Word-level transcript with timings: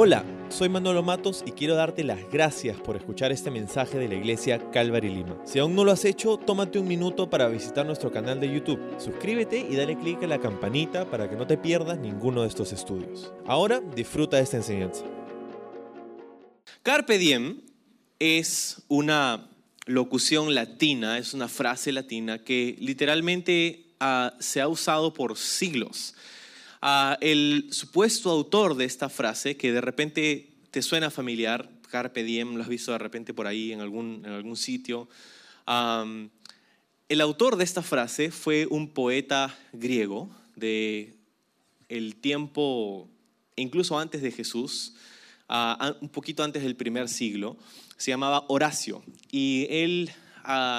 Hola, 0.00 0.24
soy 0.48 0.68
Manolo 0.68 1.02
Matos 1.02 1.42
y 1.44 1.50
quiero 1.50 1.74
darte 1.74 2.04
las 2.04 2.20
gracias 2.30 2.76
por 2.76 2.94
escuchar 2.94 3.32
este 3.32 3.50
mensaje 3.50 3.98
de 3.98 4.06
la 4.06 4.14
iglesia 4.14 4.70
Calvary 4.70 5.08
Lima. 5.08 5.36
Si 5.44 5.58
aún 5.58 5.74
no 5.74 5.82
lo 5.82 5.90
has 5.90 6.04
hecho, 6.04 6.36
tómate 6.36 6.78
un 6.78 6.86
minuto 6.86 7.28
para 7.28 7.48
visitar 7.48 7.84
nuestro 7.84 8.12
canal 8.12 8.38
de 8.38 8.48
YouTube. 8.48 8.78
Suscríbete 9.00 9.58
y 9.58 9.74
dale 9.74 9.98
clic 9.98 10.22
a 10.22 10.28
la 10.28 10.38
campanita 10.38 11.10
para 11.10 11.28
que 11.28 11.34
no 11.34 11.48
te 11.48 11.58
pierdas 11.58 11.98
ninguno 11.98 12.42
de 12.42 12.48
estos 12.48 12.72
estudios. 12.72 13.32
Ahora 13.44 13.80
disfruta 13.80 14.36
de 14.36 14.44
esta 14.44 14.58
enseñanza. 14.58 15.02
Carpe 16.84 17.18
diem 17.18 17.62
es 18.20 18.82
una 18.86 19.50
locución 19.86 20.54
latina, 20.54 21.18
es 21.18 21.34
una 21.34 21.48
frase 21.48 21.90
latina 21.90 22.44
que 22.44 22.76
literalmente 22.78 23.96
uh, 24.00 24.30
se 24.38 24.60
ha 24.60 24.68
usado 24.68 25.12
por 25.12 25.36
siglos 25.36 26.14
el 27.20 27.68
supuesto 27.70 28.30
autor 28.30 28.76
de 28.76 28.84
esta 28.84 29.08
frase, 29.08 29.56
que 29.56 29.72
de 29.72 29.80
repente 29.80 30.50
te 30.70 30.82
suena 30.82 31.10
familiar, 31.10 31.70
Carpe 31.90 32.22
Diem, 32.22 32.54
lo 32.54 32.62
has 32.62 32.68
visto 32.68 32.92
de 32.92 32.98
repente 32.98 33.34
por 33.34 33.46
ahí 33.46 33.72
en 33.72 33.80
algún, 33.80 34.22
en 34.24 34.32
algún 34.32 34.56
sitio. 34.56 35.08
el 35.66 37.20
autor 37.20 37.56
de 37.56 37.64
esta 37.64 37.82
frase 37.82 38.30
fue 38.30 38.66
un 38.66 38.90
poeta 38.90 39.56
griego 39.72 40.28
de 40.56 41.14
el 41.88 42.16
tiempo, 42.16 43.08
incluso 43.56 43.98
antes 43.98 44.22
de 44.22 44.30
Jesús, 44.30 44.94
un 46.00 46.08
poquito 46.10 46.44
antes 46.44 46.62
del 46.62 46.76
primer 46.76 47.08
siglo, 47.08 47.56
se 47.96 48.10
llamaba 48.10 48.44
Horacio. 48.48 49.02
Y 49.30 49.66
él 49.70 50.10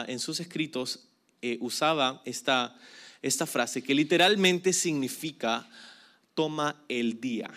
en 0.07 0.19
sus 0.19 0.39
escritos 0.39 1.07
eh, 1.41 1.57
usaba 1.61 2.21
esta, 2.25 2.77
esta 3.21 3.45
frase 3.45 3.81
que 3.81 3.95
literalmente 3.95 4.73
significa 4.73 5.69
toma 6.39 6.85
el 6.87 7.19
día. 7.19 7.51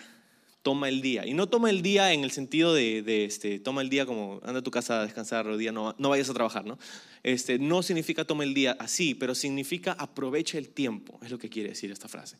Toma 0.61 0.89
el 0.89 1.01
día. 1.01 1.25
Y 1.25 1.33
no 1.33 1.47
toma 1.47 1.69
el 1.69 1.81
día 1.81 2.11
en 2.11 2.25
el 2.25 2.31
sentido 2.31 2.73
de, 2.73 3.23
este, 3.23 3.57
toma 3.57 3.81
el 3.81 3.87
día 3.87 4.05
como 4.05 4.41
anda 4.43 4.59
a 4.59 4.61
tu 4.61 4.71
casa 4.71 4.99
a 4.99 5.03
descansar 5.05 5.55
día, 5.55 5.71
no, 5.71 5.95
vayas 5.97 6.29
a 6.29 6.33
trabajar, 6.33 6.65
¿no? 6.65 6.77
Este, 7.23 7.59
no 7.59 7.81
significa 7.81 8.25
toma 8.25 8.43
el 8.43 8.53
día 8.53 8.75
así, 8.77 9.15
pero 9.15 9.35
significa 9.35 9.93
aprovecha 9.93 10.57
el 10.57 10.67
tiempo, 10.67 11.17
es 11.23 11.31
lo 11.31 11.39
que 11.39 11.47
quiere 11.47 11.69
decir 11.69 11.93
esta 11.93 12.09
frase. 12.09 12.35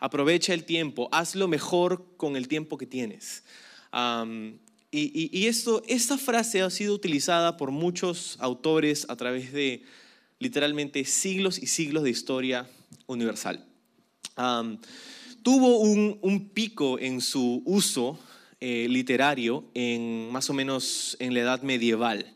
Aprovecha 0.00 0.54
el 0.54 0.64
tiempo, 0.64 1.10
haz 1.12 1.34
lo 1.34 1.48
mejor 1.48 2.16
con 2.16 2.36
el 2.36 2.48
tiempo 2.48 2.78
que 2.78 2.86
tienes. 2.86 3.44
y, 4.90 5.46
esto, 5.46 5.82
esta 5.86 6.16
frase 6.16 6.62
ha 6.62 6.70
sido 6.70 6.94
utilizada 6.94 7.58
por 7.58 7.72
muchos 7.72 8.38
autores 8.40 9.04
a 9.10 9.16
través 9.16 9.52
de 9.52 9.82
literalmente 10.38 11.04
siglos 11.04 11.58
y 11.62 11.66
siglos 11.66 12.04
de 12.04 12.10
historia 12.10 12.70
universal 13.06 13.66
tuvo 15.44 15.78
un, 15.78 16.50
pico 16.54 16.98
en 16.98 17.20
su 17.20 17.62
uso 17.66 18.18
eh, 18.60 18.86
literario 18.88 19.64
en 19.74 20.32
más 20.32 20.48
o 20.48 20.54
menos 20.54 21.18
en 21.20 21.34
la 21.34 21.40
edad 21.40 21.62
medieval. 21.62 22.34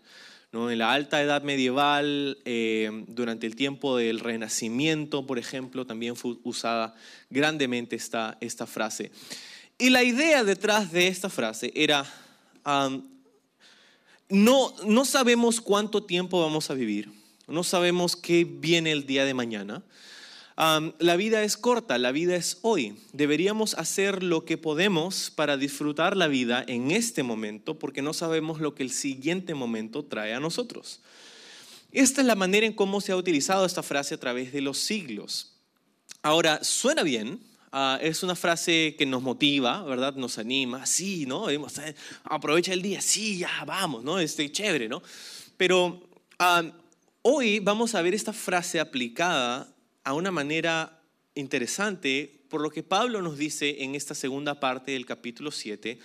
¿no? 0.52 0.70
En 0.70 0.78
la 0.78 0.92
alta 0.92 1.22
edad 1.22 1.42
medieval, 1.42 2.38
eh, 2.44 3.04
durante 3.08 3.46
el 3.46 3.56
tiempo 3.56 3.96
del 3.96 4.20
Renacimiento, 4.20 5.26
por 5.26 5.38
ejemplo, 5.38 5.86
también 5.86 6.16
fue 6.16 6.36
usada 6.44 6.94
grandemente 7.30 7.96
esta, 7.96 8.66
frase. 8.66 9.10
Y 9.78 9.88
la 9.88 10.04
idea 10.04 10.44
detrás 10.44 10.92
de 10.92 11.08
esta 11.08 11.30
frase 11.30 11.72
era, 11.74 12.04
no, 14.28 14.74
no 14.86 15.04
sabemos 15.06 15.62
cuánto 15.62 16.02
tiempo 16.02 16.42
vamos 16.42 16.70
a 16.70 16.74
vivir, 16.74 17.10
no 17.46 17.64
sabemos 17.64 18.16
qué 18.16 18.44
viene 18.44 18.92
el 18.92 19.06
día 19.06 19.24
de 19.24 19.32
mañana, 19.32 19.82
la 20.58 21.16
vida 21.16 21.44
es 21.44 21.56
corta, 21.56 21.98
la 21.98 22.10
vida 22.10 22.34
es 22.34 22.58
hoy. 22.62 22.96
Deberíamos 23.12 23.74
hacer 23.74 24.24
lo 24.24 24.44
que 24.44 24.58
podemos 24.58 25.30
para 25.30 25.56
disfrutar 25.56 26.16
la 26.16 26.26
vida 26.26 26.64
en 26.66 26.90
este 26.90 27.22
momento 27.22 27.78
porque 27.78 28.02
no 28.02 28.12
sabemos 28.12 28.60
lo 28.60 28.74
que 28.74 28.82
el 28.82 28.90
siguiente 28.90 29.54
momento 29.54 30.04
trae 30.04 30.34
a 30.34 30.40
nosotros. 30.40 31.00
Esta 31.92 32.22
es 32.22 32.26
la 32.26 32.34
manera 32.34 32.66
en 32.66 32.72
cómo 32.72 33.00
se 33.00 33.12
ha 33.12 33.16
utilizado 33.16 33.64
esta 33.64 33.84
frase 33.84 34.16
a 34.16 34.20
través 34.20 34.52
de 34.52 34.60
los 34.60 34.78
siglos. 34.78 35.54
Ahora, 36.22 36.64
suena 36.64 37.04
bien, 37.04 37.40
ah, 37.70 38.00
es 38.02 38.24
una 38.24 38.34
frase 38.34 38.96
que 38.98 39.06
nos 39.06 39.22
motiva, 39.22 39.84
¿verdad? 39.84 40.14
Nos 40.16 40.38
anima, 40.38 40.86
sí, 40.86 41.24
¿no? 41.24 41.46
Aprovecha 42.24 42.72
el 42.72 42.82
día, 42.82 43.00
sí, 43.00 43.38
ya, 43.38 43.64
vamos, 43.64 44.02
¿no? 44.02 44.18
Este, 44.18 44.50
chévere, 44.50 44.88
¿no? 44.88 45.02
Pero 45.56 46.02
hoy 47.22 47.60
vamos 47.60 47.94
a 47.94 48.02
ver 48.02 48.14
esta 48.14 48.32
frase 48.32 48.80
aplicada 48.80 49.72
a 50.08 50.14
una 50.14 50.30
manera 50.30 51.02
interesante 51.34 52.40
por 52.48 52.62
lo 52.62 52.70
que 52.70 52.82
Pablo 52.82 53.20
nos 53.20 53.36
dice 53.36 53.82
en 53.82 53.94
esta 53.94 54.14
segunda 54.14 54.58
parte 54.58 54.92
del 54.92 55.04
capítulo 55.04 55.50
7, 55.50 55.98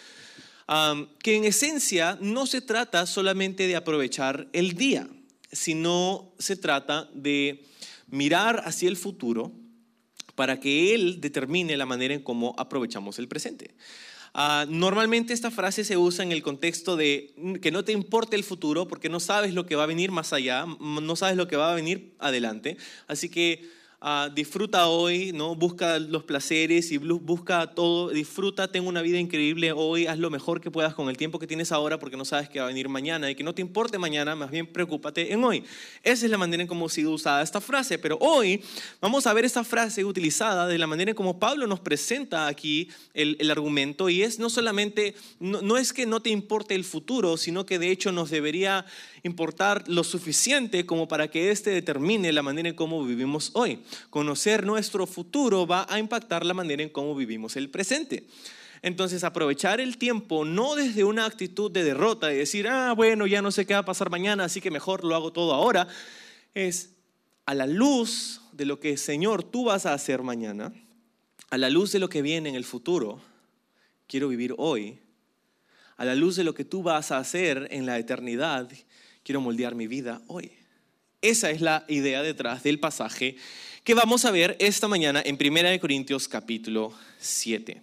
que 1.19 1.35
en 1.37 1.45
esencia 1.45 2.17
no 2.19 2.45
se 2.45 2.59
trata 2.59 3.05
solamente 3.05 3.65
de 3.65 3.77
aprovechar 3.77 4.49
el 4.51 4.73
día, 4.73 5.07
sino 5.53 6.33
se 6.37 6.57
trata 6.57 7.09
de 7.13 7.63
mirar 8.07 8.63
hacia 8.65 8.89
el 8.89 8.97
futuro 8.97 9.53
para 10.35 10.59
que 10.59 10.93
Él 10.93 11.21
determine 11.21 11.77
la 11.77 11.85
manera 11.85 12.13
en 12.13 12.23
cómo 12.23 12.55
aprovechamos 12.57 13.19
el 13.19 13.29
presente. 13.29 13.73
Ah, 14.33 14.65
normalmente 14.67 15.31
esta 15.31 15.49
frase 15.49 15.85
se 15.85 15.95
usa 15.95 16.25
en 16.25 16.33
el 16.33 16.43
contexto 16.43 16.97
de 16.97 17.33
que 17.61 17.71
no 17.71 17.85
te 17.85 17.93
importe 17.93 18.35
el 18.35 18.43
futuro 18.43 18.85
porque 18.85 19.07
no 19.07 19.21
sabes 19.21 19.53
lo 19.53 19.65
que 19.65 19.75
va 19.77 19.83
a 19.83 19.87
venir 19.87 20.11
más 20.11 20.33
allá, 20.33 20.65
no 20.79 21.15
sabes 21.15 21.37
lo 21.37 21.47
que 21.47 21.55
va 21.55 21.71
a 21.71 21.75
venir 21.75 22.15
adelante. 22.19 22.75
Así 23.07 23.29
que 23.29 23.82
Ah, 24.05 24.29
disfruta 24.29 24.87
hoy, 24.87 25.31
¿no? 25.31 25.55
Busca 25.55 25.97
los 25.97 26.25
placeres 26.25 26.91
y 26.91 26.97
busca 26.97 27.67
todo, 27.67 28.09
disfruta, 28.09 28.67
ten 28.67 28.85
una 28.85 29.01
vida 29.01 29.17
increíble 29.17 29.71
hoy, 29.71 30.07
haz 30.07 30.19
lo 30.19 30.29
mejor 30.29 30.59
que 30.59 30.69
puedas 30.69 30.93
con 30.93 31.07
el 31.07 31.15
tiempo 31.15 31.39
que 31.39 31.47
tienes 31.47 31.71
ahora 31.71 31.99
porque 31.99 32.17
no 32.17 32.25
sabes 32.25 32.49
qué 32.49 32.59
va 32.59 32.65
a 32.65 32.67
venir 32.67 32.89
mañana 32.89 33.31
y 33.31 33.35
que 33.35 33.45
no 33.45 33.55
te 33.55 33.61
importe 33.61 33.97
mañana, 33.97 34.35
más 34.35 34.51
bien 34.51 34.67
preocúpate 34.67 35.31
en 35.31 35.41
hoy. 35.45 35.63
Esa 36.03 36.25
es 36.25 36.29
la 36.29 36.37
manera 36.37 36.61
en 36.61 36.67
cómo 36.67 36.87
ha 36.87 36.89
sido 36.89 37.11
usada 37.11 37.41
esta 37.41 37.61
frase, 37.61 37.97
pero 37.97 38.17
hoy 38.19 38.61
vamos 38.99 39.25
a 39.25 39.31
ver 39.31 39.45
esta 39.45 39.63
frase 39.63 40.03
utilizada 40.03 40.67
de 40.67 40.77
la 40.77 40.85
manera 40.85 41.11
en 41.11 41.15
cómo 41.15 41.39
Pablo 41.39 41.65
nos 41.65 41.79
presenta 41.79 42.47
aquí 42.47 42.89
el, 43.13 43.37
el 43.39 43.51
argumento 43.51 44.09
y 44.09 44.21
es 44.23 44.37
no 44.37 44.49
solamente, 44.49 45.15
no, 45.39 45.61
no 45.61 45.77
es 45.77 45.93
que 45.93 46.05
no 46.05 46.21
te 46.21 46.29
importe 46.29 46.75
el 46.75 46.83
futuro, 46.83 47.37
sino 47.37 47.65
que 47.65 47.79
de 47.79 47.89
hecho 47.89 48.11
nos 48.11 48.29
debería 48.31 48.85
importar 49.23 49.85
lo 49.87 50.03
suficiente 50.03 50.85
como 50.85 51.07
para 51.07 51.29
que 51.29 51.51
éste 51.51 51.69
determine 51.69 52.33
la 52.33 52.43
manera 52.43 52.67
en 52.67 52.75
cómo 52.75 53.05
vivimos 53.05 53.51
hoy. 53.53 53.79
Conocer 54.09 54.65
nuestro 54.65 55.07
futuro 55.07 55.65
va 55.65 55.85
a 55.89 55.99
impactar 55.99 56.45
la 56.45 56.53
manera 56.53 56.83
en 56.83 56.89
cómo 56.89 57.15
vivimos 57.15 57.55
el 57.55 57.69
presente. 57.69 58.27
Entonces, 58.83 59.23
aprovechar 59.23 59.79
el 59.79 59.97
tiempo 59.97 60.43
no 60.43 60.75
desde 60.75 61.05
una 61.05 61.25
actitud 61.25 61.71
de 61.71 61.85
derrota 61.85 62.33
y 62.33 62.37
decir, 62.37 62.67
ah, 62.67 62.93
bueno, 62.93 63.25
ya 63.25 63.41
no 63.41 63.49
sé 63.49 63.65
qué 63.65 63.73
va 63.73 63.79
a 63.79 63.85
pasar 63.85 64.09
mañana, 64.09 64.43
así 64.43 64.59
que 64.59 64.71
mejor 64.71 65.05
lo 65.05 65.15
hago 65.15 65.31
todo 65.31 65.53
ahora, 65.53 65.87
es 66.53 66.89
a 67.45 67.53
la 67.53 67.65
luz 67.65 68.41
de 68.51 68.65
lo 68.65 68.81
que, 68.81 68.97
Señor, 68.97 69.43
tú 69.43 69.65
vas 69.65 69.85
a 69.85 69.93
hacer 69.93 70.21
mañana, 70.21 70.73
a 71.49 71.57
la 71.57 71.69
luz 71.69 71.93
de 71.93 71.99
lo 71.99 72.09
que 72.09 72.21
viene 72.21 72.49
en 72.49 72.55
el 72.55 72.65
futuro, 72.65 73.21
quiero 74.05 74.27
vivir 74.27 74.53
hoy, 74.57 74.99
a 75.95 76.03
la 76.03 76.15
luz 76.15 76.35
de 76.35 76.43
lo 76.43 76.53
que 76.53 76.65
tú 76.65 76.83
vas 76.83 77.11
a 77.11 77.19
hacer 77.19 77.69
en 77.71 77.85
la 77.85 77.97
eternidad, 77.99 78.69
quiero 79.23 79.39
moldear 79.39 79.75
mi 79.75 79.87
vida 79.87 80.21
hoy. 80.27 80.51
Esa 81.21 81.51
es 81.51 81.61
la 81.61 81.85
idea 81.87 82.21
detrás 82.21 82.63
del 82.63 82.81
pasaje 82.81 83.37
que 83.83 83.93
vamos 83.93 84.23
a 84.23 84.31
ver 84.31 84.55
esta 84.59 84.87
mañana 84.87 85.21
en 85.25 85.35
1 85.35 85.79
Corintios 85.81 86.29
capítulo 86.29 86.93
7. 87.19 87.81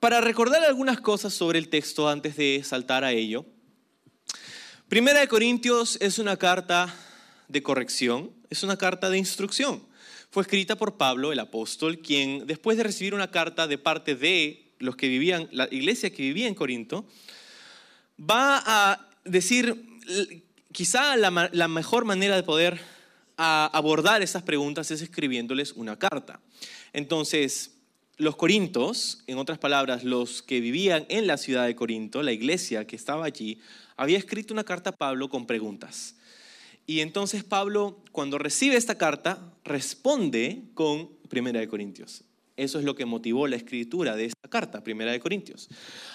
para 0.00 0.20
recordar 0.20 0.64
algunas 0.64 1.00
cosas 1.00 1.32
sobre 1.32 1.60
el 1.60 1.68
texto 1.68 2.08
antes 2.08 2.36
de 2.36 2.62
saltar 2.64 3.04
a 3.04 3.12
ello, 3.12 3.46
Primera 4.88 5.20
de 5.20 5.28
Corintios 5.28 5.98
es 6.00 6.18
una 6.18 6.36
carta 6.36 6.92
de 7.46 7.62
corrección, 7.62 8.32
es 8.50 8.64
una 8.64 8.76
carta 8.76 9.08
de 9.08 9.18
instrucción. 9.18 9.80
Fue 10.30 10.42
escrita 10.42 10.76
por 10.76 10.96
Pablo, 10.96 11.32
el 11.32 11.38
apóstol, 11.38 12.00
quien 12.00 12.44
después 12.46 12.76
de 12.76 12.82
recibir 12.82 13.14
una 13.14 13.30
carta 13.30 13.68
de 13.68 13.78
parte 13.78 14.16
de 14.16 14.74
los 14.80 14.96
que 14.96 15.08
vivían, 15.08 15.48
la 15.52 15.68
iglesia 15.70 16.10
que 16.10 16.22
vivía 16.22 16.48
en 16.48 16.54
Corinto, 16.54 17.06
va 18.18 18.62
a 18.66 19.10
decir, 19.24 19.80
quizá 20.74 21.16
la, 21.16 21.68
mejor 21.68 22.04
manera 22.04 22.34
de 22.34 22.42
poder 22.42 22.80
abordar 23.36 24.22
esas 24.22 24.42
preguntas 24.42 24.90
es 24.90 25.00
escribiéndoles 25.00 25.72
una 25.72 25.98
carta. 25.98 26.40
Entonces, 26.92 27.76
los 28.16 28.34
corintos, 28.34 29.22
en 29.28 29.38
otras 29.38 29.58
palabras, 29.58 30.02
los 30.02 30.42
que 30.42 30.60
vivían 30.60 31.06
en 31.08 31.28
la 31.28 31.36
ciudad 31.36 31.66
de 31.66 31.76
Corinto, 31.76 32.22
la 32.22 32.32
iglesia 32.32 32.86
que 32.86 32.96
estaba 32.96 33.24
allí, 33.24 33.60
había 33.96 34.18
escrito 34.18 34.52
una 34.52 34.64
carta 34.64 34.90
a 34.90 34.96
Pablo 34.96 35.28
con 35.28 35.46
preguntas. 35.46 36.16
Y 36.86 37.00
entonces 37.00 37.44
Pablo, 37.44 38.02
cuando 38.10 38.36
recibe 38.38 38.76
esta 38.76 38.98
carta, 38.98 39.54
responde 39.64 40.62
con 40.74 41.08
Primera 41.28 41.60
de 41.60 41.68
Corintios. 41.68 42.24
Eso 42.56 42.78
es 42.80 42.84
lo 42.84 42.96
que 42.96 43.04
motivó 43.04 43.46
la 43.46 43.56
escritura 43.56 44.16
de 44.16 44.26
esta 44.26 44.48
carta, 44.48 44.82
Primera 44.82 45.12
de 45.12 45.20
Corintios. 45.20 45.68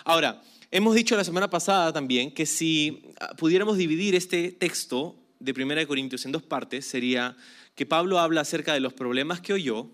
Ahora, 0.03 0.41
Hemos 0.71 0.93
dicho 0.93 1.17
la 1.17 1.23
semana 1.23 1.49
pasada 1.49 1.91
también 1.91 2.31
que 2.31 2.45
si 2.45 3.01
ah, 3.19 3.33
pudiéramos 3.35 3.75
dividir 3.75 4.13
este 4.13 4.51
texto 4.51 5.15
de 5.39 5.51
1 5.51 5.87
Corintios 5.87 6.25
en 6.25 6.31
dos 6.31 6.43
partes, 6.43 6.85
sería 6.85 7.35
que 7.73 7.87
Pablo 7.87 8.19
habla 8.19 8.41
acerca 8.41 8.75
de 8.75 8.79
los 8.79 8.93
problemas 8.93 9.41
que 9.41 9.53
oyó 9.53 9.89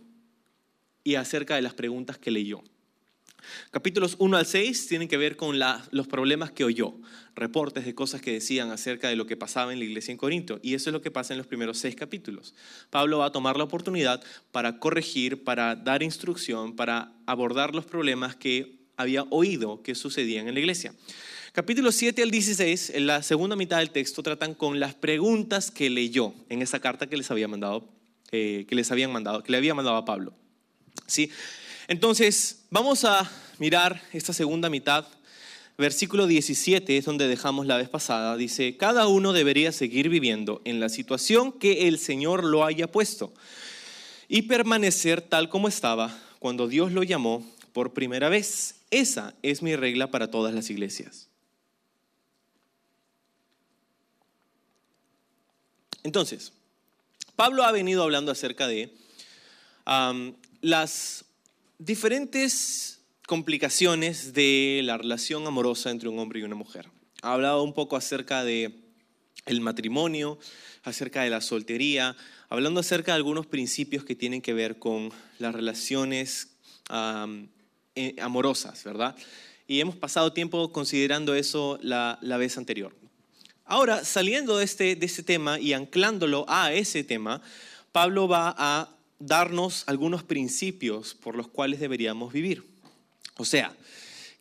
y 1.02 1.16
acerca 1.16 1.56
de 1.56 1.62
las 1.62 1.76
preguntas 1.76 2.18
que 2.18 2.30
leyó. 2.30 2.62
Capítulos 3.72 4.18
1 4.20 4.36
al 4.36 4.46
6 4.46 4.88
tienen 4.88 5.08
que 5.08 5.16
ver 5.16 5.38
con 5.38 5.58
los 5.92 6.08
problemas 6.08 6.52
que 6.52 6.66
oyó, 6.66 6.96
reportes 7.36 7.86
de 7.86 7.96
cosas 7.96 8.20
que 8.20 8.34
decían 8.34 8.72
acerca 8.72 9.08
de 9.08 9.16
lo 9.16 9.28
que 9.28 9.38
pasaba 9.38 9.72
en 9.72 9.80
la 9.80 9.86
iglesia 9.86 10.12
en 10.12 10.18
Corinto. 10.18 10.60
Y 10.62 10.74
eso 10.74 10.90
es 10.90 10.94
lo 10.94 11.02
que 11.02 11.12
pasa 11.12 11.34
en 11.34 11.38
los 11.38 11.48
primeros 11.48 11.78
seis 11.78 11.96
capítulos. 11.96 12.54
Pablo 12.90 13.20
va 13.20 13.28
a 13.28 13.32
tomar 13.32 13.56
la 13.56 13.64
oportunidad 13.64 14.22
para 14.52 14.80
corregir, 14.80 15.44
para 15.44 15.76
dar 15.76 16.04
instrucción, 16.04 16.76
para 16.76 17.14
abordar 17.28 17.76
los 17.76 17.86
problemas 17.86 18.36
que 18.36 18.75
había 18.98 19.24
oído 19.30 19.82
que 19.82 19.96
sucedían 19.96 20.48
en 20.48 20.54
la 20.54 20.60
iglesia. 20.60 20.94
Capítulos 21.52 21.96
7 21.96 22.22
al 22.22 22.32
16, 22.32 22.90
en 22.96 23.08
la 23.08 23.24
segunda 23.24 23.56
mitad 23.56 23.78
del 23.78 23.92
texto, 23.92 24.22
tratan 24.22 24.56
con 24.56 24.80
las 24.80 24.94
preguntas 24.94 25.72
que 25.72 25.90
leyó 25.90 26.34
en 26.50 26.62
esa 26.62 26.80
carta 26.80 27.08
que 27.08 27.16
les 27.16 27.32
había 27.32 27.48
mandado, 27.48 27.88
eh, 28.32 28.66
que 28.68 28.76
les 28.76 28.92
habían 28.92 29.12
mandado, 29.12 29.42
que 29.42 29.54
le 29.54 29.58
había 29.58 29.74
mandado 29.74 29.96
a 29.96 30.04
Pablo. 30.04 30.34
¿Sí? 31.08 31.32
Entonces, 31.88 32.66
vamos 32.72 33.06
a 33.06 33.32
mirar 33.58 34.02
esta 34.12 34.34
segunda 34.34 34.70
mitad. 34.70 35.06
Versículo 35.78 36.28
17 36.28 36.98
es 36.98 37.06
donde 37.06 37.28
dejamos 37.28 37.68
la 37.68 37.78
vez 37.78 37.90
pasada. 37.90 38.38
Dice, 38.38 38.76
cada 38.76 39.08
uno 39.08 39.34
debería 39.34 39.72
seguir 39.72 40.10
viviendo 40.10 40.62
en 40.66 40.80
la 40.80 40.90
situación 40.90 41.52
que 41.52 41.88
el 41.88 42.00
Señor 42.00 42.44
lo 42.44 42.66
haya 42.66 42.92
puesto 42.92 43.34
y 44.28 44.44
permanecer 44.44 45.22
tal 45.22 45.50
como 45.50 45.68
estaba 45.68 46.18
cuando 46.40 46.68
Dios 46.68 46.92
lo 46.92 47.04
llamó 47.04 47.46
por 47.74 47.94
primera 47.94 48.30
vez. 48.30 48.76
Esa 48.96 49.36
es 49.42 49.62
mi 49.62 49.76
regla 49.76 50.10
para 50.10 50.32
todas 50.32 50.54
las 50.54 50.70
iglesias. 50.70 51.28
Entonces, 56.04 56.54
Pablo 57.36 57.66
ha 57.66 57.74
venido 57.74 58.04
hablando 58.04 58.32
acerca 58.32 58.68
de 58.68 58.96
las 60.62 61.26
diferentes 61.78 63.02
complicaciones 63.28 64.32
de 64.32 64.80
la 64.86 64.98
relación 64.98 65.46
amorosa 65.46 65.92
entre 65.92 66.08
un 66.08 66.18
hombre 66.18 66.40
y 66.40 66.44
una 66.44 66.56
mujer. 66.56 66.90
Ha 67.22 67.34
hablado 67.34 67.64
un 67.64 67.74
poco 67.74 67.98
acerca 67.98 68.46
de 68.46 68.80
el 69.46 69.60
matrimonio, 69.60 70.40
acerca 70.84 71.24
de 71.24 71.32
la 71.32 71.42
soltería, 71.42 72.16
hablando 72.48 72.80
acerca 72.80 73.12
de 73.12 73.18
algunos 73.18 73.46
principios 73.46 74.06
que 74.06 74.16
tienen 74.16 74.42
que 74.42 74.54
ver 74.54 74.80
con 74.80 75.12
las 75.38 75.54
relaciones 75.54 76.56
amorosas, 78.22 78.84
¿verdad? 78.84 79.16
Y 79.68 79.80
hemos 79.80 79.96
pasado 79.96 80.32
tiempo 80.34 80.72
considerando 80.72 81.34
eso 81.34 81.80
la, 81.82 82.20
vez 82.38 82.58
anterior. 82.58 82.96
Ahora, 83.66 84.06
saliendo 84.06 84.58
de 84.58 84.66
este, 84.66 84.96
de 84.96 85.06
este 85.06 85.24
tema 85.24 85.60
y 85.60 85.74
anclándolo 85.74 86.46
a 86.48 86.72
ese 86.74 87.04
tema, 87.04 87.42
Pablo 87.92 88.28
va 88.28 88.54
a 88.58 88.90
darnos 89.18 89.84
algunos 89.88 90.24
principios 90.24 91.16
por 91.16 91.36
los 91.36 91.48
cuales 91.48 91.80
deberíamos 91.80 92.32
vivir. 92.32 92.64
O 93.38 93.46
sea, 93.46 93.76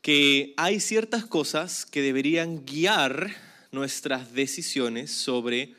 que 0.03 0.53
hay 0.59 0.81
ciertas 0.81 1.25
cosas 1.25 1.87
que 1.87 2.03
deberían 2.03 2.67
guiar 2.67 3.35
nuestras 3.73 4.35
decisiones 4.35 5.11
sobre 5.11 5.75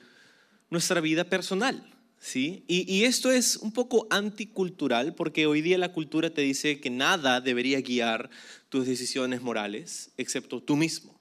nuestra 0.72 1.00
vida 1.02 1.26
personal. 1.26 1.95
¿Sí? 2.26 2.64
Y, 2.68 3.04
esto 3.04 3.32
es 3.32 3.58
un 3.58 3.72
poco 3.72 4.08
anticultural 4.10 5.14
porque 5.14 5.46
hoy 5.46 5.62
día 5.62 5.78
la 5.78 5.94
cultura 5.94 6.32
te 6.32 6.42
dice 6.42 6.80
que 6.80 6.90
nada 6.90 7.40
debería 7.40 7.80
guiar 7.82 8.32
tus 8.70 8.88
decisiones 8.88 9.44
morales 9.44 10.10
excepto 10.18 10.60
tú 10.60 10.76
mismo. 10.76 11.20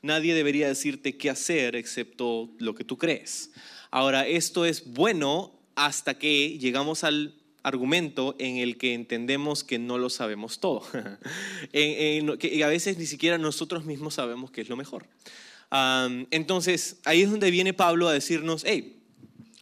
Nadie 0.00 0.34
debería 0.34 0.66
decirte 0.66 1.18
qué 1.18 1.28
hacer 1.28 1.76
excepto 1.76 2.50
lo 2.58 2.74
que 2.74 2.84
tú 2.84 2.96
crees. 2.96 3.50
Ahora, 3.90 4.26
esto 4.26 4.64
es 4.64 4.86
bueno 4.86 5.60
hasta 5.74 6.18
que 6.18 6.58
llegamos 6.58 7.04
al 7.04 7.34
argumento 7.62 8.34
en 8.38 8.56
el 8.56 8.78
que 8.78 8.94
entendemos 8.94 9.62
que 9.62 9.78
no 9.78 9.98
lo 9.98 10.08
sabemos 10.08 10.58
todo, 10.58 10.86
que 11.72 12.62
a 12.64 12.68
veces 12.68 12.96
ni 12.96 13.04
siquiera 13.04 13.36
nosotros 13.36 13.84
mismos 13.84 14.14
sabemos 14.14 14.50
qué 14.50 14.62
es 14.62 14.70
lo 14.70 14.76
mejor. 14.76 15.06
entonces, 16.30 16.96
ahí 17.04 17.22
es 17.22 17.30
donde 17.30 17.50
viene 17.50 17.74
Pablo 17.74 18.08
a 18.08 18.12
decirnos, 18.14 18.62
hey, 18.64 18.95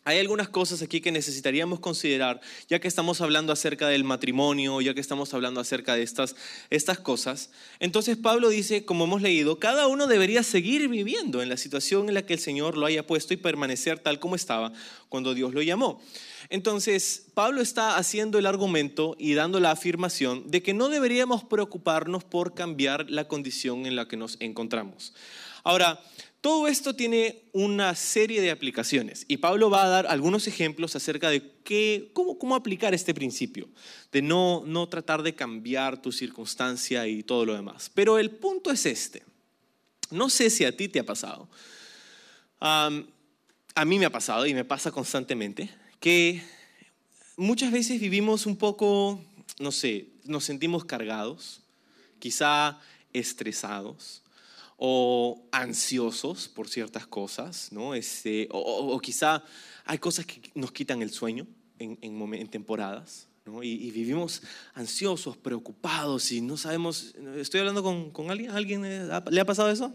hay 0.06 0.18
algunas 0.18 0.50
cosas 0.50 0.82
aquí 0.82 1.00
que 1.00 1.10
necesitaríamos 1.10 1.80
considerar, 1.80 2.40
ya 2.68 2.78
que 2.78 2.88
estamos 2.88 3.22
hablando 3.22 3.54
acerca 3.54 3.88
del 3.88 4.04
matrimonio, 4.04 4.80
ya 4.82 4.92
que 4.92 5.00
estamos 5.00 5.32
hablando 5.32 5.60
acerca 5.60 5.94
de 5.94 6.02
estas, 6.02 6.36
estas 6.68 6.98
cosas. 6.98 7.50
Entonces 7.80 8.18
Pablo 8.18 8.50
dice, 8.50 8.84
como 8.84 9.04
hemos 9.04 9.22
leído, 9.22 9.58
cada 9.58 9.86
uno 9.86 10.06
debería 10.06 10.42
seguir 10.42 10.88
viviendo 10.88 11.40
en 11.40 11.48
la 11.48 11.56
situación 11.56 12.08
en 12.08 12.14
la 12.14 12.26
que 12.26 12.34
el 12.34 12.38
Señor 12.38 12.76
lo 12.76 12.84
haya 12.84 13.06
puesto 13.06 13.32
y 13.32 13.38
permanecer 13.38 13.98
tal 13.98 14.18
como 14.18 14.36
estaba 14.36 14.72
cuando 15.08 15.32
Dios 15.32 15.54
lo 15.54 15.62
llamó. 15.62 16.02
Entonces, 16.50 17.24
Pablo 17.32 17.62
está 17.62 17.96
haciendo 17.96 18.38
el 18.38 18.44
argumento 18.44 19.16
y 19.18 19.32
dando 19.32 19.58
la 19.58 19.70
afirmación 19.70 20.50
de 20.50 20.62
que 20.62 20.74
no 20.74 20.90
deberíamos 20.90 21.44
preocuparnos 21.44 22.24
por 22.24 22.54
cambiar 22.54 23.10
la 23.10 23.26
condición 23.26 23.86
en 23.86 23.96
la 23.96 24.06
que 24.06 24.18
nos 24.18 24.36
encontramos. 24.40 25.14
Ahora, 25.62 25.98
todo 26.44 26.68
esto 26.68 26.94
tiene 26.94 27.40
una 27.54 27.94
serie 27.94 28.42
de 28.42 28.50
aplicaciones 28.50 29.24
y 29.28 29.38
Pablo 29.38 29.70
va 29.70 29.84
a 29.84 29.88
dar 29.88 30.06
algunos 30.06 30.46
ejemplos 30.46 30.94
acerca 30.94 31.30
de 31.30 31.54
cómo 32.12 32.54
aplicar 32.54 32.92
este 32.92 33.14
principio, 33.14 33.66
de 34.12 34.20
no, 34.20 34.62
no 34.66 34.86
tratar 34.86 35.22
de 35.22 35.34
cambiar 35.34 36.02
tu 36.02 36.12
circunstancia 36.12 37.08
y 37.08 37.22
todo 37.22 37.46
lo 37.46 37.54
demás. 37.54 37.90
Pero 37.94 38.18
el 38.18 38.30
punto 38.30 38.70
es 38.70 38.84
este. 38.84 39.22
No 40.10 40.28
sé 40.28 40.50
si 40.50 40.66
a 40.66 40.76
ti 40.76 40.86
te 40.86 41.00
ha 41.00 41.06
pasado. 41.06 41.48
a 42.60 42.90
mí 43.86 43.98
me 43.98 44.04
ha 44.04 44.12
pasado 44.12 44.44
y 44.44 44.52
me 44.52 44.66
pasa 44.66 44.90
constantemente 44.90 45.70
que 45.98 46.42
muchas 47.38 47.72
veces 47.72 47.98
vivimos 47.98 48.44
un 48.44 48.58
poco, 48.58 49.18
no 49.60 49.72
sé, 49.72 50.08
nos 50.24 50.44
sentimos 50.44 50.84
cargados, 50.84 51.62
quizá 52.18 52.78
estresados 53.14 54.23
o 54.76 55.48
ansiosos 55.52 56.48
por 56.48 56.68
ciertas 56.68 57.06
cosas, 57.06 57.70
¿no? 57.72 57.94
Este, 57.94 58.48
o, 58.50 58.98
quizá 59.00 59.42
hay 59.84 59.98
cosas 59.98 60.26
que 60.26 60.50
nos 60.54 60.72
quitan 60.72 61.02
el 61.02 61.10
sueño 61.10 61.46
en, 61.78 61.98
en 62.02 62.48
temporadas. 62.48 63.28
Y, 63.62 63.90
vivimos 63.90 64.40
ansiosos, 64.72 65.36
preocupados 65.36 66.32
y 66.32 66.40
no 66.40 66.56
sabemos, 66.56 67.14
estoy 67.36 67.60
hablando 67.60 67.82
con, 67.82 68.10
con 68.10 68.30
alguien, 68.30 68.50
¿alguien 68.50 68.82
le 69.30 69.40
ha 69.40 69.44
pasado 69.44 69.68
eso? 69.68 69.92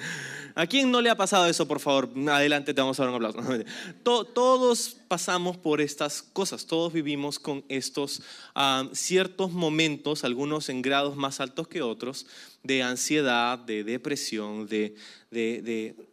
¿A 0.56 0.66
quién 0.66 0.90
no 0.90 1.00
le 1.00 1.08
ha 1.08 1.16
pasado 1.16 1.46
eso, 1.46 1.68
por 1.68 1.78
favor? 1.78 2.10
Adelante, 2.28 2.74
te 2.74 2.80
vamos 2.80 2.98
a 2.98 3.04
dar 3.04 3.14
un 3.14 3.24
aplauso. 3.24 3.64
Todos 4.02 4.96
pasamos 5.06 5.56
por 5.56 5.80
estas 5.80 6.22
cosas, 6.22 6.66
todos 6.66 6.92
vivimos 6.92 7.38
con 7.38 7.64
estos 7.68 8.20
ah, 8.56 8.88
ciertos 8.92 9.52
momentos, 9.52 10.24
algunos 10.24 10.68
en 10.68 10.82
grados 10.82 11.16
más 11.16 11.38
altos 11.38 11.68
que 11.68 11.82
otros, 11.82 12.26
de 12.64 12.82
ansiedad, 12.82 13.60
de 13.60 13.84
depresión, 13.84 14.66
de, 14.66 14.96
de, 15.30 15.62
de 15.62 16.08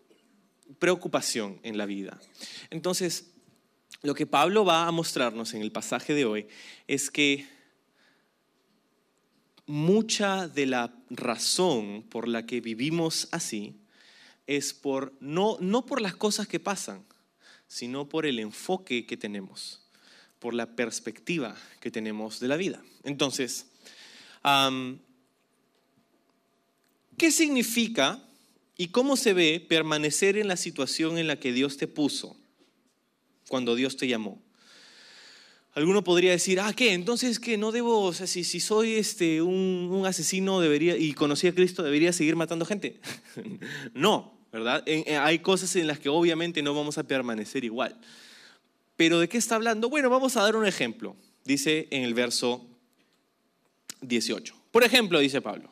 preocupación 0.78 1.60
en 1.64 1.80
la 1.80 1.88
vida. 1.88 2.20
Entonces, 2.70 3.35
lo 4.06 4.14
que 4.14 4.28
Pablo 4.28 4.64
va 4.64 4.88
a 4.88 4.92
mostrarnos 4.92 5.54
en 5.56 5.62
el 5.62 5.72
pasaje 5.72 6.14
de 6.14 6.26
hoy 6.26 6.48
es 6.88 7.10
que 7.10 7.48
mucha 9.66 10.48
de 10.48 10.68
la 10.68 10.94
razón 11.10 12.04
por 12.04 12.28
la 12.28 12.46
que 12.46 12.62
vivimos 12.62 13.28
así 13.32 13.76
es 14.46 14.76
por 14.76 15.14
no, 15.20 15.58
no 15.60 15.88
por 15.88 16.02
las 16.02 16.16
cosas 16.16 16.48
que 16.48 16.60
pasan, 16.60 17.04
sino 17.68 18.08
por 18.08 18.28
el 18.28 18.38
enfoque 18.38 19.08
que 19.08 19.18
tenemos, 19.18 19.82
por 20.38 20.54
la 20.54 20.76
perspectiva 20.76 21.58
que 21.80 21.90
tenemos 21.90 22.40
de 22.40 22.48
la 22.48 22.58
vida. 22.58 22.84
Entonces, 23.04 23.66
¿qué 27.18 27.32
significa 27.32 28.22
y 28.78 28.90
cómo 28.90 29.18
se 29.18 29.34
ve 29.34 29.66
permanecer 29.68 30.38
en 30.38 30.48
la 30.48 30.58
situación 30.58 31.18
en 31.18 31.26
la 31.26 31.40
que 31.40 31.54
Dios 31.54 31.78
te 31.78 31.88
puso? 31.88 32.38
Cuando 33.48 33.76
Dios 33.76 33.98
te 33.98 34.08
llamó. 34.08 34.42
Alguno 35.74 36.06
podría 36.06 36.32
decir, 36.32 36.62
ah, 36.62 36.72
¿qué? 36.74 36.94
Entonces, 36.94 37.38
¿qué? 37.38 37.58
No 37.58 37.74
debo, 37.74 38.02
o 38.02 38.14
sea, 38.14 38.28
si, 38.28 38.46
si 38.46 38.62
soy 38.62 38.94
este, 38.94 39.42
un, 39.42 40.04
asesino 40.08 40.62
debería, 40.62 40.96
y 40.96 41.14
conocí 41.14 41.48
a 41.48 41.54
Cristo, 41.54 41.84
¿debería 41.84 42.14
seguir 42.14 42.38
matando 42.38 42.66
gente? 42.66 43.02
no, 43.94 44.38
¿verdad? 44.54 44.86
hay 45.20 45.40
cosas 45.40 45.76
en 45.76 45.88
las 45.88 46.00
que 46.00 46.08
obviamente 46.08 46.62
no 46.62 46.74
vamos 46.74 46.98
a 46.98 47.04
permanecer 47.04 47.66
igual. 47.66 48.00
Pero 48.96 49.20
¿de 49.20 49.28
qué 49.28 49.38
está 49.38 49.56
hablando? 49.56 49.90
Bueno, 49.90 50.10
vamos 50.10 50.38
a 50.38 50.44
dar 50.44 50.56
un 50.56 50.66
ejemplo. 50.66 51.18
Dice 51.44 51.90
en 51.92 52.04
el 52.04 52.14
verso 52.14 52.66
18. 54.00 54.56
Por 54.72 54.86
ejemplo, 54.86 55.20
dice 55.20 55.42
Pablo, 55.42 55.72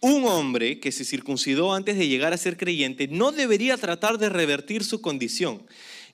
un 0.00 0.24
hombre 0.26 0.78
que 0.78 0.92
se 0.92 1.04
circuncidó 1.04 1.74
antes 1.74 1.98
de 1.98 2.06
llegar 2.06 2.32
a 2.32 2.36
ser 2.36 2.56
creyente 2.56 3.08
no 3.08 3.32
debería 3.32 3.76
tratar 3.76 4.18
de 4.18 4.28
revertir 4.28 4.84
su 4.84 5.00
condición 5.00 5.66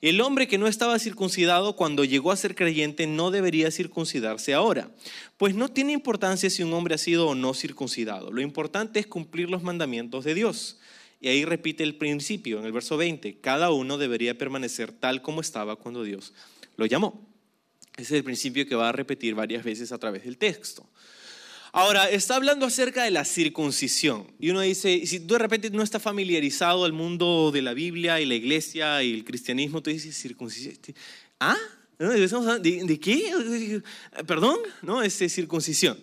el 0.09 0.21
hombre 0.21 0.47
que 0.47 0.57
no 0.57 0.67
estaba 0.67 0.99
circuncidado 0.99 1.75
cuando 1.75 2.03
llegó 2.03 2.31
a 2.31 2.35
ser 2.35 2.53
creyente 2.53 3.07
no 3.07 3.31
debería 3.31 3.71
circuncidarse 3.71 4.53
ahora, 4.53 4.91
pues 5.37 5.55
no 5.55 5.69
tiene 5.69 5.93
importancia 5.93 6.49
si 6.49 6.63
un 6.63 6.73
hombre 6.73 6.95
ha 6.95 6.99
sido 6.99 7.27
o 7.27 7.35
no 7.35 7.53
circuncidado. 7.53 8.31
Lo 8.31 8.41
importante 8.41 8.99
es 8.99 9.07
cumplir 9.07 9.49
los 9.49 9.63
mandamientos 9.63 10.23
de 10.23 10.35
Dios. 10.35 10.79
Y 11.19 11.29
ahí 11.29 11.45
repite 11.45 11.83
el 11.83 11.95
principio 11.95 12.59
en 12.59 12.65
el 12.65 12.71
verso 12.71 12.97
20, 12.97 13.39
cada 13.39 13.71
uno 13.71 13.97
debería 13.97 14.37
permanecer 14.37 14.91
tal 14.91 15.21
como 15.21 15.41
estaba 15.41 15.75
cuando 15.77 16.03
Dios 16.03 16.33
lo 16.77 16.85
llamó. 16.85 17.27
Ese 17.93 18.03
es 18.03 18.11
el 18.11 18.23
principio 18.23 18.67
que 18.67 18.75
va 18.75 18.89
a 18.89 18.91
repetir 18.91 19.33
varias 19.33 19.63
veces 19.63 19.91
a 19.91 19.97
través 19.97 20.25
del 20.25 20.37
texto. 20.37 20.87
Ahora, 21.77 22.09
está 22.09 22.37
hablando 22.37 22.65
acerca 22.65 23.03
de 23.03 23.11
la 23.11 23.25
circuncisión. 23.25 24.31
Y 24.39 24.51
uno 24.51 24.61
dice, 24.61 25.05
si 25.05 25.19
tú 25.19 25.33
de 25.33 25.39
repente 25.39 25.69
no 25.71 25.83
estás 25.83 26.01
familiarizado 26.01 26.85
al 26.85 26.93
mundo 26.93 27.51
de 27.51 27.61
la 27.61 27.73
Biblia 27.73 28.21
y 28.21 28.25
la 28.25 28.35
iglesia 28.35 29.03
y 29.03 29.13
el 29.13 29.25
cristianismo, 29.25 29.83
tú 29.83 29.89
dices 29.89 30.15
circuncisión. 30.15 30.73
¿Ah? 31.37 31.57
¿De, 31.99 32.97
qué? 33.01 33.81
¿Perdón? 34.25 34.57
¿No? 34.83 35.03
Es 35.03 35.17
circuncisión. 35.17 36.01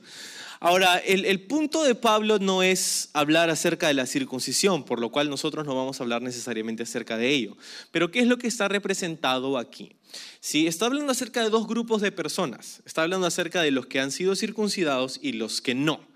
Ahora, 0.65 0.99
el, 0.99 1.41
punto 1.41 1.83
de 1.83 1.97
Pablo 1.97 2.39
no 2.39 2.63
es 2.63 3.11
hablar 3.15 3.51
acerca 3.51 3.89
de 3.89 3.95
la 3.95 4.07
circuncisión, 4.07 4.85
por 4.85 5.01
lo 5.01 5.11
cual 5.11 5.29
nosotros 5.29 5.67
no 5.67 5.75
vamos 5.75 5.99
a 5.99 6.05
hablar 6.05 6.23
necesariamente 6.23 6.85
acerca 6.85 7.17
de 7.17 7.31
ello. 7.31 7.57
Pero 7.91 8.13
¿qué 8.13 8.21
es 8.21 8.29
lo 8.29 8.39
que 8.39 8.47
está 8.47 8.69
representado 8.69 9.59
aquí? 9.59 9.97
Sí, 10.39 10.69
está 10.69 10.87
hablando 10.87 11.11
acerca 11.11 11.43
de 11.43 11.51
dos 11.51 11.67
grupos 11.67 12.01
de 12.01 12.13
personas. 12.13 12.81
Está 12.87 13.03
hablando 13.03 13.27
acerca 13.27 13.61
de 13.61 13.73
los 13.73 13.87
que 13.87 13.99
han 13.99 14.13
sido 14.13 14.37
circuncidados 14.37 15.19
y 15.21 15.33
los 15.33 15.61
que 15.61 15.75
no. 15.75 16.07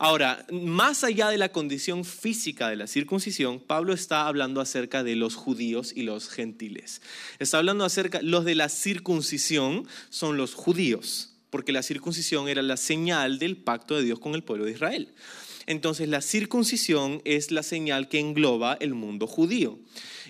Ahora, 0.00 0.44
más 0.50 1.04
allá 1.04 1.28
de 1.28 1.38
la 1.38 1.52
condición 1.52 2.04
física 2.04 2.68
de 2.70 2.74
la 2.74 2.88
circuncisión, 2.88 3.60
Pablo 3.60 3.92
está 3.92 4.26
hablando 4.26 4.60
acerca 4.60 5.04
de 5.04 5.14
los 5.14 5.36
judíos 5.36 5.92
y 5.94 6.02
los 6.02 6.30
gentiles. 6.30 7.00
Está 7.38 7.58
hablando 7.58 7.84
acerca, 7.84 8.20
los 8.22 8.44
de 8.44 8.56
la 8.56 8.68
circuncisión 8.70 9.86
son 10.10 10.36
los 10.36 10.54
judíos, 10.54 11.33
porque 11.54 11.70
la 11.70 11.84
circuncisión 11.84 12.48
era 12.48 12.62
la 12.62 12.76
señal 12.76 13.38
del 13.38 13.56
pacto 13.56 13.94
de 13.94 14.02
Dios 14.02 14.18
con 14.18 14.34
el 14.34 14.42
pueblo 14.42 14.64
de 14.64 14.72
Israel. 14.72 15.14
Entonces 15.66 16.08
la 16.08 16.20
circuncisión 16.20 17.22
es 17.24 17.52
la 17.52 17.62
señal 17.62 18.08
que 18.08 18.18
engloba 18.18 18.76
el 18.80 18.94
mundo 18.94 19.28
judío. 19.28 19.78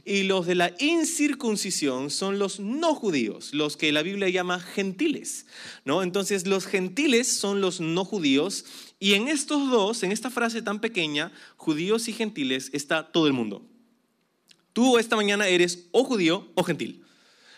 Y 0.04 0.24
los 0.24 0.44
de 0.44 0.54
la 0.54 0.74
incircuncisión 0.80 2.10
son 2.10 2.38
los 2.38 2.60
no 2.60 2.94
judíos, 2.94 3.54
los 3.54 3.78
que 3.78 3.90
la 3.90 4.02
Biblia 4.02 4.28
llama 4.28 4.60
gentiles. 4.60 5.46
¿no? 5.86 6.02
Entonces 6.02 6.46
los 6.46 6.66
gentiles 6.66 7.34
son 7.34 7.62
los 7.62 7.80
no 7.80 8.04
judíos 8.04 8.66
y 9.00 9.14
en 9.14 9.28
estos 9.28 9.70
dos, 9.70 10.02
en 10.02 10.12
esta 10.12 10.28
frase 10.28 10.60
tan 10.60 10.78
pequeña, 10.78 11.32
judíos 11.56 12.06
y 12.06 12.12
gentiles, 12.12 12.68
está 12.74 13.10
todo 13.12 13.26
el 13.28 13.32
mundo. 13.32 13.66
Tú 14.74 14.98
esta 14.98 15.16
mañana 15.16 15.48
eres 15.48 15.86
o 15.90 16.04
judío 16.04 16.52
o 16.54 16.64
gentil. 16.64 17.02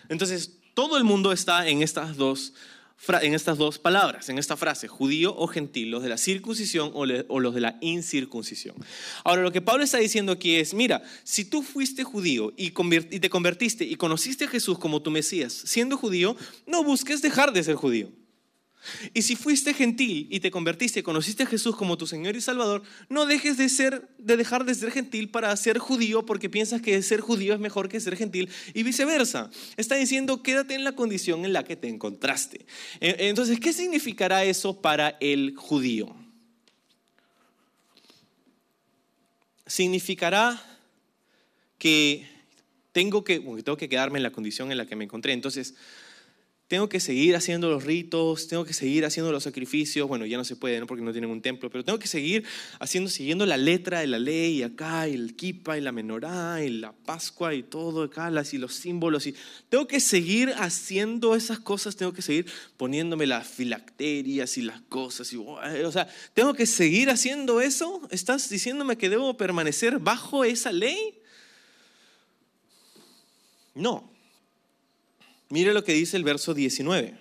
Entonces 0.09 0.53
todo 0.75 0.97
el 0.99 1.03
mundo 1.03 1.33
está 1.33 1.67
en 1.67 1.83
estas 1.83 2.17
dos 2.17 2.53
en 3.23 3.35
estas 3.35 3.59
dos 3.59 3.79
palabras, 3.79 4.29
en 4.29 4.39
esta 4.39 4.57
frase, 4.57 4.89
judío 4.89 5.35
o 5.37 5.47
gentil, 5.47 5.91
los 5.91 6.03
de 6.03 6.09
la 6.09 6.19
circuncisión 6.19 6.91
o, 6.95 7.07
los 7.07 7.55
de 7.55 7.61
la 7.61 7.79
incircuncisión. 7.81 8.75
Ahora, 9.25 9.43
lo 9.43 9.53
que 9.53 9.61
Pablo 9.63 9.85
está 9.85 9.99
diciendo 9.99 10.33
aquí 10.33 10.57
es, 10.57 10.75
mira, 10.75 11.03
si 11.23 11.45
tú 11.45 11.63
fuiste 11.63 12.05
judío 12.05 12.53
y, 12.57 12.73
y 13.11 13.21
te 13.21 13.31
convertiste 13.31 13.85
y 13.85 13.97
conociste 13.97 14.45
a 14.45 14.49
Jesús 14.49 14.79
como 14.79 15.03
tu 15.03 15.11
Mesías, 15.11 15.53
siendo 15.53 15.97
judío, 15.97 16.37
no 16.67 16.83
busques 16.85 17.23
dejar 17.23 17.53
de 17.53 17.63
ser 17.63 17.77
judío. 17.77 18.11
Y 19.15 19.23
si 19.23 19.37
fuiste 19.37 19.75
gentil 19.75 20.29
y 20.31 20.41
te 20.41 20.51
convertiste 20.51 21.01
y 21.01 21.03
conociste 21.03 21.45
a 21.45 21.47
Jesús 21.47 21.77
como 21.77 21.97
tu 21.97 22.07
Señor 22.07 22.37
y 22.37 22.41
Salvador, 22.41 22.83
no 23.09 23.27
dejes 23.27 23.57
de 23.57 23.69
ser 23.69 24.09
de 24.19 24.37
dejar 24.37 24.65
de 24.65 24.75
ser 24.75 24.91
gentil 24.91 25.31
para 25.31 25.57
ser 25.57 25.79
judío 25.79 26.27
porque 26.27 26.51
piensas 26.51 26.83
que 26.83 27.01
ser 27.03 27.21
judío 27.21 27.55
es 27.55 27.61
mejor 27.61 27.89
que 27.89 28.01
ser 28.01 28.17
gentil 28.17 28.49
y 28.75 28.83
viceversa. 28.83 29.51
Está 29.77 29.95
diciendo, 29.95 30.43
quédate 30.43 30.75
en 30.75 30.85
la 30.85 30.93
condición 30.93 31.45
en 31.45 31.53
la 31.53 31.65
que 31.65 31.77
te 31.77 31.89
encontraste. 31.89 32.67
E, 33.01 33.29
entonces, 33.29 33.61
¿qué 33.61 33.73
significará 33.73 34.45
eso 34.45 34.81
para 34.81 35.17
el 35.21 35.55
judío? 35.57 36.15
Significará 39.67 40.63
que 41.79 42.29
tengo 42.93 43.25
que, 43.25 43.39
tengo 43.39 43.77
que 43.77 43.89
quedarme 43.89 44.19
en 44.19 44.23
la 44.23 44.33
condición 44.33 44.73
en 44.73 44.79
la 44.79 44.87
que 44.87 44.97
me 44.97 45.05
encontré. 45.05 45.33
Entonces, 45.33 45.75
tengo 46.69 46.89
que 46.89 46.99
seguir 46.99 47.37
haciendo 47.37 47.71
los 47.71 47.85
ritos, 47.85 48.49
tengo 48.49 48.65
que 48.65 48.73
seguir 48.73 49.05
haciendo 49.05 49.31
los 49.31 49.45
sacrificios, 49.45 50.09
bueno, 50.09 50.27
ya 50.27 50.37
no 50.37 50.45
se 50.45 50.57
puede, 50.57 50.81
¿no? 50.81 50.87
porque 50.89 51.03
no 51.05 51.13
tienen 51.13 51.31
un 51.31 51.41
templo, 51.41 51.71
pero 51.71 51.85
tengo 51.85 52.01
que 52.01 52.09
seguir 52.09 52.45
haciendo, 52.81 53.09
siguiendo 53.09 53.47
la 53.47 53.57
letra 53.57 54.01
de 54.01 54.09
la 54.09 54.19
ley, 54.19 54.65
acá, 54.65 55.07
y 55.07 55.15
el 55.15 55.37
kipa, 55.37 55.79
y 55.79 55.81
la 55.81 55.93
menorá, 55.93 56.65
y 56.65 56.71
la 56.71 56.93
pascua, 56.93 57.55
y 57.55 57.63
todo 57.63 58.03
acá, 58.03 58.33
y 58.53 58.59
los 58.59 58.75
símbolos, 58.75 59.29
y 59.29 59.35
tengo 59.69 59.87
que 59.87 60.01
seguir 60.01 60.55
haciendo 60.59 61.37
esas 61.37 61.61
cosas, 61.61 61.95
tengo 61.95 62.13
que 62.13 62.23
seguir 62.23 62.47
poniéndome 62.77 63.29
las 63.29 63.47
filacterias 63.47 64.59
y 64.59 64.63
las 64.63 64.81
cosas, 64.83 65.33
y, 65.33 65.37
o 65.37 65.93
sea, 65.93 66.09
tengo 66.35 66.53
que 66.55 66.67
seguir 66.67 67.11
haciendo 67.11 67.61
eso, 67.61 68.09
¿estás 68.11 68.49
diciéndome 68.49 68.99
que 68.99 69.09
debo 69.09 69.37
permanecer 69.37 70.01
bajo 70.01 70.45
esa 70.45 70.73
ley? 70.73 71.21
No, 73.77 74.16
Mire 75.49 75.73
lo 75.73 75.85
que 75.85 75.93
dice 75.93 76.17
el 76.17 76.25
verso 76.25 76.55
19. 76.55 77.17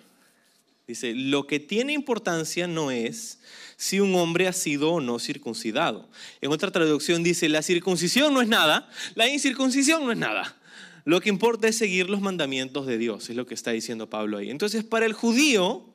Dice, 0.88 1.15
lo 1.15 1.48
que 1.48 1.60
tiene 1.60 1.94
importancia 1.94 2.67
no 2.67 2.91
es 2.91 3.39
si 3.75 4.00
un 4.00 4.13
hombre 4.15 4.48
ha 4.48 4.53
sido 4.53 4.91
o 4.91 5.01
no 5.01 5.17
circuncidado. 5.17 6.08
En 6.41 6.51
otra 6.51 6.72
traducción 6.72 7.24
dice, 7.24 7.50
la 7.50 7.63
circuncisión 7.63 8.34
no 8.34 8.41
es 8.41 8.48
nada, 8.48 8.89
la 9.15 9.27
incircuncisión 9.27 10.05
no 10.05 10.12
es 10.12 10.17
nada. 10.17 10.55
Lo 11.03 11.22
que 11.22 11.29
importa 11.29 11.67
es 11.67 11.77
seguir 11.77 12.10
los 12.10 12.22
mandamientos 12.22 12.86
de 12.86 12.98
Dios, 12.98 13.29
es 13.29 13.36
lo 13.36 13.46
que 13.46 13.53
está 13.53 13.72
diciendo 13.72 14.10
Pablo 14.10 14.38
ahí. 14.38 14.50
Entonces, 14.50 14.84
para 14.84 15.05
el 15.05 15.13
judío, 15.13 15.94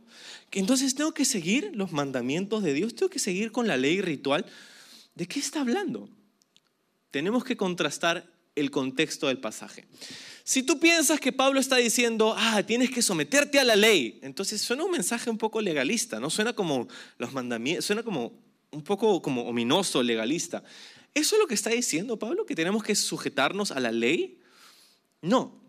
entonces 0.52 0.94
tengo 0.94 1.12
que 1.12 1.25
seguir 1.25 1.70
los 1.75 1.92
mandamientos 1.92 2.62
de 2.62 2.75
Dios, 2.75 2.94
tengo 2.94 3.10
que 3.10 3.18
seguir 3.18 3.52
con 3.52 3.68
la 3.68 3.76
ley 3.76 4.00
ritual. 4.00 4.44
¿De 5.14 5.26
qué 5.26 5.38
está 5.38 5.60
hablando? 5.60 6.08
Tenemos 7.10 7.44
que 7.44 7.56
contrastar 7.56 8.28
el 8.56 8.70
contexto 8.70 9.28
del 9.28 9.38
pasaje. 9.38 9.87
Si 10.50 10.64
tú 10.64 10.80
piensas 10.80 11.21
que 11.21 11.30
Pablo 11.30 11.61
está 11.61 11.76
diciendo, 11.76 12.35
ah, 12.37 12.61
tienes 12.64 12.90
que 12.90 13.02
someterte 13.02 13.61
a 13.61 13.64
la 13.64 13.76
ley, 13.76 14.19
entonces 14.21 14.61
suena 14.61 14.83
un 14.83 14.90
mensaje 14.90 15.30
un 15.30 15.38
poco 15.38 15.61
legalista, 15.61 16.19
¿no? 16.19 16.28
Suena 16.28 16.54
como 16.54 16.88
los 17.19 17.33
mandamientos, 17.33 17.85
suena 17.85 18.02
como 18.02 18.33
un 18.73 18.83
poco 18.83 19.23
como 19.23 19.45
ominoso, 19.45 20.02
legalista. 20.02 20.64
¿Eso 21.14 21.37
es 21.37 21.40
lo 21.40 21.47
que 21.47 21.54
está 21.54 21.71
diciendo 21.71 22.19
Pablo? 22.19 22.47
¿Que 22.47 22.57
tenemos 22.57 22.83
que 22.83 22.97
sujetarnos 22.97 23.71
a 23.71 23.78
la 23.78 23.92
ley? 23.92 24.40
No, 25.23 25.62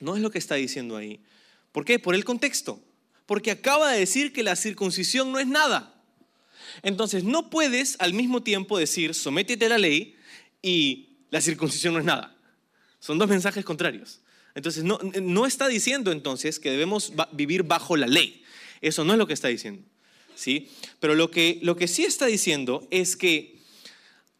no 0.00 0.16
es 0.16 0.22
lo 0.22 0.30
que 0.30 0.38
está 0.38 0.54
diciendo 0.54 0.96
ahí. 0.96 1.20
¿Por 1.70 1.84
qué? 1.84 1.98
Por 1.98 2.14
el 2.14 2.24
contexto. 2.24 2.80
Porque 3.26 3.50
acaba 3.50 3.92
de 3.92 3.98
decir 3.98 4.32
que 4.32 4.42
la 4.42 4.56
circuncisión 4.56 5.30
no 5.30 5.38
es 5.38 5.46
nada. 5.46 5.94
Entonces 6.82 7.22
no 7.22 7.50
puedes 7.50 7.96
al 7.98 8.14
mismo 8.14 8.42
tiempo 8.42 8.78
decir, 8.78 9.12
sométete 9.12 9.66
a 9.66 9.68
la 9.68 9.78
ley 9.78 10.16
y 10.62 11.18
la 11.28 11.42
circuncisión 11.42 11.92
no 11.92 12.00
es 12.00 12.06
nada. 12.06 12.35
Son 13.06 13.18
dos 13.18 13.28
mensajes 13.28 13.64
contrarios. 13.64 14.18
Entonces, 14.56 14.82
no, 14.82 14.98
no 15.22 15.46
está 15.46 15.68
diciendo 15.68 16.10
entonces 16.10 16.58
que 16.58 16.72
debemos 16.72 17.12
vivir 17.30 17.62
bajo 17.62 17.96
la 17.96 18.08
ley. 18.08 18.42
Eso 18.80 19.04
no 19.04 19.12
es 19.12 19.18
lo 19.20 19.28
que 19.28 19.32
está 19.32 19.46
diciendo. 19.46 19.80
¿sí? 20.34 20.68
Pero 20.98 21.14
lo 21.14 21.30
que, 21.30 21.60
lo 21.62 21.76
que 21.76 21.86
sí 21.86 22.04
está 22.04 22.26
diciendo 22.26 22.88
es 22.90 23.14
que 23.14 23.60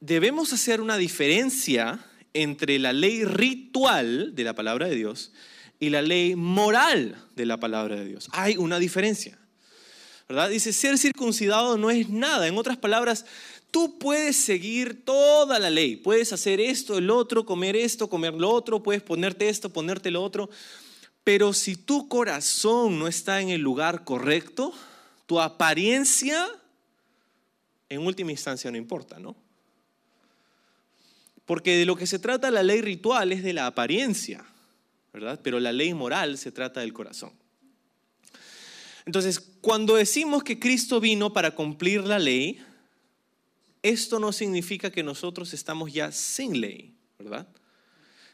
debemos 0.00 0.52
hacer 0.52 0.80
una 0.80 0.98
diferencia 0.98 2.04
entre 2.34 2.80
la 2.80 2.92
ley 2.92 3.24
ritual 3.24 4.34
de 4.34 4.42
la 4.42 4.54
palabra 4.56 4.88
de 4.88 4.96
Dios 4.96 5.30
y 5.78 5.90
la 5.90 6.02
ley 6.02 6.34
moral 6.34 7.24
de 7.36 7.46
la 7.46 7.60
palabra 7.60 7.94
de 7.94 8.06
Dios. 8.06 8.28
Hay 8.32 8.56
una 8.56 8.80
diferencia. 8.80 9.38
¿verdad? 10.28 10.50
Dice, 10.50 10.72
ser 10.72 10.98
circuncidado 10.98 11.78
no 11.78 11.88
es 11.88 12.08
nada. 12.08 12.48
En 12.48 12.58
otras 12.58 12.78
palabras, 12.78 13.26
Tú 13.70 13.98
puedes 13.98 14.36
seguir 14.36 15.04
toda 15.04 15.58
la 15.58 15.70
ley, 15.70 15.96
puedes 15.96 16.32
hacer 16.32 16.60
esto, 16.60 16.96
el 16.96 17.10
otro, 17.10 17.44
comer 17.44 17.76
esto, 17.76 18.08
comer 18.08 18.34
lo 18.34 18.50
otro, 18.50 18.82
puedes 18.82 19.02
ponerte 19.02 19.48
esto, 19.48 19.70
ponerte 19.70 20.10
lo 20.10 20.22
otro, 20.22 20.48
pero 21.24 21.52
si 21.52 21.76
tu 21.76 22.08
corazón 22.08 22.98
no 22.98 23.08
está 23.08 23.40
en 23.40 23.50
el 23.50 23.60
lugar 23.60 24.04
correcto, 24.04 24.72
tu 25.26 25.40
apariencia 25.40 26.46
en 27.88 28.00
última 28.00 28.30
instancia 28.30 28.70
no 28.70 28.76
importa, 28.76 29.18
¿no? 29.18 29.36
Porque 31.44 31.76
de 31.76 31.84
lo 31.84 31.96
que 31.96 32.06
se 32.06 32.18
trata 32.18 32.50
la 32.50 32.62
ley 32.62 32.80
ritual 32.80 33.32
es 33.32 33.42
de 33.42 33.52
la 33.52 33.66
apariencia, 33.66 34.44
¿verdad? 35.12 35.40
Pero 35.42 35.60
la 35.60 35.72
ley 35.72 35.94
moral 35.94 36.38
se 36.38 36.50
trata 36.50 36.80
del 36.80 36.92
corazón. 36.92 37.32
Entonces, 39.04 39.40
cuando 39.60 39.94
decimos 39.94 40.42
que 40.42 40.58
Cristo 40.58 41.00
vino 41.00 41.32
para 41.32 41.52
cumplir 41.52 42.04
la 42.04 42.18
ley, 42.18 42.60
esto 43.88 44.18
no 44.18 44.32
significa 44.32 44.90
que 44.90 45.02
nosotros 45.02 45.54
estamos 45.54 45.92
ya 45.92 46.10
sin 46.10 46.60
ley, 46.60 46.94
¿verdad? 47.18 47.46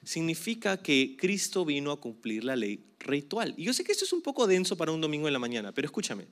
Significa 0.03 0.83
que 0.83 1.17
Cristo 1.19 1.65
vino 1.65 1.93
a 1.93 2.01
cumplir 2.01 2.45
la 2.45 2.57
ley 2.57 2.83
ritual. 2.99 3.55
Y 3.57 3.65
yo 3.65 3.75
sé 3.75 3.85
que 3.85 3.93
esto 3.93 4.05
es 4.05 4.13
un 4.13 4.23
poco 4.23 4.47
denso 4.47 4.77
para 4.77 4.93
un 4.93 5.01
domingo 5.01 5.27
en 5.27 5.33
la 5.33 5.39
mañana, 5.39 5.73
pero 5.73 5.87
escúchame. 5.87 6.27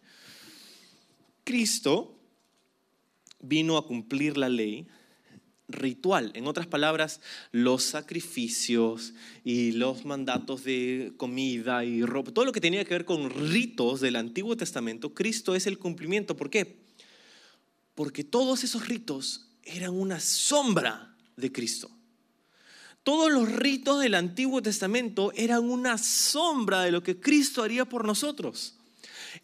Cristo 1.44 2.18
vino 3.40 3.76
a 3.76 3.86
cumplir 3.86 4.36
la 4.36 4.48
ley 4.48 4.86
ritual. 5.68 6.32
En 6.34 6.46
otras 6.46 6.66
palabras, 6.66 7.20
los 7.52 7.82
sacrificios 7.82 9.12
y 9.44 9.72
los 9.72 10.04
mandatos 10.04 10.64
de 10.64 11.12
comida 11.16 11.84
y 11.84 12.02
ropa, 12.02 12.32
todo 12.32 12.44
lo 12.44 12.52
que 12.52 12.60
tenía 12.60 12.84
que 12.84 12.94
ver 12.94 13.04
con 13.04 13.30
ritos 13.30 14.00
del 14.00 14.16
Antiguo 14.16 14.56
Testamento, 14.56 15.14
Cristo 15.14 15.54
es 15.54 15.66
el 15.66 15.78
cumplimiento. 15.78 16.36
¿Por 16.36 16.50
qué? 16.50 16.79
Porque 18.00 18.24
todos 18.24 18.64
esos 18.64 18.88
ritos 18.88 19.50
eran 19.62 19.90
una 19.90 20.20
sombra 20.20 21.14
de 21.36 21.52
Cristo. 21.52 21.90
Todos 23.02 23.30
los 23.30 23.52
ritos 23.52 24.00
del 24.00 24.14
Antiguo 24.14 24.62
Testamento 24.62 25.32
eran 25.36 25.68
una 25.68 25.98
sombra 25.98 26.80
de 26.80 26.92
lo 26.92 27.02
que 27.02 27.20
Cristo 27.20 27.62
haría 27.62 27.84
por 27.84 28.06
nosotros. 28.06 28.78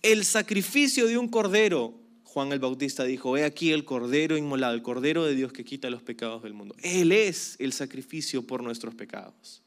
El 0.01 0.25
sacrificio 0.25 1.07
de 1.07 1.19
un 1.19 1.29
cordero 1.29 2.01
Juan 2.23 2.51
el 2.53 2.59
Bautista 2.59 3.05
dijo, 3.05 3.37
he 3.37 3.45
aquí 3.45 3.73
el 3.73 3.85
Cordero 3.85 4.39
inmolado, 4.39 4.73
el 4.73 4.83
Cordero 4.83 5.27
de 5.27 5.35
Dios 5.35 5.53
que 5.53 5.63
quita 5.63 5.91
los 5.91 6.03
pecados 6.03 6.43
del 6.43 6.55
mundo. 6.55 6.75
Él 6.83 7.13
es 7.13 7.57
el 7.59 7.75
sacrificio 7.75 8.47
por 8.47 8.63
nuestros 8.63 8.95
pecados. 8.95 9.63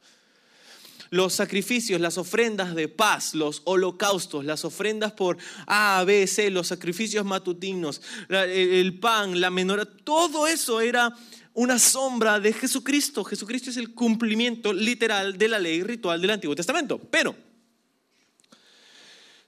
Los 1.12 1.34
sacrificios, 1.34 2.00
las 2.00 2.18
ofrendas 2.18 2.76
de 2.76 2.88
paz, 2.88 3.34
los 3.34 3.62
holocaustos, 3.66 4.46
las 4.46 4.64
ofrendas 4.64 5.12
por 5.14 5.38
A, 5.66 6.04
B, 6.06 6.28
C, 6.28 6.50
los 6.52 6.68
sacrificios 6.68 7.26
matutinos, 7.26 8.02
el 8.30 9.00
pan, 9.00 9.42
la 9.42 9.50
menora, 9.50 9.86
todo 9.86 10.46
eso 10.46 10.82
era 10.82 11.16
una 11.54 11.80
sombra 11.80 12.40
de 12.40 12.54
Jesucristo. 12.54 13.24
Jesucristo 13.24 13.70
es 13.70 13.78
el 13.78 13.94
cumplimiento 13.94 14.72
literal 14.72 15.38
de 15.38 15.48
la 15.48 15.60
ley 15.60 15.84
ritual 15.84 16.22
del 16.22 16.32
Antiguo 16.32 16.56
Testamento. 16.56 17.00
Pero 17.00 17.36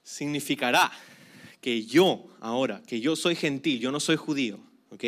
significará 0.03 0.91
que 1.61 1.85
yo, 1.85 2.27
ahora, 2.39 2.81
que 2.85 2.99
yo 2.99 3.15
soy 3.15 3.35
gentil, 3.35 3.79
yo 3.79 3.91
no 3.91 3.99
soy 3.99 4.15
judío, 4.15 4.59
¿ok? 4.89 5.03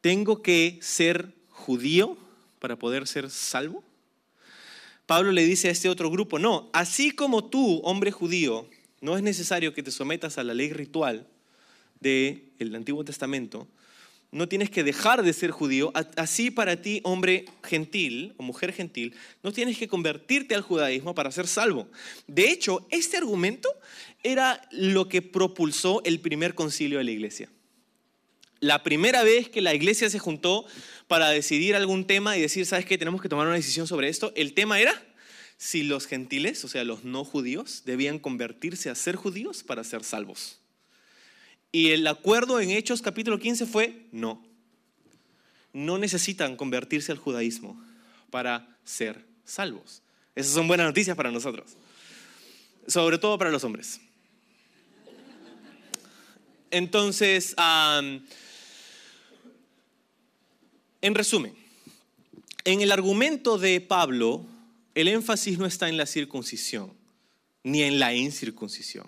¿Tengo 0.00 0.42
que 0.42 0.78
ser 0.82 1.32
judío 1.48 2.18
para 2.58 2.76
poder 2.76 3.06
ser 3.06 3.30
salvo? 3.30 3.82
Pablo 5.06 5.32
le 5.32 5.44
dice 5.44 5.68
a 5.68 5.70
este 5.70 5.88
otro 5.88 6.10
grupo, 6.10 6.38
no, 6.38 6.70
así 6.72 7.10
como 7.10 7.44
tú, 7.44 7.80
hombre 7.84 8.10
judío, 8.10 8.68
no 9.00 9.16
es 9.16 9.22
necesario 9.22 9.74
que 9.74 9.82
te 9.82 9.90
sometas 9.90 10.38
a 10.38 10.44
la 10.44 10.54
ley 10.54 10.72
ritual 10.72 11.26
del 12.00 12.74
Antiguo 12.74 13.04
Testamento, 13.04 13.68
no 14.34 14.48
tienes 14.48 14.68
que 14.68 14.82
dejar 14.82 15.22
de 15.22 15.32
ser 15.32 15.52
judío, 15.52 15.92
así 16.16 16.50
para 16.50 16.82
ti, 16.82 17.00
hombre 17.04 17.44
gentil 17.62 18.34
o 18.36 18.42
mujer 18.42 18.72
gentil, 18.72 19.14
no 19.44 19.52
tienes 19.52 19.78
que 19.78 19.86
convertirte 19.86 20.56
al 20.56 20.62
judaísmo 20.62 21.14
para 21.14 21.30
ser 21.30 21.46
salvo. 21.46 21.86
De 22.26 22.50
hecho, 22.50 22.84
este 22.90 23.16
argumento 23.16 23.68
era 24.24 24.60
lo 24.72 25.08
que 25.08 25.22
propulsó 25.22 26.02
el 26.04 26.18
primer 26.18 26.54
concilio 26.54 26.98
de 26.98 27.04
la 27.04 27.10
iglesia. 27.12 27.48
La 28.58 28.82
primera 28.82 29.22
vez 29.22 29.48
que 29.48 29.60
la 29.60 29.74
iglesia 29.74 30.10
se 30.10 30.18
juntó 30.18 30.64
para 31.06 31.30
decidir 31.30 31.76
algún 31.76 32.06
tema 32.06 32.36
y 32.36 32.40
decir, 32.40 32.66
¿sabes 32.66 32.86
qué? 32.86 32.98
Tenemos 32.98 33.20
que 33.20 33.28
tomar 33.28 33.46
una 33.46 33.56
decisión 33.56 33.86
sobre 33.86 34.08
esto. 34.08 34.32
El 34.36 34.54
tema 34.54 34.80
era 34.80 34.94
si 35.56 35.82
los 35.82 36.06
gentiles, 36.06 36.64
o 36.64 36.68
sea, 36.68 36.84
los 36.84 37.04
no 37.04 37.24
judíos, 37.24 37.82
debían 37.84 38.18
convertirse 38.18 38.90
a 38.90 38.94
ser 38.94 39.16
judíos 39.16 39.62
para 39.62 39.84
ser 39.84 40.04
salvos. 40.04 40.58
Y 41.72 41.90
el 41.90 42.06
acuerdo 42.06 42.60
en 42.60 42.70
Hechos 42.70 43.02
capítulo 43.02 43.38
15 43.38 43.66
fue 43.66 44.06
no. 44.12 44.46
No 45.72 45.98
necesitan 45.98 46.56
convertirse 46.56 47.12
al 47.12 47.18
judaísmo 47.18 47.82
para 48.30 48.78
ser 48.84 49.24
salvos. 49.44 50.02
Esas 50.34 50.52
son 50.52 50.68
buenas 50.68 50.86
noticias 50.86 51.16
para 51.16 51.30
nosotros. 51.30 51.72
Sobre 52.86 53.18
todo 53.18 53.38
para 53.38 53.50
los 53.50 53.64
hombres. 53.64 54.00
Entonces, 56.70 57.54
en 61.04 61.14
resumen, 61.14 61.54
en 62.64 62.80
el 62.80 62.90
argumento 62.90 63.58
de 63.58 63.78
Pablo, 63.82 64.46
el 64.94 65.08
énfasis 65.08 65.58
no 65.58 65.66
está 65.66 65.90
en 65.90 65.98
la 65.98 66.06
circuncisión, 66.06 66.94
ni 67.62 67.82
en 67.82 67.98
la 67.98 68.14
incircuncisión. 68.14 69.06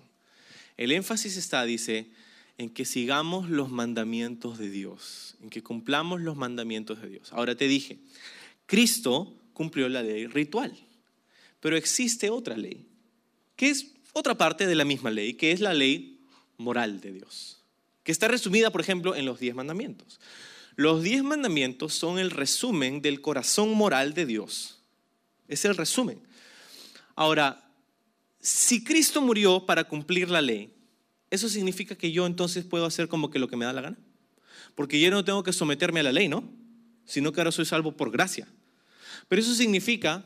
El 0.76 0.92
énfasis 0.92 1.38
está, 1.38 1.64
dice, 1.64 2.10
en 2.58 2.68
que 2.68 2.84
sigamos 2.84 3.48
los 3.48 3.70
mandamientos 3.70 4.58
de 4.58 4.68
Dios, 4.68 5.36
en 5.42 5.48
que 5.48 5.62
cumplamos 5.62 6.20
los 6.20 6.36
mandamientos 6.36 7.00
de 7.00 7.08
Dios. 7.08 7.32
Ahora 7.32 7.54
te 7.54 7.66
dije, 7.66 7.96
Cristo 8.66 9.34
cumplió 9.54 9.88
la 9.88 10.02
ley 10.02 10.26
ritual, 10.26 10.76
pero 11.60 11.78
existe 11.78 12.28
otra 12.28 12.58
ley, 12.58 12.84
que 13.56 13.70
es 13.70 13.86
otra 14.12 14.36
parte 14.36 14.66
de 14.66 14.74
la 14.74 14.84
misma 14.84 15.10
ley, 15.10 15.32
que 15.32 15.50
es 15.50 15.60
la 15.60 15.72
ley 15.72 16.20
moral 16.58 17.00
de 17.00 17.12
Dios, 17.12 17.62
que 18.04 18.12
está 18.12 18.28
resumida, 18.28 18.70
por 18.70 18.82
ejemplo, 18.82 19.16
en 19.16 19.24
los 19.24 19.40
diez 19.40 19.54
mandamientos. 19.54 20.20
Los 20.76 21.02
diez 21.02 21.24
mandamientos 21.24 21.94
son 21.94 22.18
el 22.18 22.30
resumen 22.30 23.00
del 23.00 23.22
corazón 23.22 23.72
moral 23.72 24.14
de 24.14 24.26
Dios. 24.26 24.82
Es 25.48 25.64
el 25.64 25.76
resumen. 25.76 26.20
Ahora, 27.14 27.70
si 28.40 28.84
Cristo 28.84 29.22
murió 29.22 29.64
para 29.64 29.84
cumplir 29.84 30.30
la 30.30 30.42
ley, 30.42 30.72
eso 31.30 31.48
significa 31.48 31.96
que 31.96 32.12
yo 32.12 32.26
entonces 32.26 32.64
puedo 32.64 32.84
hacer 32.84 33.08
como 33.08 33.30
que 33.30 33.38
lo 33.38 33.48
que 33.48 33.56
me 33.56 33.64
da 33.64 33.72
la 33.72 33.80
gana. 33.80 33.96
Porque 34.74 35.00
yo 35.00 35.10
no 35.10 35.24
tengo 35.24 35.42
que 35.42 35.54
someterme 35.54 36.00
a 36.00 36.04
la 36.04 36.12
ley, 36.12 36.28
¿no? 36.28 36.44
Sino 37.06 37.32
que 37.32 37.40
ahora 37.40 37.52
soy 37.52 37.64
salvo 37.64 37.92
por 37.92 38.10
gracia. 38.10 38.46
Pero 39.28 39.40
eso 39.40 39.54
significa 39.54 40.24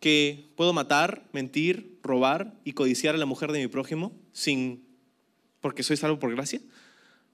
que 0.00 0.50
puedo 0.56 0.72
matar, 0.72 1.28
mentir, 1.32 1.98
robar 2.02 2.54
y 2.64 2.72
codiciar 2.72 3.14
a 3.14 3.18
la 3.18 3.26
mujer 3.26 3.52
de 3.52 3.60
mi 3.60 3.68
prójimo 3.68 4.12
sin 4.32 4.82
porque 5.60 5.82
soy 5.82 5.98
salvo 5.98 6.18
por 6.18 6.34
gracia. 6.34 6.60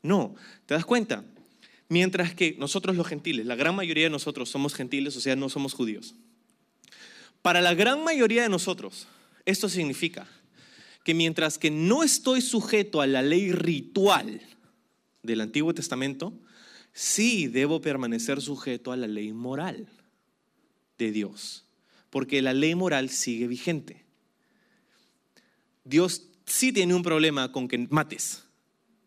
No, 0.03 0.35
¿te 0.67 0.75
das 0.75 0.85
cuenta? 0.85 1.25
Mientras 1.89 2.35
que 2.35 2.57
nosotros 2.59 2.97
los 2.97 3.07
gentiles, 3.07 3.47
la 3.47 3.55
gran 3.55 3.75
mayoría 3.75 4.05
de 4.05 4.11
nosotros 4.11 4.49
somos 4.49 4.75
gentiles, 4.75 5.17
o 5.17 5.21
sea, 5.21 5.37
no 5.37 5.49
somos 5.49 5.73
judíos. 5.73 6.15
Para 7.43 7.61
la 7.61 7.75
gran 7.75 8.03
mayoría 8.03 8.43
de 8.43 8.49
nosotros, 8.49 9.07
esto 9.45 9.69
significa 9.69 10.27
que 11.05 11.15
mientras 11.15 11.59
que 11.59 11.71
no 11.71 12.03
estoy 12.03 12.41
sujeto 12.41 13.01
a 13.01 13.07
la 13.07 13.23
ley 13.23 13.53
ritual 13.53 14.41
del 15.23 15.41
Antiguo 15.41 15.73
Testamento, 15.73 16.33
sí 16.93 17.47
debo 17.47 17.81
permanecer 17.81 18.41
sujeto 18.41 18.91
a 18.91 18.97
la 18.97 19.07
ley 19.07 19.33
moral 19.33 19.87
de 20.99 21.13
Dios, 21.13 21.65
porque 22.11 22.43
la 22.43 22.53
ley 22.53 22.75
moral 22.75 23.11
sigue 23.11 23.47
vigente. 23.47 24.05
Dios 25.85 26.29
sí 26.47 26.73
tiene 26.73 26.95
un 26.95 27.03
problema 27.03 27.53
con 27.53 27.69
que 27.69 27.79
mates. 27.91 28.46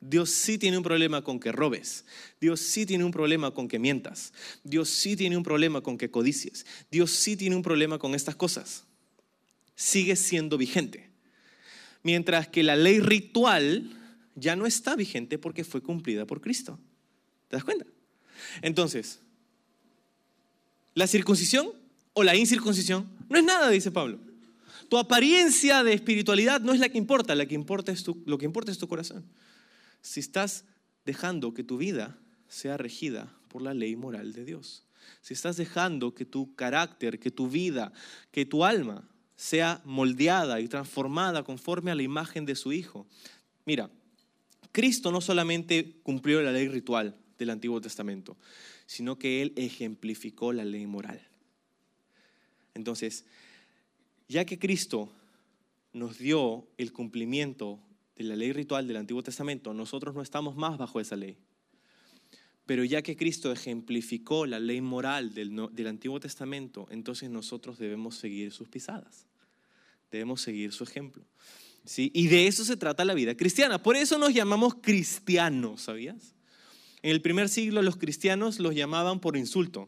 Dios 0.01 0.29
sí 0.29 0.57
tiene 0.57 0.77
un 0.77 0.83
problema 0.83 1.23
con 1.23 1.39
que 1.39 1.51
robes. 1.51 2.05
Dios 2.39 2.61
sí 2.61 2.85
tiene 2.85 3.03
un 3.03 3.11
problema 3.11 3.51
con 3.51 3.67
que 3.67 3.79
mientas. 3.79 4.33
Dios 4.63 4.89
sí 4.89 5.15
tiene 5.15 5.35
un 5.35 5.43
problema 5.43 5.81
con 5.81 5.97
que 5.97 6.09
codicies. 6.09 6.65
Dios 6.89 7.11
sí 7.11 7.35
tiene 7.35 7.55
un 7.55 7.61
problema 7.61 7.99
con 7.99 8.15
estas 8.15 8.35
cosas. 8.35 8.85
Sigue 9.75 10.15
siendo 10.15 10.57
vigente 10.57 11.09
mientras 12.03 12.47
que 12.47 12.63
la 12.63 12.75
ley 12.75 12.99
ritual 12.99 13.89
ya 14.35 14.55
no 14.55 14.65
está 14.65 14.95
vigente 14.95 15.37
porque 15.37 15.63
fue 15.63 15.81
cumplida 15.81 16.25
por 16.25 16.41
Cristo. 16.41 16.79
¿Te 17.47 17.55
das 17.55 17.63
cuenta? 17.63 17.85
Entonces, 18.61 19.19
la 20.93 21.07
circuncisión 21.07 21.71
o 22.13 22.23
la 22.23 22.35
incircuncisión 22.35 23.07
no 23.29 23.37
es 23.37 23.43
nada, 23.43 23.69
dice 23.69 23.91
Pablo. 23.91 24.19
Tu 24.89 24.97
apariencia 24.97 25.83
de 25.83 25.93
espiritualidad 25.93 26.61
no 26.61 26.73
es 26.73 26.79
la 26.79 26.89
que 26.89 26.97
importa, 26.97 27.35
la 27.35 27.45
que 27.45 27.55
importa 27.55 27.91
es 27.91 28.05
lo 28.25 28.37
que 28.37 28.45
importa 28.45 28.71
es 28.71 28.77
tu 28.77 28.87
corazón. 28.87 29.23
Si 30.01 30.19
estás 30.19 30.65
dejando 31.05 31.53
que 31.53 31.63
tu 31.63 31.77
vida 31.77 32.17
sea 32.47 32.77
regida 32.77 33.33
por 33.47 33.61
la 33.61 33.73
ley 33.73 33.95
moral 33.95 34.33
de 34.33 34.45
Dios, 34.45 34.85
si 35.21 35.33
estás 35.33 35.57
dejando 35.57 36.13
que 36.13 36.25
tu 36.25 36.55
carácter, 36.55 37.19
que 37.19 37.31
tu 37.31 37.49
vida, 37.49 37.91
que 38.31 38.45
tu 38.45 38.63
alma 38.63 39.07
sea 39.35 39.81
moldeada 39.85 40.59
y 40.59 40.67
transformada 40.67 41.43
conforme 41.43 41.91
a 41.91 41.95
la 41.95 42.03
imagen 42.03 42.45
de 42.45 42.55
su 42.55 42.73
Hijo. 42.73 43.07
Mira, 43.65 43.89
Cristo 44.71 45.11
no 45.11 45.21
solamente 45.21 45.95
cumplió 46.03 46.41
la 46.41 46.51
ley 46.51 46.67
ritual 46.67 47.15
del 47.37 47.49
Antiguo 47.49 47.79
Testamento, 47.79 48.37
sino 48.85 49.17
que 49.17 49.41
Él 49.41 49.53
ejemplificó 49.55 50.51
la 50.51 50.65
ley 50.65 50.85
moral. 50.85 51.25
Entonces, 52.73 53.25
ya 54.27 54.45
que 54.45 54.59
Cristo 54.59 55.11
nos 55.93 56.17
dio 56.17 56.67
el 56.77 56.91
cumplimiento 56.91 57.79
de 58.19 58.25
la 58.25 58.35
ley 58.35 58.51
ritual 58.51 58.85
del 58.85 58.97
Antiguo 58.97 59.23
Testamento, 59.23 59.73
nosotros 59.73 60.13
no 60.13 60.21
estamos 60.21 60.57
más 60.57 60.77
bajo 60.77 60.99
esa 60.99 61.15
ley. 61.15 61.37
Pero 62.65 62.83
ya 62.83 63.01
que 63.01 63.15
Cristo 63.15 63.51
ejemplificó 63.51 64.45
la 64.45 64.59
ley 64.59 64.81
moral 64.81 65.33
del, 65.33 65.55
del, 65.71 65.87
Antiguo 65.87 66.19
Testamento, 66.19 66.85
entonces 66.91 67.29
nosotros 67.29 67.79
debemos 67.79 68.15
seguir 68.15 68.51
sus 68.51 68.67
pisadas. 68.67 69.25
Debemos 70.11 70.41
seguir 70.41 70.73
su 70.73 70.83
ejemplo. 70.83 71.23
¿sí? 71.85 72.11
Y 72.13 72.27
de 72.27 72.47
eso 72.47 72.65
se 72.65 72.75
trata 72.75 73.05
la 73.05 73.13
vida 73.13 73.35
cristiana. 73.35 73.81
Por 73.81 73.95
eso 73.95 74.17
nos 74.19 74.33
llamamos 74.33 74.75
cristianos, 74.81 75.83
¿sabías? 75.83 76.35
En 77.01 77.11
el 77.11 77.21
primer 77.21 77.47
siglo 77.47 77.81
los 77.81 77.95
cristianos 77.95 78.59
los 78.59 78.75
llamaban 78.75 79.21
por 79.21 79.37
insulto. 79.37 79.87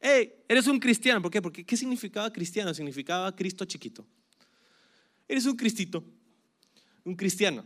¡Hey! 0.00 0.32
Eres 0.48 0.66
un 0.66 0.80
cristiano. 0.80 1.20
¿Por 1.20 1.30
qué? 1.30 1.42
Porque 1.42 1.64
¿qué 1.64 1.76
significaba 1.76 2.32
cristiano? 2.32 2.72
Significaba 2.72 3.36
Cristo 3.36 3.66
chiquito. 3.66 4.06
Eres 5.28 5.44
un 5.44 5.56
cristito, 5.56 6.02
un 7.04 7.14
cristiano. 7.14 7.64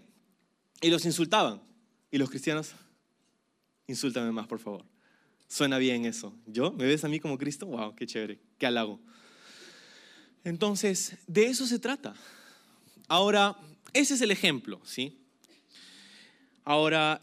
Y 0.80 0.90
los 0.90 1.04
insultaban. 1.04 1.62
Y 2.10 2.18
los 2.18 2.30
cristianos, 2.30 2.72
insúltame 3.86 4.30
más, 4.32 4.46
por 4.46 4.58
favor. 4.58 4.84
Suena 5.48 5.78
bien 5.78 6.04
eso. 6.04 6.34
¿Yo? 6.46 6.72
¿Me 6.72 6.84
ves 6.84 7.04
a 7.04 7.08
mí 7.08 7.20
como 7.20 7.38
Cristo? 7.38 7.66
¡Wow! 7.66 7.94
¡Qué 7.94 8.06
chévere! 8.06 8.40
¡Qué 8.58 8.66
halago! 8.66 9.00
Entonces, 10.44 11.16
de 11.26 11.46
eso 11.46 11.66
se 11.66 11.78
trata. 11.78 12.14
Ahora, 13.08 13.56
ese 13.92 14.14
es 14.14 14.20
el 14.20 14.30
ejemplo, 14.30 14.80
¿sí? 14.84 15.18
Ahora, 16.64 17.22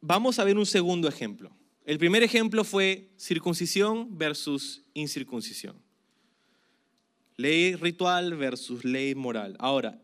vamos 0.00 0.38
a 0.38 0.44
ver 0.44 0.56
un 0.56 0.66
segundo 0.66 1.08
ejemplo. 1.08 1.50
El 1.84 1.98
primer 1.98 2.22
ejemplo 2.22 2.64
fue 2.64 3.10
circuncisión 3.16 4.18
versus 4.18 4.84
incircuncisión. 4.94 5.80
Ley 7.36 7.76
ritual 7.76 8.36
versus 8.36 8.84
ley 8.84 9.14
moral. 9.14 9.56
Ahora, 9.58 10.02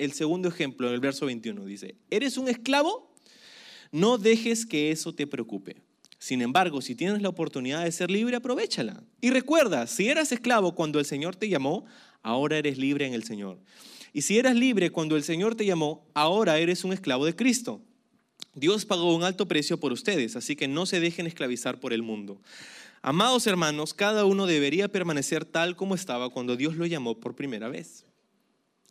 el 0.00 0.12
segundo 0.12 0.48
ejemplo 0.48 0.88
en 0.88 0.94
el 0.94 1.00
verso 1.00 1.26
21. 1.26 1.64
Dice, 1.66 1.94
¿eres 2.10 2.38
un 2.38 2.48
esclavo? 2.48 3.14
No 3.92 4.18
dejes 4.18 4.64
que 4.64 4.90
eso 4.90 5.14
te 5.14 5.26
preocupe. 5.26 5.76
Sin 6.18 6.42
embargo, 6.42 6.80
si 6.80 6.94
tienes 6.94 7.22
la 7.22 7.28
oportunidad 7.28 7.84
de 7.84 7.92
ser 7.92 8.10
libre, 8.10 8.36
aprovechala. 8.36 9.02
Y 9.20 9.30
recuerda, 9.30 9.86
si 9.86 10.08
eras 10.08 10.32
esclavo 10.32 10.74
cuando 10.74 10.98
el 10.98 11.04
Señor 11.04 11.36
te 11.36 11.48
llamó, 11.48 11.84
ahora 12.22 12.56
eres 12.58 12.78
libre 12.78 13.06
en 13.06 13.14
el 13.14 13.24
Señor. 13.24 13.58
Y 14.12 14.22
si 14.22 14.38
eras 14.38 14.56
libre 14.56 14.90
cuando 14.90 15.16
el 15.16 15.22
Señor 15.22 15.54
te 15.54 15.66
llamó, 15.66 16.06
ahora 16.14 16.58
eres 16.58 16.82
un 16.84 16.92
esclavo 16.92 17.26
de 17.26 17.36
Cristo. 17.36 17.82
Dios 18.54 18.84
pagó 18.84 19.14
un 19.14 19.22
alto 19.22 19.46
precio 19.46 19.78
por 19.78 19.92
ustedes, 19.92 20.34
así 20.34 20.56
que 20.56 20.66
no 20.66 20.86
se 20.86 20.98
dejen 20.98 21.26
esclavizar 21.26 21.78
por 21.78 21.92
el 21.92 22.02
mundo. 22.02 22.40
Amados 23.02 23.46
hermanos, 23.46 23.94
cada 23.94 24.24
uno 24.24 24.46
debería 24.46 24.88
permanecer 24.88 25.44
tal 25.44 25.76
como 25.76 25.94
estaba 25.94 26.30
cuando 26.30 26.56
Dios 26.56 26.76
lo 26.76 26.86
llamó 26.86 27.18
por 27.18 27.34
primera 27.34 27.68
vez. 27.68 28.04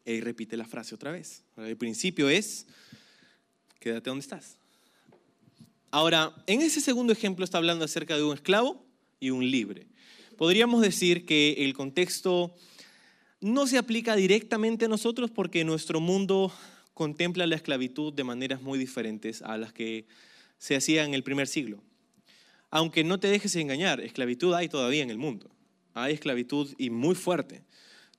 Y 0.05 0.21
repite 0.21 0.57
la 0.57 0.65
frase 0.65 0.95
otra 0.95 1.11
vez. 1.11 1.43
El 1.57 1.77
principio 1.77 2.29
es, 2.29 2.65
quédate 3.79 4.09
donde 4.09 4.23
estás. 4.23 4.57
Ahora, 5.91 6.33
en 6.47 6.61
ese 6.61 6.81
segundo 6.81 7.13
ejemplo 7.13 7.43
está 7.43 7.57
hablando 7.57 7.85
acerca 7.85 8.15
de 8.15 8.23
un 8.23 8.33
esclavo 8.33 8.85
y 9.19 9.31
un 9.31 9.49
libre. 9.49 9.87
Podríamos 10.37 10.81
decir 10.81 11.25
que 11.25 11.65
el 11.65 11.73
contexto 11.73 12.55
no 13.41 13.67
se 13.67 13.77
aplica 13.77 14.15
directamente 14.15 14.85
a 14.85 14.87
nosotros 14.87 15.31
porque 15.31 15.63
nuestro 15.63 15.99
mundo 15.99 16.53
contempla 16.93 17.47
la 17.47 17.55
esclavitud 17.55 18.13
de 18.13 18.23
maneras 18.23 18.61
muy 18.61 18.77
diferentes 18.77 19.41
a 19.41 19.57
las 19.57 19.73
que 19.73 20.05
se 20.57 20.75
hacía 20.75 21.05
en 21.05 21.13
el 21.13 21.23
primer 21.23 21.47
siglo. 21.47 21.81
Aunque 22.69 23.03
no 23.03 23.19
te 23.19 23.29
dejes 23.29 23.55
engañar, 23.55 23.99
esclavitud 24.01 24.53
hay 24.53 24.69
todavía 24.69 25.01
en 25.01 25.09
el 25.09 25.17
mundo. 25.17 25.49
Hay 25.93 26.13
esclavitud 26.13 26.73
y 26.77 26.89
muy 26.89 27.15
fuerte. 27.15 27.63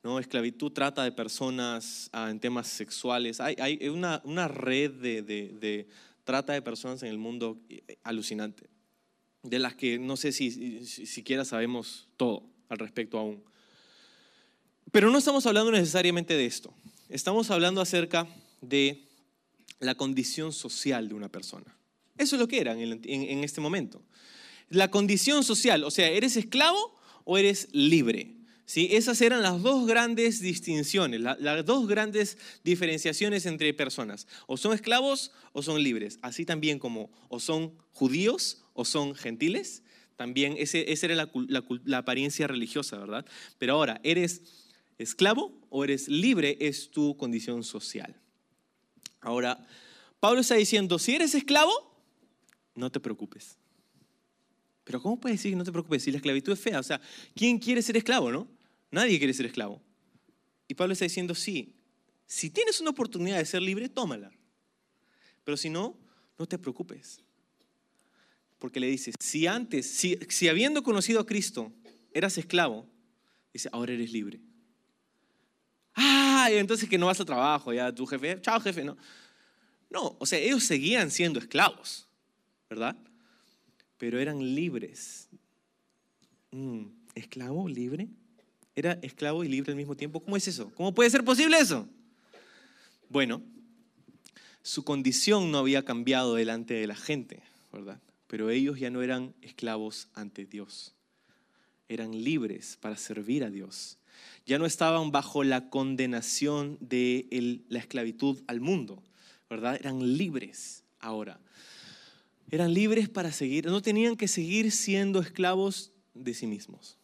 ¿No? 0.02 0.18
Esclavitud 0.18 0.72
trata 0.72 1.04
de 1.04 1.12
personas 1.12 2.08
ah, 2.12 2.30
en 2.30 2.40
temas 2.40 2.68
sexuales. 2.68 3.40
Hay, 3.40 3.88
una, 3.88 4.48
red 4.48 4.92
de 4.92 5.86
trata 6.30 6.52
de 6.52 6.62
personas 6.62 7.02
en 7.02 7.08
el 7.08 7.18
mundo 7.18 7.58
eh, 7.68 7.98
alucinante, 8.04 8.70
de 9.42 9.58
las 9.58 9.74
que 9.74 9.98
no 9.98 10.16
sé 10.16 10.30
si, 10.30 10.86
siquiera 10.86 11.44
sabemos 11.44 12.08
todo 12.16 12.44
al 12.68 12.78
respecto 12.78 13.18
aún. 13.18 13.42
Pero 14.92 15.10
no 15.10 15.18
estamos 15.18 15.46
hablando 15.46 15.72
necesariamente 15.72 16.34
de 16.34 16.46
esto, 16.46 16.72
estamos 17.08 17.50
hablando 17.50 17.80
acerca 17.80 18.28
de 18.60 19.08
la 19.80 19.96
condición 19.96 20.52
social 20.52 21.08
de 21.08 21.14
una 21.14 21.28
persona. 21.28 21.76
Eso 22.16 22.36
es 22.36 22.40
lo 22.40 22.46
que 22.46 22.60
era 22.60 22.72
en, 22.72 23.00
en 23.04 23.44
este 23.44 23.60
momento. 23.60 24.02
La 24.68 24.88
condición 24.88 25.42
social, 25.42 25.82
o 25.84 25.90
sea, 25.90 26.08
¿eres 26.10 26.36
esclavo 26.36 26.96
o 27.24 27.38
eres 27.38 27.68
libre? 27.72 28.39
¿Sí? 28.70 28.86
Esas 28.92 29.20
eran 29.20 29.42
las 29.42 29.60
dos 29.62 29.84
grandes 29.84 30.40
distinciones, 30.40 31.20
las 31.20 31.66
dos 31.66 31.88
grandes 31.88 32.38
diferenciaciones 32.62 33.44
entre 33.46 33.74
personas. 33.74 34.28
O 34.46 34.56
son 34.56 34.72
esclavos 34.72 35.32
o 35.52 35.60
son 35.60 35.82
libres. 35.82 36.20
Así 36.22 36.44
también 36.44 36.78
como 36.78 37.10
o 37.28 37.40
son 37.40 37.74
judíos 37.90 38.62
o 38.74 38.84
son 38.84 39.16
gentiles. 39.16 39.82
También 40.14 40.54
ese, 40.56 40.92
esa 40.92 41.06
era 41.06 41.16
la, 41.16 41.28
la 41.84 41.98
apariencia 41.98 42.46
religiosa, 42.46 42.96
¿verdad? 42.96 43.26
Pero 43.58 43.72
ahora, 43.72 44.00
¿eres 44.04 44.40
esclavo 44.98 45.52
o 45.68 45.82
eres 45.82 46.06
libre? 46.06 46.56
Es 46.60 46.92
tu 46.92 47.16
condición 47.16 47.64
social. 47.64 48.14
Ahora, 49.20 49.66
Pablo 50.20 50.42
está 50.42 50.54
diciendo, 50.54 51.00
si 51.00 51.16
eres 51.16 51.34
esclavo, 51.34 51.72
no 52.76 52.88
te 52.92 53.00
preocupes. 53.00 53.58
Pero 54.84 55.02
¿cómo 55.02 55.18
puedes 55.18 55.40
decir 55.40 55.50
que 55.50 55.56
no 55.56 55.64
te 55.64 55.72
preocupes 55.72 56.04
si 56.04 56.12
la 56.12 56.18
esclavitud 56.18 56.52
es 56.52 56.60
fea? 56.60 56.78
O 56.78 56.84
sea, 56.84 57.00
¿quién 57.34 57.58
quiere 57.58 57.82
ser 57.82 57.96
esclavo, 57.96 58.30
no? 58.30 58.59
Nadie 58.90 59.18
quiere 59.18 59.34
ser 59.34 59.46
esclavo. 59.46 59.80
Y 60.68 60.74
Pablo 60.74 60.92
está 60.92 61.04
diciendo, 61.04 61.34
sí, 61.34 61.74
si 62.26 62.50
tienes 62.50 62.80
una 62.80 62.90
oportunidad 62.90 63.38
de 63.38 63.44
ser 63.44 63.62
libre, 63.62 63.88
tómala. 63.88 64.30
Pero 65.44 65.56
si 65.56 65.68
no, 65.68 65.98
no 66.38 66.46
te 66.46 66.58
preocupes. 66.58 67.20
Porque 68.58 68.78
le 68.78 68.86
dice, 68.86 69.12
si 69.18 69.46
antes, 69.46 69.90
si, 69.90 70.48
habiendo 70.48 70.82
conocido 70.82 71.20
a 71.20 71.26
Cristo 71.26 71.72
eras 72.12 72.38
esclavo, 72.38 72.86
dice, 73.52 73.68
ahora 73.72 73.92
eres 73.94 74.12
libre. 74.12 74.40
Ah, 75.94 76.48
entonces 76.52 76.88
que 76.88 76.98
no 76.98 77.06
vas 77.06 77.18
al 77.18 77.26
trabajo, 77.26 77.72
ya 77.72 77.92
tu 77.92 78.06
jefe, 78.06 78.40
chao 78.40 78.60
jefe, 78.60 78.84
no. 78.84 78.96
No, 79.90 80.16
o 80.20 80.26
sea, 80.26 80.38
ellos 80.38 80.62
seguían 80.62 81.10
siendo 81.10 81.40
esclavos, 81.40 82.06
¿verdad? 82.68 82.96
Pero 83.98 84.20
eran 84.20 84.38
libres. 84.54 85.28
Mm, 86.52 86.86
¿Esclavo 87.14 87.68
libre? 87.68 88.08
Era 88.80 88.98
esclavo 89.02 89.44
y 89.44 89.48
libre 89.48 89.72
al 89.72 89.76
mismo 89.76 89.96
tiempo. 89.96 90.20
¿Cómo 90.20 90.36
es 90.36 90.48
eso? 90.48 90.72
¿Cómo 90.74 90.92
puede 90.92 91.10
ser 91.10 91.24
posible 91.24 91.58
eso? 91.58 91.88
Bueno, 93.08 93.42
su 94.62 94.84
condición 94.84 95.50
no 95.50 95.58
había 95.58 95.84
cambiado 95.84 96.34
delante 96.34 96.74
de 96.74 96.86
la 96.86 96.96
gente, 96.96 97.42
¿verdad? 97.72 98.00
Pero 98.26 98.50
ellos 98.50 98.78
ya 98.78 98.90
no 98.90 99.02
eran 99.02 99.34
esclavos 99.42 100.08
ante 100.14 100.46
Dios. 100.46 100.94
Eran 101.88 102.12
libres 102.12 102.78
para 102.80 102.96
servir 102.96 103.44
a 103.44 103.50
Dios. 103.50 103.98
Ya 104.46 104.58
no 104.58 104.66
estaban 104.66 105.10
bajo 105.10 105.44
la 105.44 105.70
condenación 105.70 106.78
de 106.80 107.62
la 107.68 107.78
esclavitud 107.78 108.42
al 108.46 108.60
mundo, 108.60 109.02
¿verdad? 109.48 109.76
Eran 109.78 110.16
libres 110.16 110.84
ahora. 111.00 111.40
Eran 112.50 112.74
libres 112.74 113.08
para 113.08 113.32
seguir, 113.32 113.66
no 113.66 113.82
tenían 113.82 114.16
que 114.16 114.28
seguir 114.28 114.72
siendo 114.72 115.20
esclavos 115.20 115.92
de 116.14 116.34
sí 116.34 116.46
mismos 116.46 116.99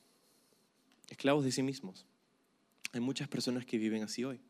esclavos 1.09 1.45
de 1.45 1.53
sí 1.53 1.63
mismos. 1.63 2.07
Hay 2.93 3.01
muchas 3.01 3.29
personas 3.29 3.65
que 3.67 3.79
viven 3.79 4.03
así 4.03 4.25
hoy, 4.25 4.41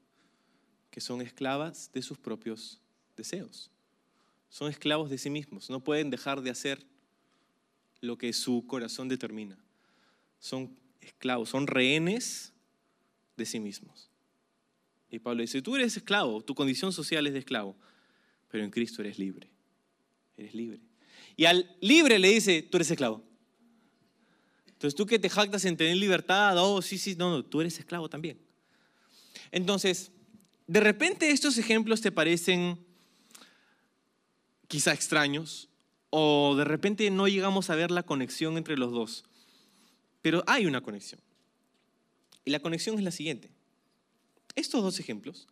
que 0.91 1.01
son 1.01 1.21
esclavas 1.21 1.91
de 1.93 2.03
sus 2.03 2.19
propios 2.19 2.81
deseos. 3.17 3.71
Son 4.49 4.71
esclavos 4.71 5.11
de 5.11 5.19
sí 5.19 5.31
mismos, 5.31 5.71
no 5.71 5.81
pueden 5.81 6.11
dejar 6.11 6.41
de 6.41 6.51
hacer 6.51 6.87
lo 8.01 8.17
que 8.17 8.33
su 8.33 8.67
corazón 8.67 9.09
determina. 9.09 9.59
Son 10.39 10.79
esclavos, 11.01 11.49
son 11.49 11.67
rehenes 11.67 12.53
de 13.37 13.47
sí 13.47 13.59
mismos. 13.59 14.09
Y 15.11 15.19
Pablo 15.19 15.43
dice, 15.43 15.63
tú 15.63 15.77
eres 15.77 15.97
esclavo, 15.97 16.43
tu 16.43 16.55
condición 16.55 16.93
social 16.93 17.27
es 17.27 17.33
de 17.33 17.41
esclavo, 17.41 17.77
pero 18.49 18.65
en 18.65 18.71
Cristo 18.71 19.03
eres 19.03 19.19
libre. 19.19 19.49
Eres 20.37 20.55
libre. 20.55 20.81
Y 21.37 21.45
al 21.45 21.77
libre 21.81 22.19
le 22.19 22.29
dice, 22.29 22.63
tú 22.63 22.77
eres 22.77 22.91
esclavo. 22.91 23.23
Entonces 24.77 24.95
tú 24.95 25.07
que 25.07 25.19
te 25.19 25.31
jactas 25.31 25.65
en 25.65 25.79
tener 25.79 25.97
libertad, 25.97 26.55
oh, 26.59 26.83
sí, 26.83 26.99
sí, 26.99 27.17
no, 27.17 27.31
no, 27.31 27.43
tú 27.43 27.63
eres 27.63 27.79
esclavo 27.79 28.11
también. 28.11 28.39
Entonces, 29.51 30.13
de 30.67 30.81
repente 30.81 31.31
estos 31.31 31.57
ejemplos 31.57 32.03
te 32.03 32.13
parecen 32.13 32.79
quizá 34.69 34.93
extraños 34.93 35.71
o 36.11 36.55
de 36.57 36.65
repente 36.65 37.11
no 37.11 37.27
llegamos 37.27 37.71
a 37.71 37.75
ver 37.75 37.91
la 37.91 38.03
conexión 38.03 38.59
entre 38.59 38.77
los 38.77 38.93
dos, 38.93 39.25
pero 40.21 40.45
hay 40.47 40.67
una 40.67 40.83
conexión. 40.83 41.23
Y 42.45 42.51
la 42.51 42.61
conexión 42.61 42.99
es 42.99 43.03
la 43.03 43.13
siguiente. 43.13 43.51
Estos 44.57 44.83
dos 44.83 45.01
ejemplos 45.01 45.49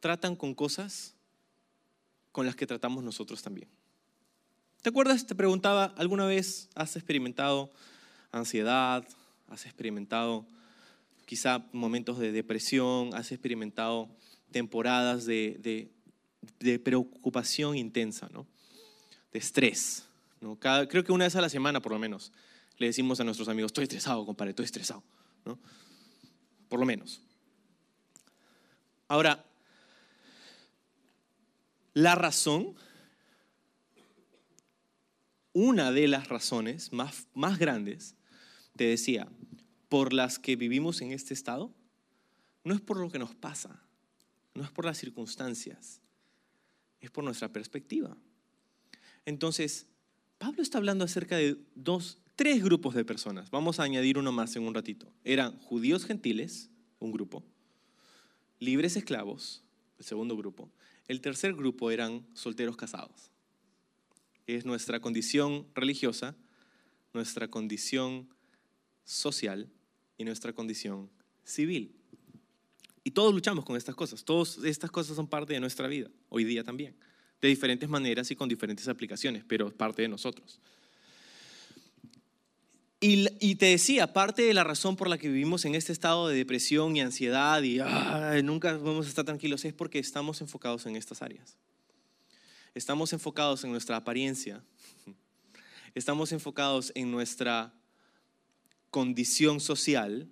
tratan 0.00 0.36
con 0.36 0.54
cosas 0.54 1.14
con 2.30 2.44
las 2.44 2.56
que 2.56 2.66
tratamos 2.66 3.02
nosotros 3.02 3.42
también. 3.42 3.68
¿Te 4.82 4.90
acuerdas? 4.90 5.26
Te 5.26 5.34
preguntaba, 5.34 5.94
¿alguna 5.96 6.26
vez 6.26 6.68
has 6.74 6.96
experimentado 6.96 7.70
ansiedad, 8.32 9.06
has 9.48 9.66
experimentado 9.66 10.46
quizá 11.26 11.64
momentos 11.72 12.18
de 12.18 12.32
depresión, 12.32 13.14
has 13.14 13.30
experimentado 13.32 14.08
temporadas 14.50 15.26
de, 15.26 15.90
preocupación 16.82 17.76
intensa, 17.76 18.28
¿no? 18.32 18.46
de 19.32 19.38
estrés. 19.38 20.06
creo 20.58 21.04
que 21.04 21.12
una 21.12 21.24
vez 21.24 21.36
a 21.36 21.40
la 21.40 21.48
semana, 21.48 21.80
por 21.80 21.92
lo 21.92 21.98
menos, 21.98 22.32
le 22.78 22.86
decimos 22.86 23.20
a 23.20 23.24
nuestros 23.24 23.48
amigos, 23.48 23.68
estoy 23.68 23.84
estresado, 23.84 24.24
compadre, 24.24 24.50
estoy 24.50 24.64
estresado. 24.64 25.02
¿no? 25.44 25.58
Por 26.68 26.80
lo 26.80 26.86
menos. 26.86 27.20
Ahora, 29.06 29.44
la 31.94 32.14
razón 32.14 32.74
una 35.52 35.90
de 35.90 36.06
las 36.06 36.28
razones 36.28 36.90
más 36.92 37.58
grandes 37.58 38.14
te 38.80 38.86
decía, 38.86 39.28
por 39.90 40.14
las 40.14 40.38
que 40.38 40.56
vivimos 40.56 41.02
en 41.02 41.12
este 41.12 41.34
estado, 41.34 41.70
no 42.64 42.72
es 42.72 42.80
por 42.80 42.96
lo 42.96 43.10
que 43.10 43.18
nos 43.18 43.34
pasa, 43.34 43.82
no 44.54 44.64
es 44.64 44.70
por 44.70 44.86
las 44.86 44.96
circunstancias, 44.96 46.00
es 47.02 47.10
por 47.10 47.22
nuestra 47.22 47.52
perspectiva. 47.52 48.16
Entonces, 49.26 49.86
Pablo 50.38 50.62
está 50.62 50.78
hablando 50.78 51.04
acerca 51.04 51.36
de 51.36 51.58
dos, 51.74 52.16
tres 52.36 52.64
grupos 52.64 52.94
de 52.94 53.04
personas. 53.04 53.50
Vamos 53.50 53.80
a 53.80 53.82
añadir 53.82 54.16
uno 54.16 54.32
más 54.32 54.56
en 54.56 54.62
un 54.62 54.72
ratito. 54.72 55.12
Eran 55.24 55.58
judíos 55.58 56.06
gentiles, 56.06 56.70
un 57.00 57.12
grupo, 57.12 57.44
libres 58.60 58.96
esclavos, 58.96 59.62
el 59.98 60.06
segundo 60.06 60.38
grupo. 60.38 60.70
El 61.06 61.20
tercer 61.20 61.52
grupo 61.52 61.90
eran 61.90 62.26
solteros 62.32 62.78
casados. 62.78 63.30
Es 64.46 64.64
nuestra 64.64 65.00
condición 65.00 65.66
religiosa, 65.74 66.34
nuestra 67.12 67.48
condición 67.48 68.30
social 69.10 69.68
y 70.16 70.24
nuestra 70.24 70.52
condición 70.52 71.10
civil. 71.42 71.96
Y 73.02 73.10
todos 73.10 73.34
luchamos 73.34 73.64
con 73.64 73.76
estas 73.76 73.94
cosas. 73.94 74.24
Todas 74.24 74.58
estas 74.58 74.90
cosas 74.90 75.16
son 75.16 75.26
parte 75.26 75.52
de 75.52 75.60
nuestra 75.60 75.88
vida, 75.88 76.08
hoy 76.28 76.44
día 76.44 76.62
también. 76.62 76.94
De 77.40 77.48
diferentes 77.48 77.88
maneras 77.88 78.30
y 78.30 78.36
con 78.36 78.48
diferentes 78.48 78.86
aplicaciones, 78.86 79.42
pero 79.48 79.74
parte 79.74 80.02
de 80.02 80.08
nosotros. 80.08 80.60
Y, 83.02 83.54
te 83.54 83.66
decía, 83.66 84.12
parte 84.12 84.42
de 84.42 84.52
la 84.52 84.62
razón 84.62 84.94
por 84.94 85.08
la 85.08 85.16
que 85.16 85.28
vivimos 85.28 85.64
en 85.64 85.74
este 85.74 85.90
estado 85.90 86.28
de 86.28 86.36
depresión 86.36 86.94
y 86.96 87.00
ansiedad 87.00 87.62
y 87.62 87.78
nunca 88.42 88.76
vamos 88.76 89.06
a 89.06 89.08
estar 89.08 89.24
tranquilos 89.24 89.64
es 89.64 89.72
porque 89.72 89.98
estamos 89.98 90.42
enfocados 90.42 90.84
en 90.84 90.96
estas 90.96 91.22
áreas. 91.22 91.56
Estamos 92.74 93.14
enfocados 93.14 93.64
en 93.64 93.72
nuestra 93.72 93.96
apariencia. 93.96 94.62
Estamos 95.94 96.30
enfocados 96.32 96.92
en 96.94 97.10
nuestra 97.10 97.72
condición 98.90 99.60
social, 99.60 100.28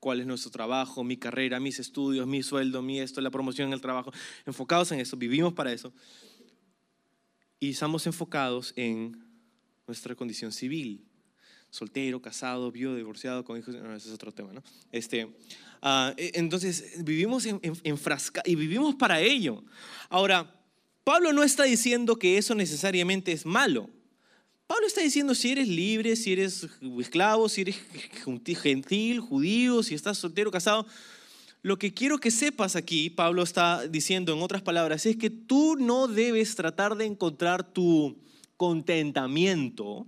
cuál 0.00 0.20
es 0.20 0.26
nuestro 0.26 0.50
trabajo, 0.50 1.04
mi 1.04 1.16
carrera, 1.16 1.60
mis 1.60 1.78
estudios, 1.78 2.26
mi 2.26 2.42
sueldo, 2.42 2.82
mi 2.82 3.00
esto, 3.00 3.20
la 3.20 3.30
promoción 3.30 3.68
en 3.68 3.74
el 3.74 3.80
trabajo, 3.80 4.12
enfocados 4.46 4.92
en 4.92 5.00
eso, 5.00 5.16
vivimos 5.16 5.52
para 5.52 5.72
eso. 5.72 5.92
Y 7.60 7.70
estamos 7.70 8.06
enfocados 8.06 8.72
en 8.76 9.24
nuestra 9.86 10.14
condición 10.14 10.52
civil, 10.52 11.04
soltero, 11.70 12.22
casado, 12.22 12.70
viudo, 12.70 12.96
divorciado, 12.96 13.44
con 13.44 13.58
hijos, 13.58 13.74
no, 13.74 13.94
ese 13.94 14.08
es 14.08 14.14
otro 14.14 14.32
tema, 14.32 14.52
¿no? 14.52 14.62
Este, 14.92 15.28
ah, 15.82 16.14
e, 16.16 16.32
entonces, 16.34 17.04
vivimos 17.04 17.46
en, 17.46 17.60
en, 17.62 17.98
frasca 17.98 18.42
y 18.44 18.54
vivimos 18.54 18.94
para 18.94 19.20
ello. 19.20 19.64
Ahora, 20.08 20.54
Pablo 21.04 21.32
no 21.32 21.42
está 21.42 21.64
diciendo 21.64 22.16
que 22.16 22.38
eso 22.38 22.54
necesariamente 22.54 23.32
es 23.32 23.44
malo. 23.44 23.90
Pablo 24.68 24.86
está 24.86 25.00
diciendo 25.00 25.34
si 25.34 25.50
eres 25.50 25.66
libre, 25.66 26.14
si 26.14 26.34
eres 26.34 26.68
esclavo, 27.00 27.48
si 27.48 27.62
eres 27.62 27.76
gentil, 28.62 29.18
judío, 29.18 29.82
si 29.82 29.94
estás 29.94 30.18
soltero, 30.18 30.50
casado. 30.50 30.86
Lo 31.62 31.78
que 31.78 31.94
quiero 31.94 32.18
que 32.18 32.30
sepas 32.30 32.76
aquí, 32.76 33.08
Pablo 33.08 33.42
está 33.42 33.88
diciendo 33.88 34.34
en 34.34 34.42
otras 34.42 34.60
palabras, 34.60 35.06
es 35.06 35.16
que 35.16 35.30
tú 35.30 35.76
no 35.76 36.06
debes 36.06 36.54
tratar 36.54 36.96
de 36.96 37.06
encontrar 37.06 37.72
tu 37.72 38.18
contentamiento 38.58 40.06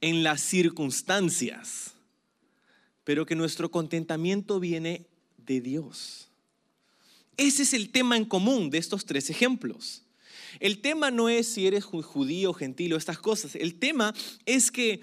en 0.00 0.22
las 0.22 0.40
circunstancias, 0.40 1.92
pero 3.04 3.26
que 3.26 3.34
nuestro 3.34 3.70
contentamiento 3.70 4.58
viene 4.58 5.06
de 5.36 5.60
Dios. 5.60 6.30
Ese 7.36 7.64
es 7.64 7.74
el 7.74 7.90
tema 7.90 8.16
en 8.16 8.24
común 8.24 8.70
de 8.70 8.78
estos 8.78 9.04
tres 9.04 9.28
ejemplos. 9.28 10.02
El 10.60 10.80
tema 10.80 11.10
no 11.10 11.28
es 11.28 11.46
si 11.46 11.66
eres 11.66 11.84
judío, 11.84 12.52
gentil 12.52 12.92
o 12.92 12.96
estas 12.96 13.18
cosas. 13.18 13.54
El 13.54 13.78
tema 13.78 14.14
es 14.46 14.70
que 14.70 15.00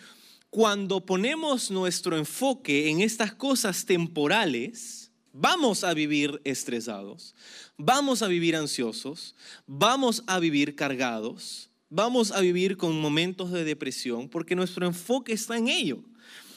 cuando 0.50 1.06
ponemos 1.06 1.72
nuestro 1.72 2.18
enfoque 2.18 2.90
en 2.90 3.02
estas 3.02 3.34
cosas 3.34 3.86
temporales, 3.86 5.12
vamos 5.34 5.84
a 5.84 5.94
vivir 5.94 6.42
estresados, 6.44 7.36
vamos 7.78 8.22
a 8.22 8.28
vivir 8.28 8.56
ansiosos, 8.56 9.36
vamos 9.66 10.24
a 10.28 10.40
vivir 10.40 10.76
cargados, 10.76 11.70
vamos 11.90 12.32
a 12.32 12.42
vivir 12.42 12.78
con 12.78 13.00
momentos 13.00 13.52
de 13.52 13.64
depresión 13.64 14.30
porque 14.30 14.56
nuestro 14.56 14.86
enfoque 14.86 15.34
está 15.34 15.58
en 15.58 15.68
ello. 15.68 16.04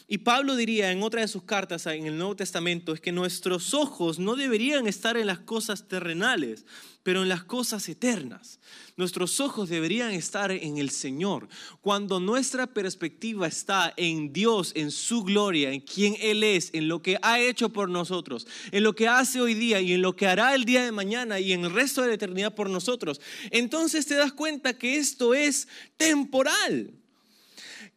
Y 0.06 0.18
Pablo 0.18 0.54
diría 0.54 0.92
en 0.92 1.02
otra 1.02 1.22
de 1.22 1.28
sus 1.28 1.44
cartas 1.44 1.86
en 1.86 2.04
el 2.04 2.18
Nuevo 2.18 2.36
Testamento 2.36 2.92
es 2.92 3.00
que 3.00 3.10
nuestros 3.10 3.72
ojos 3.72 4.18
no 4.18 4.36
deberían 4.36 4.86
estar 4.86 5.16
en 5.16 5.26
las 5.26 5.38
cosas 5.38 5.88
terrenales, 5.88 6.66
pero 7.02 7.22
en 7.22 7.30
las 7.30 7.44
cosas 7.44 7.88
eternas. 7.88 8.60
Nuestros 8.98 9.40
ojos 9.40 9.70
deberían 9.70 10.10
estar 10.10 10.50
en 10.50 10.76
el 10.76 10.90
Señor. 10.90 11.48
Cuando 11.80 12.20
nuestra 12.20 12.66
perspectiva 12.66 13.46
está 13.46 13.94
en 13.96 14.30
Dios, 14.34 14.72
en 14.74 14.90
su 14.90 15.22
gloria, 15.22 15.72
en 15.72 15.80
quien 15.80 16.16
Él 16.20 16.42
es, 16.42 16.68
en 16.74 16.86
lo 16.86 17.00
que 17.00 17.18
ha 17.22 17.40
hecho 17.40 17.70
por 17.70 17.88
nosotros, 17.88 18.46
en 18.72 18.82
lo 18.82 18.94
que 18.94 19.08
hace 19.08 19.40
hoy 19.40 19.54
día 19.54 19.80
y 19.80 19.94
en 19.94 20.02
lo 20.02 20.14
que 20.14 20.26
hará 20.26 20.54
el 20.54 20.66
día 20.66 20.84
de 20.84 20.92
mañana 20.92 21.40
y 21.40 21.54
en 21.54 21.64
el 21.64 21.72
resto 21.72 22.02
de 22.02 22.08
la 22.08 22.14
eternidad 22.14 22.54
por 22.54 22.68
nosotros, 22.68 23.22
entonces 23.50 24.04
te 24.04 24.16
das 24.16 24.34
cuenta 24.34 24.76
que 24.76 24.98
esto 24.98 25.32
es 25.32 25.66
temporal 25.96 26.92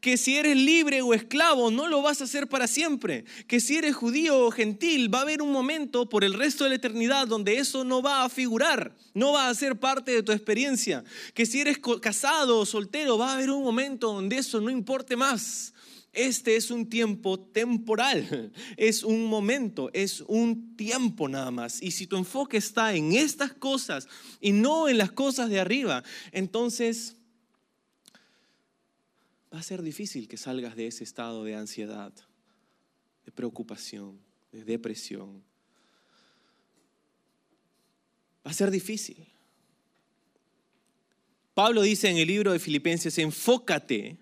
que 0.01 0.17
si 0.17 0.37
eres 0.37 0.55
libre 0.55 1.01
o 1.01 1.13
esclavo 1.13 1.71
no 1.71 1.87
lo 1.87 2.01
vas 2.01 2.21
a 2.21 2.25
hacer 2.25 2.47
para 2.47 2.67
siempre, 2.67 3.25
que 3.47 3.59
si 3.59 3.77
eres 3.77 3.95
judío 3.95 4.45
o 4.45 4.51
gentil 4.51 5.13
va 5.13 5.19
a 5.19 5.21
haber 5.23 5.41
un 5.41 5.51
momento 5.51 6.07
por 6.07 6.23
el 6.23 6.33
resto 6.33 6.63
de 6.63 6.71
la 6.71 6.75
eternidad 6.75 7.27
donde 7.27 7.57
eso 7.57 7.83
no 7.83 8.01
va 8.01 8.23
a 8.23 8.29
figurar, 8.29 8.95
no 9.13 9.33
va 9.33 9.49
a 9.49 9.55
ser 9.55 9.79
parte 9.79 10.11
de 10.11 10.23
tu 10.23 10.31
experiencia, 10.31 11.03
que 11.33 11.45
si 11.45 11.61
eres 11.61 11.79
casado 12.01 12.59
o 12.59 12.65
soltero 12.65 13.17
va 13.17 13.31
a 13.31 13.33
haber 13.33 13.49
un 13.49 13.63
momento 13.63 14.13
donde 14.13 14.37
eso 14.37 14.61
no 14.61 14.69
importe 14.69 15.15
más. 15.15 15.73
Este 16.13 16.55
es 16.55 16.71
un 16.71 16.89
tiempo 16.89 17.39
temporal, 17.39 18.51
es 18.77 19.03
un 19.03 19.25
momento, 19.25 19.91
es 19.93 20.21
un 20.21 20.75
tiempo 20.75 21.29
nada 21.29 21.51
más. 21.51 21.79
Y 21.81 21.91
si 21.91 22.07
tu 22.07 22.17
enfoque 22.17 22.57
está 22.57 22.95
en 22.95 23.13
estas 23.13 23.53
cosas 23.53 24.07
y 24.41 24.51
no 24.51 24.89
en 24.89 24.97
las 24.97 25.11
cosas 25.11 25.49
de 25.49 25.59
arriba, 25.59 26.03
entonces 26.31 27.16
va 29.57 29.61
a 29.61 29.63
ser 29.63 29.81
difícil 29.81 30.27
que 30.27 30.37
salgas 30.37 30.75
de 30.75 30.85
ese 30.85 31.03
estado 31.03 31.43
de 31.43 31.55
ansiedad, 31.55 32.13
de 33.25 33.31
preocupación, 33.31 34.19
de 34.51 34.63
depresión. 34.63 35.43
Va 38.45 38.51
a 38.51 38.53
ser 38.53 38.69
difícil. 38.69 39.17
Pablo 41.55 41.81
dice 41.81 42.07
en 42.07 42.17
el 42.17 42.27
libro 42.27 42.51
de 42.51 42.59
Filipenses, 42.59 43.17
enfócate, 43.17 44.19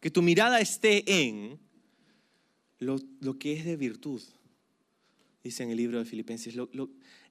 que 0.00 0.10
tu 0.10 0.22
mirada 0.22 0.60
esté 0.60 1.04
en 1.06 1.60
lo, 2.78 2.98
que 3.38 3.52
es 3.52 3.66
de 3.66 3.76
virtud. 3.76 4.22
Dice 5.44 5.62
en 5.62 5.72
el 5.72 5.76
libro 5.76 5.98
de 5.98 6.06
Filipenses, 6.06 6.54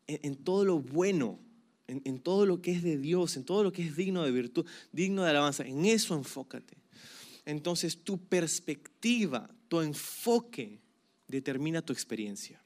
en 0.05 0.35
todo 0.35 0.65
lo 0.65 0.77
bueno 0.77 1.39
en, 1.87 2.19
todo 2.19 2.45
lo 2.45 2.61
que 2.61 2.71
es 2.71 2.83
de 2.83 2.97
Dios, 2.97 3.35
en 3.37 3.43
todo 3.43 3.63
lo 3.63 3.71
que 3.71 3.81
es 3.81 3.95
digno 3.95 4.23
de 4.23 4.31
virtud, 4.31 4.65
digno 4.91 5.23
de 5.23 5.31
alabanza. 5.31 5.65
En 5.65 5.85
eso 5.85 6.15
enfócate. 6.15 6.80
Entonces 7.45 8.03
tu 8.03 8.17
perspectiva, 8.17 9.49
tu 9.67 9.81
enfoque 9.81 10.79
determina 11.27 11.81
tu 11.81 11.93
experiencia. 11.93 12.61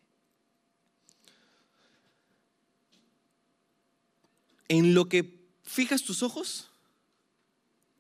En 4.68 4.94
lo 4.94 5.08
que 5.08 5.46
fijas 5.64 6.04
tus 6.04 6.24
ojos 6.24 6.70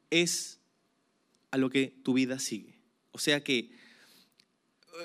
es 0.09 0.59
a 1.51 1.57
lo 1.57 1.69
que 1.69 1.87
tu 2.03 2.13
vida 2.13 2.39
sigue. 2.39 2.75
O 3.11 3.19
sea 3.19 3.43
que 3.43 3.59
eh, 3.59 3.71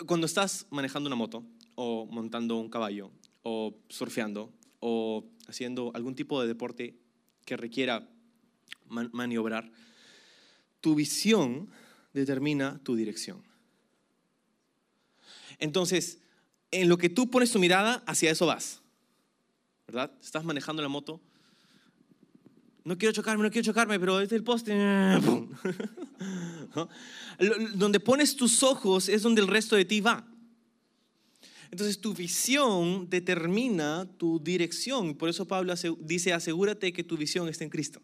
cuando 0.06 0.26
estás 0.26 0.66
manejando 0.70 1.08
una 1.08 1.16
moto 1.16 1.44
o 1.74 2.06
montando 2.06 2.56
un 2.56 2.70
caballo 2.70 3.10
o 3.42 3.76
surfeando 3.88 4.52
o 4.80 5.24
haciendo 5.46 5.92
algún 5.94 6.14
tipo 6.14 6.40
de 6.40 6.48
deporte 6.48 6.96
que 7.44 7.56
requiera 7.56 8.08
maniobrar, 8.88 9.70
tu 10.80 10.94
visión 10.94 11.70
determina 12.12 12.80
tu 12.82 12.96
dirección. 12.96 13.42
Entonces, 15.58 16.18
en 16.70 16.88
lo 16.88 16.98
que 16.98 17.08
tú 17.08 17.30
pones 17.30 17.50
tu 17.50 17.58
mirada, 17.58 18.02
hacia 18.06 18.30
eso 18.30 18.46
vas. 18.46 18.80
¿Verdad? 19.86 20.12
Estás 20.22 20.44
manejando 20.44 20.82
la 20.82 20.88
moto. 20.88 21.20
No 22.84 22.96
quiero 22.96 23.12
chocarme, 23.12 23.42
no 23.42 23.50
quiero 23.50 23.66
chocarme, 23.66 24.00
pero 24.00 24.20
es 24.20 24.32
el 24.32 24.42
poste. 24.42 24.72
Donde 27.74 28.00
pones 28.00 28.36
tus 28.36 28.62
ojos 28.62 29.08
es 29.08 29.22
donde 29.22 29.40
el 29.40 29.48
resto 29.48 29.76
de 29.76 29.84
ti 29.84 30.00
va. 30.00 30.26
Entonces 31.70 32.00
tu 32.00 32.14
visión 32.14 33.08
determina 33.08 34.08
tu 34.16 34.40
dirección. 34.40 35.14
Por 35.14 35.28
eso 35.28 35.46
Pablo 35.46 35.72
dice, 36.00 36.32
asegúrate 36.32 36.92
que 36.92 37.04
tu 37.04 37.16
visión 37.16 37.48
esté 37.48 37.64
en 37.64 37.70
Cristo. 37.70 38.02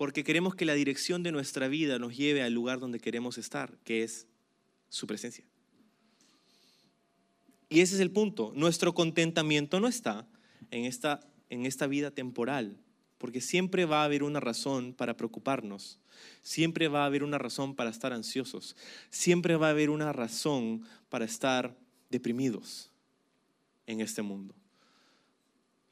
Porque 0.00 0.24
queremos 0.24 0.54
que 0.54 0.64
la 0.64 0.72
dirección 0.72 1.22
de 1.22 1.30
nuestra 1.30 1.68
vida 1.68 1.98
nos 1.98 2.16
lleve 2.16 2.40
al 2.42 2.54
lugar 2.54 2.80
donde 2.80 3.00
queremos 3.00 3.36
estar, 3.36 3.76
que 3.84 4.02
es 4.02 4.26
su 4.88 5.06
presencia. 5.06 5.44
Y 7.68 7.82
ese 7.82 7.96
es 7.96 8.00
el 8.00 8.10
punto. 8.10 8.50
Nuestro 8.54 8.94
contentamiento 8.94 9.78
no 9.78 9.88
está 9.88 10.26
en 10.70 10.86
esta, 10.86 11.20
en 11.50 11.66
esta 11.66 11.86
vida 11.86 12.10
temporal, 12.12 12.80
porque 13.18 13.42
siempre 13.42 13.84
va 13.84 14.00
a 14.00 14.04
haber 14.06 14.22
una 14.22 14.40
razón 14.40 14.94
para 14.94 15.18
preocuparnos, 15.18 16.00
siempre 16.40 16.88
va 16.88 17.02
a 17.02 17.04
haber 17.04 17.22
una 17.22 17.36
razón 17.36 17.74
para 17.74 17.90
estar 17.90 18.14
ansiosos, 18.14 18.76
siempre 19.10 19.56
va 19.56 19.66
a 19.66 19.72
haber 19.72 19.90
una 19.90 20.14
razón 20.14 20.82
para 21.10 21.26
estar 21.26 21.76
deprimidos 22.08 22.90
en 23.86 24.00
este 24.00 24.22
mundo. 24.22 24.54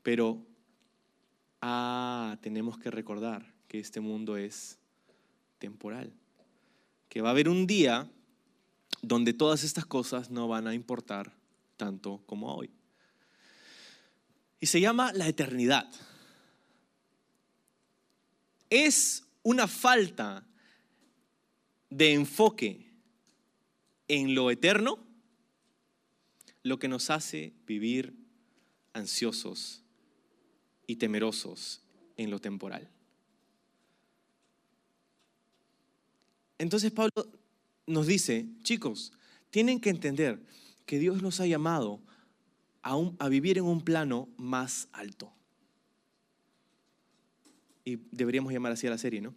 Pero, 0.03 0.47
ah, 1.61 2.39
tenemos 2.41 2.79
que 2.79 2.91
recordar 2.91 3.58
que 3.69 3.79
este 3.79 4.01
mundo 4.01 4.37
es 4.37 4.79
temporal, 5.59 6.13
que 7.09 7.21
va 7.21 7.29
a 7.29 7.33
haber 7.33 7.49
un 7.49 7.67
día 7.67 8.11
donde 9.03 9.33
todas 9.33 9.63
estas 9.63 9.87
cosas 9.87 10.31
no 10.31 10.49
van 10.49 10.67
a 10.67 10.75
importar 10.75 11.33
tanto 11.77 12.23
como 12.27 12.55
hoy. 12.55 12.71
Y 14.61 14.67
se 14.67 14.81
llama 14.81 15.13
la 15.13 15.29
eternidad 15.29 15.89
es 18.71 19.25
una 19.43 19.67
falta 19.67 20.47
de 21.91 22.13
enfoque 22.13 22.87
en 24.09 24.35
lo 24.35 24.51
eterno 24.51 25.07
lo 26.63 26.79
que 26.79 26.89
nos 26.89 27.09
hace 27.11 27.55
vivir 27.67 28.15
ansiosos 28.93 29.83
y 30.87 30.97
temerosos 30.97 31.83
en 32.17 32.31
lo 32.31 32.41
temporal. 32.41 32.91
Entonces 36.59 36.91
Pablo 36.91 37.13
nos 37.87 38.07
dice, 38.07 38.47
chicos, 38.63 39.13
tienen 39.51 39.81
que 39.81 39.91
entender 39.91 40.41
que 40.87 40.99
Dios 40.99 41.23
los 41.23 41.41
ha 41.41 41.47
llamado 41.47 42.01
a, 42.83 43.29
vivir 43.29 43.59
en 43.59 43.65
un 43.65 43.83
plano 43.83 44.29
más 44.37 44.89
alto. 44.93 45.33
Y 47.85 47.97
deberíamos 48.11 48.53
llamar 48.53 48.73
así 48.73 48.87
a 48.87 48.91
la 48.91 48.99
serie, 48.99 49.21
¿no? 49.21 49.35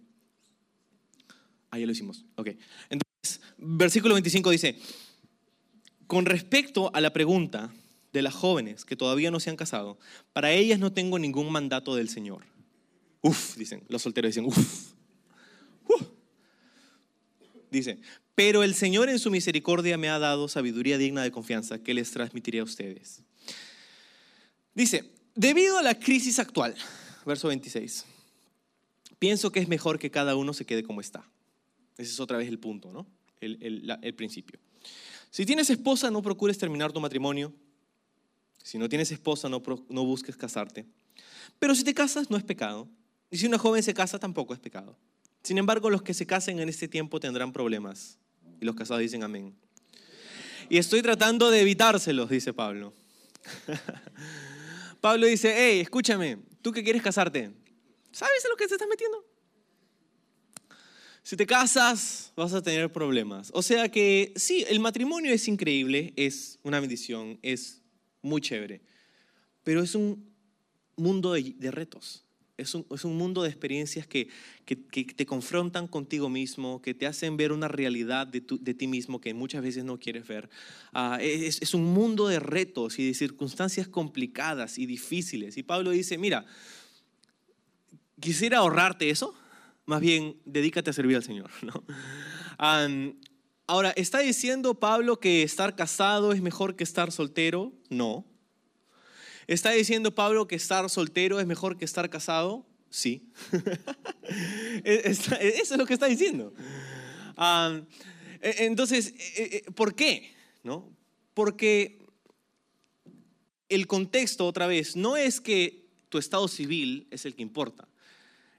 Ah, 1.70 1.78
lo 1.78 1.92
hicimos. 1.92 2.26
Ok. 2.36 2.50
Entonces, 2.90 3.42
versículo 3.58 4.14
25 4.16 4.50
dice, 4.50 4.78
con 6.08 6.26
respecto 6.26 6.94
a 6.94 7.00
la 7.00 7.14
pregunta 7.14 7.74
de 8.12 8.22
las 8.22 8.34
jóvenes 8.34 8.84
que 8.84 8.98
todavía 8.98 9.32
no 9.32 9.40
se 9.40 9.50
han 9.50 9.56
casado, 9.56 9.98
para 10.34 10.52
ellas 10.52 10.80
no 10.80 10.92
tengo 10.92 11.18
ningún 11.18 11.52
mandato 11.52 11.96
del 11.96 12.10
Señor. 12.10 12.44
Uf, 13.22 13.56
dicen, 13.56 13.84
los 13.88 14.02
solteros 14.02 14.30
dicen, 14.30 14.46
uf. 14.46 14.94
Dice, 17.72 18.00
pero 18.36 18.64
el 18.64 18.76
Señor 18.76 19.10
en 19.10 19.18
su 19.18 19.32
misericordia 19.32 19.98
me 19.98 20.10
ha 20.10 20.20
dado 20.20 20.50
sabiduría 20.50 20.98
digna 20.98 21.24
de 21.24 21.32
confianza 21.32 21.80
que 21.80 21.94
les 21.94 22.12
transmitiré 22.12 22.60
a 22.60 22.64
ustedes. 22.64 23.24
Dice, 24.76 25.10
debido 25.36 25.78
a 25.78 25.82
la 25.82 25.98
crisis 25.98 26.38
actual, 26.38 26.76
verso 27.26 27.48
26, 27.48 28.06
pienso 29.20 29.52
que 29.52 29.62
es 29.62 29.70
mejor 29.70 30.00
que 30.00 30.12
cada 30.12 30.36
uno 30.36 30.54
se 30.54 30.66
quede 30.66 30.84
como 30.84 31.00
está. 31.00 31.26
Ese 31.98 32.12
es 32.12 32.20
otra 32.20 32.38
vez 32.38 32.50
el 32.50 32.60
punto, 32.60 32.92
¿no? 32.92 33.08
El, 33.40 34.14
principio. 34.16 34.60
Si 35.30 35.46
tienes 35.46 35.70
esposa, 35.70 36.12
no 36.12 36.22
procures 36.22 36.58
terminar 36.58 36.92
tu 36.92 37.00
matrimonio. 37.00 37.54
Si 38.64 38.78
no 38.78 38.90
tienes 38.90 39.12
esposa, 39.12 39.50
no, 39.50 39.64
no 39.90 40.06
busques 40.06 40.36
casarte. 40.36 40.86
Pero 41.58 41.74
si 41.74 41.84
te 41.84 41.94
casas, 41.94 42.30
no 42.30 42.38
es 42.38 42.44
pecado. 42.44 42.88
Y 43.32 43.38
si 43.38 43.48
una 43.48 43.58
joven 43.58 43.82
se 43.82 43.94
casa, 43.94 44.20
tampoco 44.20 44.54
es 44.54 44.60
pecado. 44.60 44.98
Sin 45.44 45.58
embargo, 45.58 45.90
los 45.90 46.02
que 46.02 46.14
se 46.14 46.26
casen 46.26 46.60
en 46.60 46.70
este 46.70 46.88
tiempo 46.88 47.20
tendrán 47.20 47.52
problemas. 47.52 48.18
Y 48.60 48.66
los 48.66 48.76
casados 48.76 49.02
dicen 49.02 49.24
amén. 49.24 49.56
Y 50.70 50.78
estoy 50.78 51.02
tratando 51.02 51.50
de 51.50 51.62
evitárselos, 51.62 52.30
dice 52.30 52.54
Pablo. 52.54 52.94
Pablo 55.02 55.26
dice, 55.26 55.54
hey, 55.56 55.80
escúchame, 55.80 56.38
tú 56.62 56.72
que 56.72 56.84
quieres 56.84 57.02
casarte, 57.02 57.52
¿sabes 58.12 58.46
a 58.46 58.50
lo 58.50 58.56
que 58.56 58.68
te 58.68 58.76
estás 58.76 58.88
metiendo? 58.88 59.26
Si 61.24 61.36
te 61.36 61.46
casas, 61.46 62.32
vas 62.36 62.54
a 62.54 62.62
tener 62.62 62.92
problemas. 62.92 63.52
O 63.54 63.62
sea 63.62 63.90
que 63.90 64.34
sí, 64.36 64.66
el 64.68 64.80
matrimonio 64.80 65.32
es 65.34 65.48
increíble, 65.48 66.14
es 66.16 66.60
una 66.64 66.80
bendición, 66.80 67.40
es 67.42 67.82
muy 68.22 68.42
chévere, 68.42 68.82
pero 69.64 69.82
es 69.84 69.96
un 69.96 70.32
mundo 70.96 71.34
de, 71.34 71.72
retos. 71.72 72.26
Es 72.58 72.76
un, 72.76 73.18
mundo 73.18 73.42
de 73.44 73.50
experiencias 73.50 74.06
que, 74.06 74.30
te 74.66 75.26
confrontan 75.26 75.88
contigo 75.88 76.30
mismo, 76.30 76.82
que 76.82 76.94
te 76.94 77.08
hacen 77.08 77.36
ver 77.38 77.52
una 77.52 77.68
realidad 77.68 78.28
de, 78.28 78.42
ti 78.42 78.88
mismo 78.88 79.20
que 79.20 79.34
muchas 79.34 79.64
veces 79.64 79.84
no 79.84 80.00
quieres 80.00 80.28
ver. 80.28 80.50
Ah, 80.94 81.18
es, 81.22 81.62
es, 81.62 81.74
un 81.74 81.86
mundo 81.86 82.28
de 82.28 82.40
retos 82.40 83.00
y 83.00 83.08
de 83.08 83.14
circunstancias 83.14 83.88
complicadas 83.88 84.78
y 84.78 84.86
difíciles. 84.86 85.58
Y 85.58 85.64
Pablo 85.64 85.90
dice, 85.90 86.18
mira, 86.18 86.46
quisiera 88.22 88.60
ahorrarte 88.60 89.10
eso, 89.10 89.34
más 89.86 90.00
bien 90.00 90.38
dedícate 90.46 90.92
a 90.92 90.94
servir 90.94 91.18
al 91.18 91.24
Señor. 91.24 91.50
¿no? 91.64 91.84
ahora, 93.68 93.92
¿está 93.92 94.20
diciendo 94.20 94.76
Pablo 94.80 95.20
que 95.20 95.44
estar 95.44 95.76
casado 95.76 96.32
es 96.32 96.42
mejor 96.42 96.76
que 96.76 96.84
estar 96.84 97.12
soltero? 97.12 97.74
No. 97.90 98.26
¿Está 99.52 99.72
diciendo 99.72 100.16
Pablo 100.16 100.48
que 100.48 100.56
estar 100.56 100.90
soltero 100.90 101.42
es 101.42 101.46
mejor 101.46 101.78
que 101.78 101.84
estar 101.84 102.10
casado? 102.10 102.66
Sí. 102.90 103.34
Eso 104.86 105.36
es 105.36 105.72
lo 105.72 105.86
que 105.86 105.94
está 105.94 106.06
diciendo. 106.06 106.54
E, 108.42 108.66
entonces, 108.66 109.14
e, 109.36 109.64
e, 109.68 109.72
¿por 109.74 109.94
qué? 109.94 110.32
¿No? 110.64 110.90
Porque 111.34 112.00
el 113.68 113.88
contexto, 113.88 114.48
otra 114.48 114.68
vez, 114.68 114.96
no 114.96 115.18
es 115.18 115.42
que 115.42 115.86
tu 116.08 116.18
estado 116.18 116.48
civil 116.48 117.10
es 117.12 117.26
el 117.26 117.36
que 117.36 117.42
importa. 117.42 117.90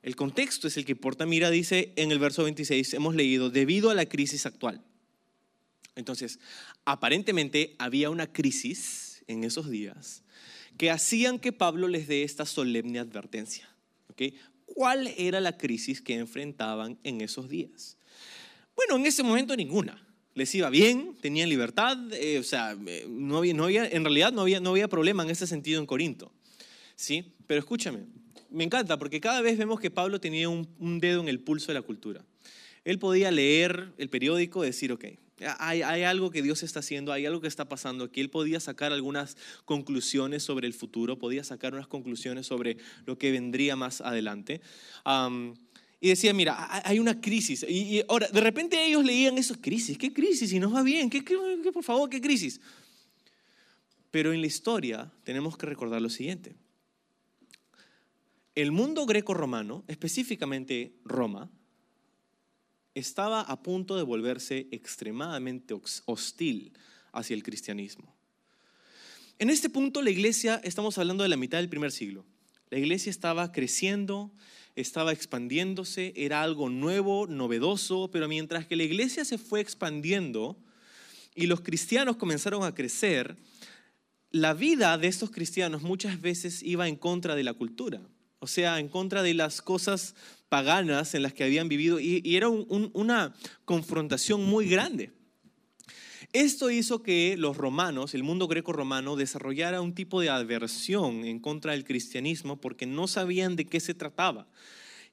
El 0.02 0.14
contexto 0.14 0.68
es 0.68 0.76
el 0.76 0.84
que 0.84 0.92
importa. 0.92 1.24
Mira, 1.24 1.48
dice 1.48 1.94
en 1.96 2.12
el 2.12 2.18
verso 2.18 2.44
26, 2.44 2.92
hemos 2.92 3.14
leído, 3.14 3.48
debido 3.48 3.88
a 3.88 3.94
la 3.94 4.04
crisis 4.04 4.44
actual. 4.44 4.84
Entonces, 5.96 6.38
aparentemente 6.84 7.76
había 7.78 8.10
una 8.10 8.30
crisis 8.30 9.24
en 9.26 9.44
esos 9.44 9.70
días 9.70 10.22
que 10.82 10.90
hacían 10.90 11.38
que 11.38 11.52
Pablo 11.52 11.86
les 11.86 12.08
dé 12.08 12.24
esta 12.24 12.44
solemne 12.44 12.98
advertencia. 12.98 13.70
¿Cuál 14.64 15.14
era 15.16 15.40
la 15.40 15.56
crisis 15.56 16.02
que 16.02 16.14
enfrentaban 16.14 16.98
en 17.04 17.20
esos 17.20 17.48
días? 17.48 17.96
Bueno, 18.74 18.96
en 18.96 19.06
ese 19.06 19.22
momento 19.22 19.54
ninguna. 19.54 20.04
Les 20.34 20.52
iba 20.56 20.68
bien, 20.70 21.16
tenían 21.20 21.48
libertad, 21.48 21.96
eh, 22.14 22.40
o 22.40 22.42
sea, 22.42 22.76
eh, 22.88 23.06
no 23.08 23.38
había, 23.38 23.54
no 23.54 23.62
había, 23.62 23.86
en 23.86 24.02
realidad 24.02 24.32
no 24.32 24.40
había, 24.40 24.58
no 24.58 24.70
había 24.70 24.88
problema 24.88 25.22
en 25.22 25.30
ese 25.30 25.46
sentido 25.46 25.78
en 25.78 25.86
Corinto. 25.86 26.32
¿sí? 26.96 27.32
Pero 27.46 27.60
escúchame, 27.60 28.00
me 28.50 28.64
encanta 28.64 28.98
porque 28.98 29.20
cada 29.20 29.40
vez 29.40 29.56
vemos 29.56 29.78
que 29.78 29.92
Pablo 29.92 30.20
tenía 30.20 30.48
un, 30.48 30.98
dedo 30.98 31.20
en 31.20 31.28
el 31.28 31.38
pulso 31.38 31.68
de 31.68 31.74
la 31.74 31.82
cultura. 31.82 32.24
Él 32.84 32.98
podía 32.98 33.30
leer 33.30 33.92
el 33.98 34.08
periódico 34.08 34.64
y 34.64 34.66
decir, 34.66 34.90
ok, 34.90 35.04
hay, 35.58 35.82
algo 35.82 36.30
que 36.30 36.42
Dios 36.42 36.62
está 36.62 36.80
haciendo, 36.80 37.12
hay 37.12 37.26
algo 37.26 37.40
que 37.40 37.48
está 37.48 37.68
pasando 37.68 38.04
aquí. 38.04 38.20
Él 38.20 38.30
podía 38.30 38.60
sacar 38.60 38.92
algunas 38.92 39.36
conclusiones 39.64 40.42
sobre 40.42 40.66
el 40.66 40.74
futuro, 40.74 41.18
podía 41.18 41.44
sacar 41.44 41.74
unas 41.74 41.86
conclusiones 41.86 42.46
sobre 42.46 42.76
lo 43.06 43.18
que 43.18 43.30
vendría 43.30 43.76
más 43.76 44.00
adelante. 44.00 44.60
y 46.00 46.08
decía, 46.08 46.34
mira, 46.34 46.68
hay 46.86 46.98
una 46.98 47.20
crisis. 47.20 47.64
Y, 47.68 48.02
ahora, 48.08 48.28
de 48.28 48.40
repente 48.40 48.84
ellos 48.84 49.04
leían 49.04 49.38
eso, 49.38 49.60
crisis, 49.60 49.98
¿qué 49.98 50.12
crisis? 50.12 50.50
Si 50.50 50.58
nos 50.58 50.74
va 50.74 50.82
bien, 50.82 51.08
¿qué, 51.10 51.24
qué, 51.24 51.36
por 51.72 51.84
favor, 51.84 52.08
qué 52.10 52.20
crisis? 52.20 52.60
Pero 54.10 54.32
en 54.32 54.40
la 54.40 54.46
historia 54.46 55.12
tenemos 55.24 55.56
que 55.56 55.66
recordar 55.66 56.02
lo 56.02 56.10
siguiente 56.10 56.54
el 58.54 58.70
mundo 58.70 59.06
greco-romano, 59.06 59.84
específicamente 59.88 60.94
Roma, 61.04 61.50
estaba 62.94 63.40
a 63.40 63.62
punto 63.62 63.96
de 63.96 64.02
volverse 64.02 64.68
extremadamente 64.70 65.74
hostil 66.06 66.72
hacia 67.12 67.34
el 67.34 67.42
cristianismo. 67.42 68.14
En 69.38 69.50
este 69.50 69.70
punto 69.70 70.02
la 70.02 70.10
iglesia, 70.10 70.60
estamos 70.62 70.98
hablando 70.98 71.22
de 71.22 71.28
la 71.28 71.36
mitad 71.36 71.58
del 71.58 71.68
primer 71.68 71.92
siglo, 71.92 72.24
la 72.70 72.78
iglesia 72.78 73.10
estaba 73.10 73.52
creciendo, 73.52 74.32
estaba 74.76 75.12
expandiéndose, 75.12 76.12
era 76.16 76.42
algo 76.42 76.70
nuevo, 76.70 77.26
novedoso, 77.26 78.10
pero 78.10 78.28
mientras 78.28 78.66
que 78.66 78.76
la 78.76 78.84
iglesia 78.84 79.24
se 79.24 79.36
fue 79.36 79.60
expandiendo 79.60 80.56
y 81.34 81.46
los 81.46 81.60
cristianos 81.60 82.16
comenzaron 82.16 82.64
a 82.64 82.74
crecer, 82.74 83.36
la 84.30 84.54
vida 84.54 84.96
de 84.96 85.08
estos 85.08 85.30
cristianos 85.30 85.82
muchas 85.82 86.20
veces 86.20 86.62
iba 86.62 86.88
en 86.88 86.96
contra 86.96 87.34
de 87.34 87.44
la 87.44 87.52
cultura 87.52 88.00
o 88.42 88.48
sea, 88.48 88.80
en 88.80 88.88
contra 88.88 89.22
de 89.22 89.34
las 89.34 89.62
cosas 89.62 90.16
paganas 90.48 91.14
en 91.14 91.22
las 91.22 91.32
que 91.32 91.44
habían 91.44 91.68
vivido, 91.68 92.00
y, 92.00 92.20
era 92.34 92.48
una 92.48 93.34
confrontación 93.64 94.44
muy 94.44 94.68
grande. 94.68 95.12
Esto 96.32 96.68
hizo 96.68 97.04
que 97.04 97.36
los 97.38 97.56
romanos, 97.56 98.14
el 98.14 98.24
mundo 98.24 98.48
greco-romano, 98.48 99.14
desarrollara 99.14 99.80
un 99.80 99.94
tipo 99.94 100.20
de 100.20 100.30
aversión 100.30 101.24
en 101.24 101.38
contra 101.38 101.70
del 101.70 101.84
cristianismo 101.84 102.60
porque 102.60 102.84
no 102.84 103.06
sabían 103.06 103.54
de 103.54 103.66
qué 103.66 103.78
se 103.78 103.94
trataba. 103.94 104.48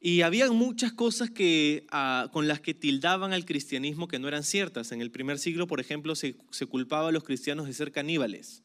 Y 0.01 0.21
había 0.21 0.51
muchas 0.51 0.91
cosas 0.91 1.29
que, 1.29 1.85
ah, 1.91 2.31
con 2.33 2.47
las 2.47 2.61
que 2.61 2.73
tildaban 2.73 3.31
al 3.31 3.45
cristianismo 3.45 4.07
que 4.07 4.17
no 4.17 4.27
eran 4.27 4.43
ciertas. 4.43 4.91
En 4.91 5.01
el 5.01 5.11
primer 5.11 5.37
siglo, 5.37 5.67
por 5.67 5.79
ejemplo, 5.79 6.15
se, 6.15 6.35
se 6.49 6.65
culpaba 6.65 7.09
a 7.09 7.11
los 7.11 7.23
cristianos 7.23 7.67
de 7.67 7.73
ser 7.73 7.91
caníbales, 7.91 8.63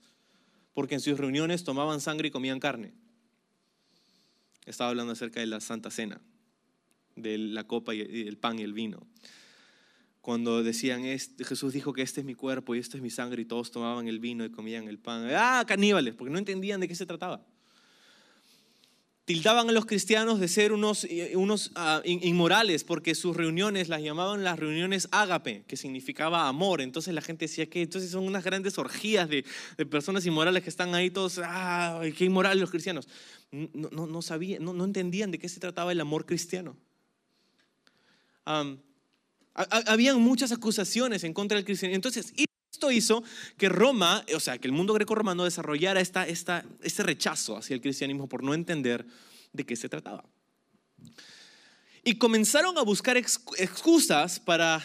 porque 0.72 0.94
en 0.94 1.00
sus 1.02 1.18
reuniones 1.18 1.64
tomaban 1.64 2.00
sangre 2.00 2.28
y 2.28 2.30
comían 2.30 2.60
carne 2.60 2.94
estaba 4.66 4.90
hablando 4.90 5.12
acerca 5.12 5.40
de 5.40 5.46
la 5.46 5.60
Santa 5.60 5.90
Cena, 5.90 6.20
de 7.16 7.38
la 7.38 7.64
copa 7.64 7.94
y 7.94 8.00
el 8.00 8.36
pan 8.38 8.58
y 8.58 8.62
el 8.62 8.72
vino. 8.72 9.06
Cuando 10.20 10.62
decían, 10.62 11.02
Jesús 11.02 11.72
dijo 11.72 11.92
que 11.92 12.02
este 12.02 12.20
es 12.20 12.26
mi 12.26 12.34
cuerpo 12.34 12.74
y 12.74 12.78
esto 12.78 12.96
es 12.96 13.02
mi 13.02 13.10
sangre 13.10 13.42
y 13.42 13.44
todos 13.44 13.70
tomaban 13.70 14.08
el 14.08 14.20
vino 14.20 14.44
y 14.44 14.50
comían 14.50 14.88
el 14.88 14.98
pan. 14.98 15.28
Ah, 15.32 15.64
caníbales, 15.66 16.14
porque 16.14 16.32
no 16.32 16.38
entendían 16.38 16.80
de 16.80 16.88
qué 16.88 16.94
se 16.94 17.04
trataba 17.04 17.46
tildaban 19.24 19.70
a 19.70 19.72
los 19.72 19.86
cristianos 19.86 20.38
de 20.38 20.48
ser 20.48 20.72
unos, 20.72 21.04
eh, 21.04 21.32
unos 21.36 21.70
ah, 21.76 22.02
inmorales 22.04 22.84
porque 22.84 23.14
sus 23.14 23.36
reuniones 23.36 23.88
las 23.88 24.02
llamaban 24.02 24.44
las 24.44 24.58
reuniones 24.58 25.08
ágape, 25.12 25.64
que 25.66 25.76
significaba 25.76 26.46
amor. 26.46 26.82
Entonces 26.82 27.14
la 27.14 27.22
gente 27.22 27.46
decía 27.46 27.66
que 27.66 27.82
entonces 27.82 28.10
son 28.10 28.24
unas 28.24 28.44
grandes 28.44 28.76
orgías 28.76 29.28
de, 29.28 29.44
personas 29.90 30.26
inmorales 30.26 30.62
que 30.62 30.68
están 30.68 30.94
ahí 30.94 31.10
todos, 31.10 31.40
ah, 31.42 32.02
qué 32.16 32.26
inmorales 32.26 32.60
los 32.60 32.70
cristianos. 32.70 33.08
No, 33.50 34.06
no, 34.06 34.22
sabían, 34.22 34.64
no, 34.64 34.72
no, 34.72 34.84
entendían 34.84 35.30
de 35.30 35.38
qué 35.38 35.48
se 35.48 35.60
trataba 35.60 35.92
el 35.92 36.00
amor 36.00 36.26
cristiano. 36.26 36.76
habían 39.54 40.20
muchas 40.20 40.52
acusaciones 40.52 41.24
en 41.24 41.32
contra 41.32 41.56
del 41.56 41.64
cristianismo. 41.64 41.96
Entonces, 41.96 42.32
Esto 42.74 42.90
hizo 42.90 43.22
que 43.56 43.68
Roma, 43.68 44.26
o 44.34 44.40
sea, 44.40 44.58
que 44.58 44.66
el 44.66 44.72
mundo 44.72 44.94
greco-romano 44.94 45.44
desarrollara 45.44 46.00
esta, 46.00 46.26
esta, 46.26 46.64
este 46.82 47.04
rechazo 47.04 47.56
hacia 47.56 47.72
el 47.74 47.80
cristianismo 47.80 48.28
por 48.28 48.42
no 48.42 48.52
entender 48.52 49.06
de 49.52 49.64
qué 49.64 49.76
se 49.76 49.88
trataba. 49.88 50.24
Y 52.02 52.16
comenzaron 52.18 52.76
a 52.76 52.82
buscar 52.82 53.16
excusas 53.16 54.40
para 54.40 54.84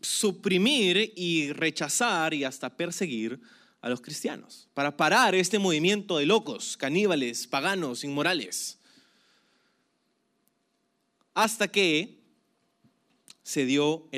suprimir 0.00 1.12
y 1.16 1.52
rechazar 1.52 2.32
y 2.32 2.44
hasta 2.44 2.76
perseguir 2.76 3.40
a 3.80 3.88
los 3.88 4.00
cristianos, 4.00 4.68
para 4.72 4.96
parar 4.96 5.34
este 5.34 5.58
movimiento 5.58 6.18
de 6.18 6.26
locos, 6.26 6.76
caníbales, 6.76 7.48
paganos, 7.48 8.04
inmorales. 8.04 8.78
Hasta 11.34 11.66
que 11.66 12.20
se 13.42 13.66
dio 13.66 14.08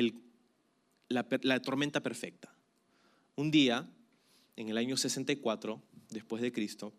la 1.09 1.59
tormenta 1.59 2.03
perfecta 2.03 2.51
un 3.37 3.51
día, 3.51 3.87
en 4.55 4.67
el 4.69 4.77
año 4.77 4.97
64 4.97 5.81
después 6.09 6.41
de 6.41 6.51
Cristo, 6.51 6.91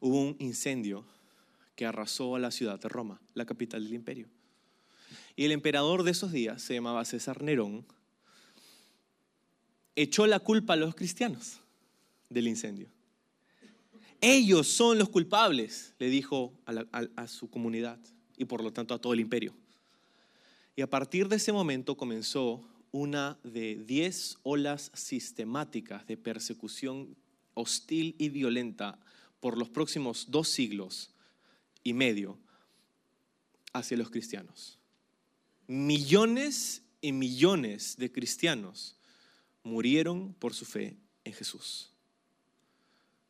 hubo 0.00 0.20
un 0.20 0.36
incendio 0.38 1.04
que 1.74 1.84
arrasó 1.84 2.36
a 2.36 2.38
la 2.38 2.52
ciudad 2.52 2.80
de 2.80 2.88
Roma, 2.88 3.20
la 3.34 3.44
capital 3.44 3.84
del 3.84 3.94
imperio. 3.94 4.28
Y 5.34 5.44
el 5.44 5.52
emperador 5.52 6.04
de 6.04 6.12
esos 6.12 6.32
días, 6.32 6.62
se 6.62 6.74
llamaba 6.74 7.04
César 7.04 7.42
Nerón, 7.42 7.84
echó 9.96 10.26
la 10.28 10.38
culpa 10.38 10.74
a 10.74 10.76
los 10.76 10.94
cristianos 10.94 11.58
del 12.30 12.46
incendio. 12.46 12.88
Ellos 14.20 14.68
son 14.68 14.98
los 14.98 15.08
culpables, 15.08 15.94
le 15.98 16.10
dijo 16.10 16.52
a, 16.64 17.06
a, 17.16 17.26
su 17.26 17.50
comunidad 17.50 17.98
y 18.36 18.44
por 18.44 18.62
lo 18.62 18.72
tanto 18.72 18.94
a 18.94 19.00
todo 19.00 19.14
el 19.14 19.20
imperio. 19.20 19.54
Y 20.76 20.82
a 20.82 20.90
partir 20.90 21.28
de 21.28 21.36
ese 21.36 21.52
momento 21.52 21.96
comenzó 21.96 22.64
una 22.92 23.38
de 23.42 23.76
diez 23.76 24.38
olas 24.42 24.90
sistemáticas 24.94 26.06
de 26.06 26.16
persecución 26.16 27.16
hostil 27.54 28.14
y 28.18 28.28
violenta 28.28 28.98
por 29.40 29.56
los 29.56 29.68
próximos 29.68 30.26
dos 30.30 30.48
siglos 30.48 31.10
y 31.82 31.92
medio 31.92 32.38
hacia 33.72 33.96
los 33.96 34.10
cristianos. 34.10 34.78
Millones 35.66 36.82
y 37.00 37.12
millones 37.12 37.96
de 37.96 38.10
cristianos 38.10 38.96
murieron 39.62 40.34
por 40.34 40.54
su 40.54 40.64
fe 40.64 40.96
en 41.24 41.32
Jesús. 41.32 41.92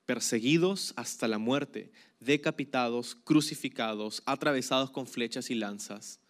Perseguidos 0.07 0.95
hasta 0.97 1.29
la 1.29 1.39
muerte, 1.39 1.93
decapitados, 2.21 3.15
crucificados, 3.15 4.23
atravesados 4.25 4.91
con 4.91 5.07
flechas 5.07 5.51
y 5.51 5.55
lanzas, 5.55 6.21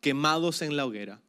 quemados 0.00 0.62
en 0.62 0.76
la 0.76 0.86
hoguera 0.86 1.20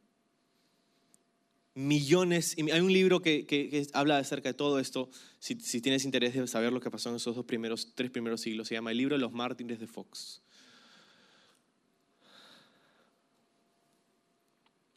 millones, 1.78 2.56
hay 2.58 2.80
un 2.80 2.92
libro 2.92 3.22
que, 3.22 3.86
habla 3.92 4.18
acerca 4.18 4.48
de 4.48 4.54
todo 4.54 4.80
esto, 4.80 5.08
si, 5.38 5.54
tienes 5.54 6.04
interés 6.04 6.34
de 6.34 6.44
saber 6.48 6.72
lo 6.72 6.80
que 6.80 6.90
pasó 6.90 7.08
en 7.10 7.16
esos 7.16 7.36
dos 7.36 7.44
primeros, 7.44 7.92
tres 7.94 8.10
primeros 8.10 8.40
siglos, 8.40 8.66
se 8.66 8.74
llama 8.74 8.90
el 8.90 8.96
libro 8.96 9.14
de 9.14 9.20
los 9.20 9.30
mártires 9.30 9.78
de 9.78 9.86
Fox. 9.86 10.42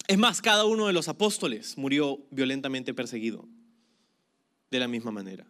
Es 0.07 0.17
más, 0.17 0.41
cada 0.41 0.65
uno 0.65 0.87
de 0.87 0.93
los 0.93 1.07
apóstoles 1.07 1.77
murió 1.77 2.19
violentamente 2.31 2.95
perseguido, 2.95 3.47
de 4.71 4.79
la 4.79 4.87
misma 4.87 5.11
manera. 5.11 5.45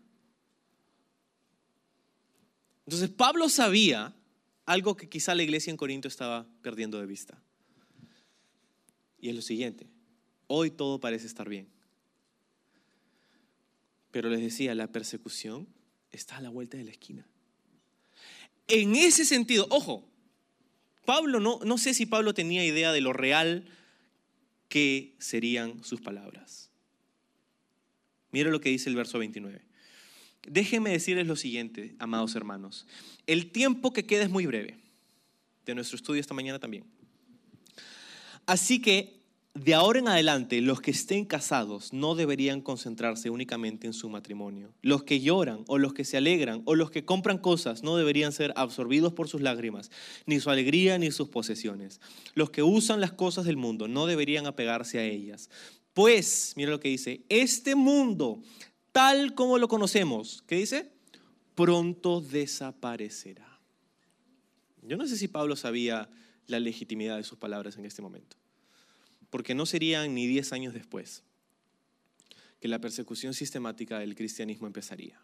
Entonces 2.86 3.10
Pablo 3.10 3.48
sabía 3.48 4.14
algo 4.66 4.98
que 4.98 5.08
quizá 5.08 5.34
la 5.34 5.44
iglesia 5.44 5.72
en 5.72 5.78
Corinto 5.78 6.10
estaba 6.10 6.46
perdiendo 6.62 7.00
de 7.00 7.06
vista. 7.06 7.42
Y 9.18 9.30
es 9.30 9.36
lo 9.36 9.42
siguiente, 9.42 9.88
Hoy 10.54 10.70
todo 10.70 11.00
parece 11.00 11.28
estar 11.28 11.48
bien. 11.48 11.70
Pero 14.12 14.30
les 14.30 14.42
decía, 14.42 14.76
la 14.76 14.88
persecución 14.88 15.66
está 16.12 16.36
a 16.36 16.42
la 16.42 16.50
vuelta 16.50 16.76
de 16.76 16.84
la 16.84 16.92
esquina. 16.92 17.26
En 18.68 18.98
ese 18.98 19.24
sentido, 19.24 19.66
ojo, 19.70 20.06
Pablo 21.06 21.40
no, 21.40 21.62
no 21.64 21.78
sé 21.78 21.94
si 21.94 22.06
Pablo 22.06 22.34
tenía 22.34 22.66
idea 22.66 22.92
de 22.92 23.00
lo 23.00 23.14
real 23.14 23.66
que 24.68 25.16
serían 25.20 25.86
sus 25.86 26.02
palabras. 26.02 26.70
Mira 28.32 28.52
lo 28.52 28.60
que 28.60 28.72
dice 28.72 28.90
el 28.90 28.98
verso 28.98 29.20
29. 29.20 29.62
Déjenme 30.50 30.90
decirles 30.90 31.28
lo 31.28 31.38
siguiente, 31.38 31.96
amados 31.98 32.36
hermanos. 32.36 32.88
El 33.26 33.52
tiempo 33.52 33.94
que 33.94 34.06
queda 34.06 34.24
es 34.24 34.30
muy 34.30 34.46
breve, 34.48 34.80
de 35.66 35.76
nuestro 35.76 35.96
estudio 35.96 36.20
esta 36.20 36.34
mañana 36.34 36.60
también. 36.60 36.84
Así 38.46 38.82
que 38.82 39.21
de 39.54 39.74
ahora 39.74 40.00
en 40.00 40.08
adelante, 40.08 40.62
los 40.62 40.80
que 40.80 40.92
estén 40.92 41.26
casados 41.26 41.92
no 41.92 42.16
deberían 42.16 42.62
concentrarse 42.62 43.30
únicamente 43.30 43.86
en 43.86 43.92
su 43.92 44.08
matrimonio. 44.08 44.74
Los 44.82 45.04
que 45.04 45.20
lloran 45.20 45.66
o 45.68 45.78
los 45.78 45.94
que 45.94 46.06
se 46.06 46.16
alegran 46.16 46.62
o 46.66 46.76
los 46.76 46.90
que 46.90 47.04
compran 47.04 47.38
cosas 47.38 47.84
no 47.84 47.98
deberían 47.98 48.32
ser 48.32 48.54
absorbidos 48.56 49.12
por 49.12 49.28
sus 49.28 49.42
lágrimas, 49.42 49.92
ni 50.26 50.40
su 50.40 50.50
alegría 50.50 50.98
ni 50.98 51.12
sus 51.12 51.28
posesiones. 51.28 52.00
Los 52.34 52.50
que 52.50 52.64
usan 52.64 53.02
las 53.02 53.12
cosas 53.12 53.44
del 53.44 53.58
mundo 53.58 53.90
no 53.90 54.06
deberían 54.06 54.48
apegarse 54.48 55.00
a 55.00 55.04
ellas. 55.04 55.50
Pues, 55.94 56.54
mira 56.56 56.72
lo 56.72 56.80
que 56.80 56.88
dice, 56.88 57.26
este 57.28 57.76
mundo, 57.76 58.42
tal 58.94 59.36
como 59.36 59.58
lo 59.58 59.68
conocemos, 59.68 60.44
¿qué 60.48 60.56
dice? 60.56 60.94
Pronto 61.56 62.22
desaparecerá. 62.22 63.60
Yo 64.82 64.96
no 64.96 65.06
sé 65.08 65.18
si 65.18 65.28
Pablo 65.28 65.58
sabía 65.58 66.10
la 66.48 66.62
legitimidad 66.62 67.18
de 67.18 67.24
sus 67.24 67.38
palabras 67.38 67.76
en 67.78 67.86
este 67.86 68.02
momento 68.02 68.41
porque 69.32 69.56
no 69.56 69.66
serían 69.66 70.14
ni 70.14 70.28
diez 70.28 70.54
años 70.54 70.76
después 70.76 71.24
que 72.60 72.68
la 72.68 72.80
persecución 72.80 73.34
sistemática 73.34 73.98
del 73.98 74.14
cristianismo 74.14 74.68
empezaría. 74.68 75.20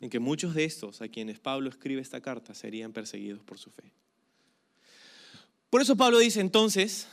En 0.00 0.08
que 0.08 0.20
muchos 0.20 0.54
de 0.54 0.64
estos 0.64 1.02
a 1.02 1.08
quienes 1.08 1.40
Pablo 1.40 1.68
escribe 1.68 2.00
esta 2.00 2.20
carta 2.20 2.54
serían 2.54 2.92
perseguidos 2.92 3.42
por 3.42 3.58
su 3.58 3.70
fe. 3.70 3.92
Por 5.68 5.80
eso 5.80 5.96
Pablo 5.96 6.18
dice 6.18 6.40
entonces, 6.40 7.08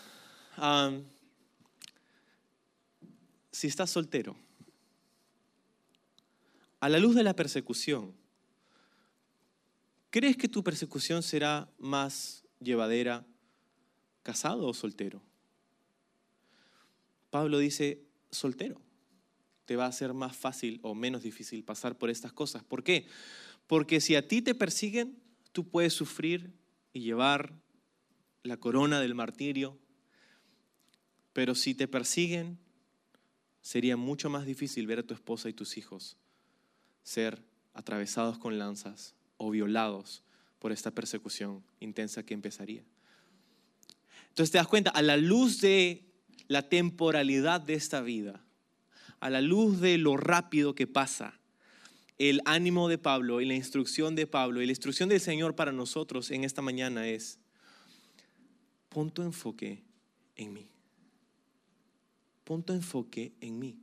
si 3.51 3.67
estás 3.67 3.89
soltero, 3.89 4.35
a 6.79 6.89
la 6.89 6.99
luz 6.99 7.15
de 7.15 7.23
la 7.23 7.35
persecución, 7.35 8.13
¿crees 10.09 10.37
que 10.37 10.47
tu 10.47 10.63
persecución 10.63 11.23
será 11.23 11.69
más 11.77 12.43
llevadera 12.59 13.25
casado 14.23 14.67
o 14.67 14.73
soltero? 14.73 15.21
Pablo 17.29 17.59
dice, 17.59 18.03
soltero, 18.31 18.81
te 19.65 19.75
va 19.75 19.85
a 19.85 19.91
ser 19.91 20.13
más 20.13 20.35
fácil 20.35 20.79
o 20.81 20.95
menos 20.95 21.21
difícil 21.21 21.63
pasar 21.63 21.97
por 21.97 22.09
estas 22.09 22.33
cosas. 22.33 22.63
¿Por 22.63 22.83
qué? 22.83 23.05
Porque 23.67 24.01
si 24.01 24.15
a 24.15 24.27
ti 24.27 24.41
te 24.41 24.55
persiguen, 24.55 25.21
tú 25.51 25.69
puedes 25.69 25.93
sufrir 25.93 26.53
y 26.91 27.01
llevar 27.01 27.53
la 28.41 28.57
corona 28.57 28.99
del 28.99 29.13
martirio, 29.13 29.77
pero 31.33 31.53
si 31.53 31.75
te 31.75 31.87
persiguen, 31.87 32.57
sería 33.61 33.95
mucho 33.95 34.29
más 34.29 34.45
difícil 34.45 34.87
ver 34.87 34.99
a 34.99 35.03
tu 35.03 35.13
esposa 35.13 35.49
y 35.49 35.53
tus 35.53 35.77
hijos 35.77 36.17
ser 37.03 37.43
atravesados 37.73 38.39
con 38.39 38.57
lanzas 38.57 39.15
o 39.37 39.51
violados 39.51 40.23
por 40.57 40.71
esta 40.71 40.91
persecución 40.91 41.63
intensa 41.79 42.23
que 42.23 42.33
empezaría. 42.33 42.83
Entonces 44.29 44.51
te 44.51 44.57
das 44.57 44.67
cuenta, 44.67 44.89
a 44.89 45.01
la 45.01 45.17
luz 45.17 45.61
de 45.61 46.08
la 46.49 46.67
temporalidad 46.67 47.61
de 47.61 47.75
esta 47.75 48.01
vida, 48.01 48.43
a 49.21 49.29
la 49.29 49.39
luz 49.39 49.79
de 49.79 49.97
lo 49.97 50.17
rápido 50.17 50.75
que 50.75 50.87
pasa, 50.87 51.39
el 52.17 52.41
ánimo 52.43 52.89
de 52.89 52.97
Pablo 52.97 53.39
y 53.39 53.45
la 53.45 53.53
instrucción 53.53 54.15
de 54.15 54.27
Pablo 54.27 54.61
y 54.61 54.65
la 54.65 54.71
instrucción 54.71 55.07
del 55.07 55.21
Señor 55.21 55.55
para 55.55 55.71
nosotros 55.71 56.31
en 56.31 56.43
esta 56.43 56.61
mañana 56.61 57.07
es, 57.07 57.39
pon 58.89 59.11
tu 59.11 59.21
enfoque 59.21 59.83
en 60.35 60.53
mí. 60.53 60.67
Pon 62.43 62.63
tu 62.63 62.73
enfoque 62.73 63.31
en 63.39 63.59
mí. 63.59 63.77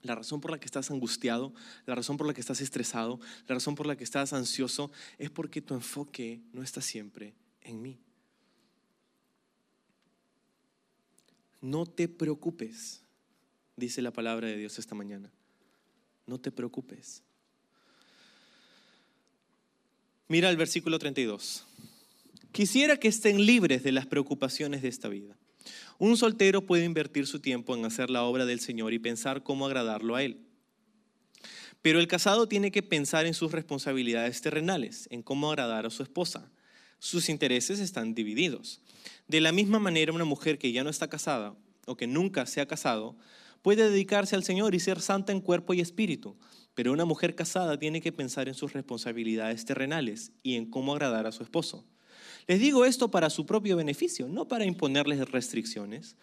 La 0.00 0.14
razón 0.14 0.40
por 0.40 0.50
la 0.50 0.58
que 0.58 0.66
estás 0.66 0.90
angustiado, 0.90 1.52
la 1.86 1.94
razón 1.94 2.16
por 2.16 2.26
la 2.26 2.32
que 2.32 2.40
estás 2.40 2.62
estresado, 2.62 3.20
la 3.46 3.54
razón 3.54 3.74
por 3.74 3.86
la 3.86 3.96
que 3.96 4.04
estás 4.04 4.32
ansioso, 4.32 4.90
es 5.18 5.30
porque 5.30 5.60
tu 5.60 5.74
enfoque 5.74 6.40
no 6.52 6.62
está 6.62 6.80
siempre 6.80 7.34
en 7.60 7.82
mí. 7.82 8.00
No 11.62 11.86
te 11.86 12.08
preocupes, 12.08 13.02
dice 13.76 14.02
la 14.02 14.12
palabra 14.12 14.48
de 14.48 14.56
Dios 14.56 14.78
esta 14.80 14.96
mañana. 14.96 15.30
No 16.26 16.38
te 16.38 16.50
preocupes. 16.50 17.22
Mira 20.26 20.50
el 20.50 20.56
versículo 20.56 20.98
32. 20.98 21.64
Quisiera 22.50 22.96
que 22.96 23.08
estén 23.08 23.46
libres 23.46 23.84
de 23.84 23.92
las 23.92 24.06
preocupaciones 24.06 24.82
de 24.82 24.88
esta 24.88 25.08
vida. 25.08 25.38
Un 25.98 26.16
soltero 26.16 26.66
puede 26.66 26.84
invertir 26.84 27.28
su 27.28 27.38
tiempo 27.38 27.76
en 27.76 27.84
hacer 27.84 28.10
la 28.10 28.24
obra 28.24 28.44
del 28.44 28.58
Señor 28.58 28.92
y 28.92 28.98
pensar 28.98 29.44
cómo 29.44 29.64
agradarlo 29.64 30.16
a 30.16 30.24
Él. 30.24 30.40
Pero 31.80 32.00
el 32.00 32.08
casado 32.08 32.48
tiene 32.48 32.72
que 32.72 32.82
pensar 32.82 33.24
en 33.26 33.34
sus 33.34 33.52
responsabilidades 33.52 34.40
terrenales, 34.40 35.06
en 35.12 35.22
cómo 35.22 35.48
agradar 35.48 35.86
a 35.86 35.90
su 35.90 36.02
esposa. 36.02 36.50
Sus 37.02 37.28
intereses 37.28 37.80
están 37.80 38.14
divididos. 38.14 38.80
De 39.26 39.40
la 39.40 39.50
misma 39.50 39.80
manera, 39.80 40.12
una 40.12 40.24
mujer 40.24 40.56
que 40.56 40.70
ya 40.70 40.84
no 40.84 40.88
está 40.88 41.08
casada 41.08 41.56
o 41.84 41.96
que 41.96 42.06
nunca 42.06 42.46
se 42.46 42.60
ha 42.60 42.68
casado 42.68 43.16
puede 43.60 43.90
dedicarse 43.90 44.36
al 44.36 44.44
Señor 44.44 44.72
y 44.76 44.78
ser 44.78 45.00
santa 45.00 45.32
en 45.32 45.40
cuerpo 45.40 45.74
y 45.74 45.80
espíritu, 45.80 46.36
pero 46.76 46.92
una 46.92 47.04
mujer 47.04 47.34
casada 47.34 47.76
tiene 47.76 48.00
que 48.00 48.12
pensar 48.12 48.46
en 48.46 48.54
sus 48.54 48.72
responsabilidades 48.72 49.64
terrenales 49.64 50.30
y 50.44 50.54
en 50.54 50.70
cómo 50.70 50.92
agradar 50.92 51.26
a 51.26 51.32
su 51.32 51.42
esposo. 51.42 51.84
Les 52.46 52.60
digo 52.60 52.84
esto 52.84 53.10
para 53.10 53.30
su 53.30 53.46
propio 53.46 53.76
beneficio, 53.76 54.28
no 54.28 54.46
para 54.46 54.64
imponerles 54.64 55.28
restricciones. 55.28 56.14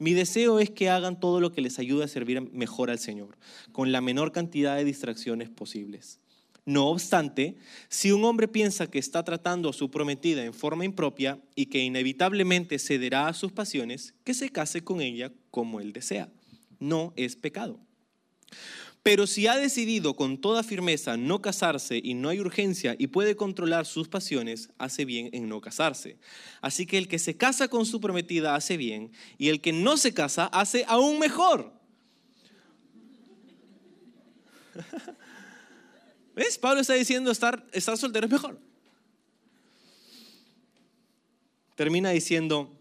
Mi 0.00 0.14
deseo 0.14 0.58
es 0.58 0.68
que 0.68 0.90
hagan 0.90 1.20
todo 1.20 1.38
lo 1.40 1.52
que 1.52 1.60
les 1.60 1.78
ayude 1.78 2.02
a 2.02 2.08
servir 2.08 2.40
mejor 2.40 2.90
al 2.90 2.98
Señor, 2.98 3.38
con 3.70 3.92
la 3.92 4.00
menor 4.00 4.32
cantidad 4.32 4.74
de 4.74 4.84
distracciones 4.84 5.48
posibles. 5.48 6.18
No 6.66 6.88
obstante, 6.88 7.56
si 7.90 8.10
un 8.10 8.24
hombre 8.24 8.48
piensa 8.48 8.90
que 8.90 8.98
está 8.98 9.22
tratando 9.22 9.68
a 9.68 9.74
su 9.74 9.90
prometida 9.90 10.44
en 10.44 10.54
forma 10.54 10.86
impropia 10.86 11.38
y 11.54 11.66
que 11.66 11.80
inevitablemente 11.80 12.78
cederá 12.78 13.28
a 13.28 13.34
sus 13.34 13.52
pasiones, 13.52 14.14
que 14.24 14.32
se 14.32 14.48
case 14.48 14.82
con 14.82 15.02
ella 15.02 15.30
como 15.50 15.80
él 15.80 15.92
desea. 15.92 16.30
No 16.78 17.12
es 17.16 17.36
pecado. 17.36 17.80
Pero 19.02 19.26
si 19.26 19.46
ha 19.46 19.56
decidido 19.56 20.16
con 20.16 20.38
toda 20.40 20.62
firmeza 20.62 21.18
no 21.18 21.42
casarse 21.42 22.00
y 22.02 22.14
no 22.14 22.30
hay 22.30 22.40
urgencia 22.40 22.96
y 22.98 23.08
puede 23.08 23.36
controlar 23.36 23.84
sus 23.84 24.08
pasiones, 24.08 24.70
hace 24.78 25.04
bien 25.04 25.28
en 25.34 25.46
no 25.46 25.60
casarse. 25.60 26.16
Así 26.62 26.86
que 26.86 26.96
el 26.96 27.08
que 27.08 27.18
se 27.18 27.36
casa 27.36 27.68
con 27.68 27.84
su 27.84 28.00
prometida 28.00 28.54
hace 28.54 28.78
bien 28.78 29.12
y 29.36 29.50
el 29.50 29.60
que 29.60 29.74
no 29.74 29.98
se 29.98 30.14
casa 30.14 30.46
hace 30.46 30.86
aún 30.88 31.18
mejor. 31.18 31.74
¿Ves? 36.34 36.58
Pablo 36.58 36.80
está 36.80 36.94
diciendo 36.94 37.30
estar, 37.30 37.64
estar 37.72 37.96
soltero 37.96 38.26
es 38.26 38.32
mejor. 38.32 38.58
Termina 41.76 42.10
diciendo 42.10 42.72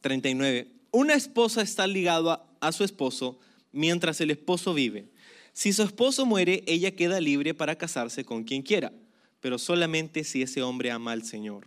39, 0.00 0.68
una 0.90 1.14
esposa 1.14 1.62
está 1.62 1.86
ligada 1.86 2.44
a 2.60 2.72
su 2.72 2.84
esposo 2.84 3.38
mientras 3.72 4.20
el 4.20 4.30
esposo 4.30 4.74
vive. 4.74 5.08
Si 5.52 5.72
su 5.72 5.82
esposo 5.82 6.24
muere, 6.24 6.62
ella 6.66 6.94
queda 6.94 7.20
libre 7.20 7.54
para 7.54 7.76
casarse 7.76 8.24
con 8.24 8.44
quien 8.44 8.62
quiera, 8.62 8.92
pero 9.40 9.58
solamente 9.58 10.24
si 10.24 10.42
ese 10.42 10.62
hombre 10.62 10.90
ama 10.90 11.12
al 11.12 11.24
Señor. 11.24 11.66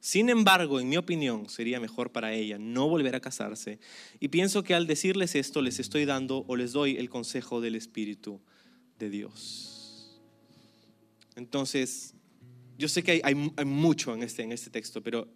Sin 0.00 0.28
embargo, 0.28 0.78
en 0.78 0.88
mi 0.88 0.96
opinión, 0.96 1.48
sería 1.48 1.80
mejor 1.80 2.12
para 2.12 2.32
ella 2.32 2.58
no 2.58 2.88
volver 2.88 3.16
a 3.16 3.20
casarse. 3.20 3.80
Y 4.20 4.28
pienso 4.28 4.62
que 4.62 4.74
al 4.74 4.86
decirles 4.86 5.34
esto 5.34 5.62
les 5.62 5.80
estoy 5.80 6.04
dando 6.04 6.44
o 6.46 6.54
les 6.54 6.72
doy 6.72 6.96
el 6.96 7.10
consejo 7.10 7.60
del 7.60 7.74
Espíritu 7.74 8.40
de 8.98 9.10
Dios. 9.10 9.75
Entonces, 11.36 12.14
yo 12.78 12.88
sé 12.88 13.02
que 13.02 13.20
hay, 13.22 13.34
mucho 13.64 14.14
en 14.14 14.22
este, 14.22 14.42
en 14.42 14.52
este 14.52 14.70
texto, 14.70 15.02
pero 15.02 15.28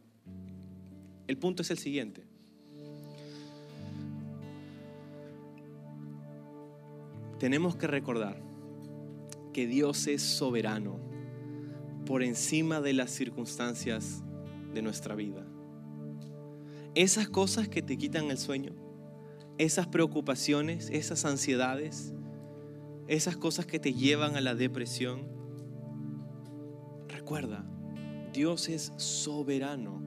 el 1.26 1.36
punto 1.36 1.62
es 1.62 1.70
el 1.70 1.78
siguiente. 1.78 2.26
Tenemos 7.38 7.76
que 7.76 7.86
recordar 7.86 8.42
que 9.52 9.66
Dios 9.66 10.06
es 10.06 10.22
soberano 10.22 10.98
por 12.04 12.22
encima 12.22 12.80
de 12.80 12.92
las 12.92 13.10
circunstancias 13.10 14.22
de 14.74 14.82
nuestra 14.82 15.14
vida. 15.14 15.46
Esas 16.94 17.28
cosas 17.28 17.68
que 17.68 17.82
te 17.82 17.96
quitan 17.96 18.30
el 18.30 18.38
sueño, 18.38 18.74
esas 19.58 19.86
preocupaciones, 19.86 20.90
esas 20.90 21.24
ansiedades, 21.24 22.14
esas 23.06 23.36
cosas 23.36 23.66
que 23.66 23.78
te 23.78 23.94
llevan 23.94 24.36
a 24.36 24.40
la 24.40 24.54
depresión, 24.54 25.39
Recuerda, 27.30 27.64
Dios 28.32 28.68
es 28.68 28.92
soberano 28.96 30.02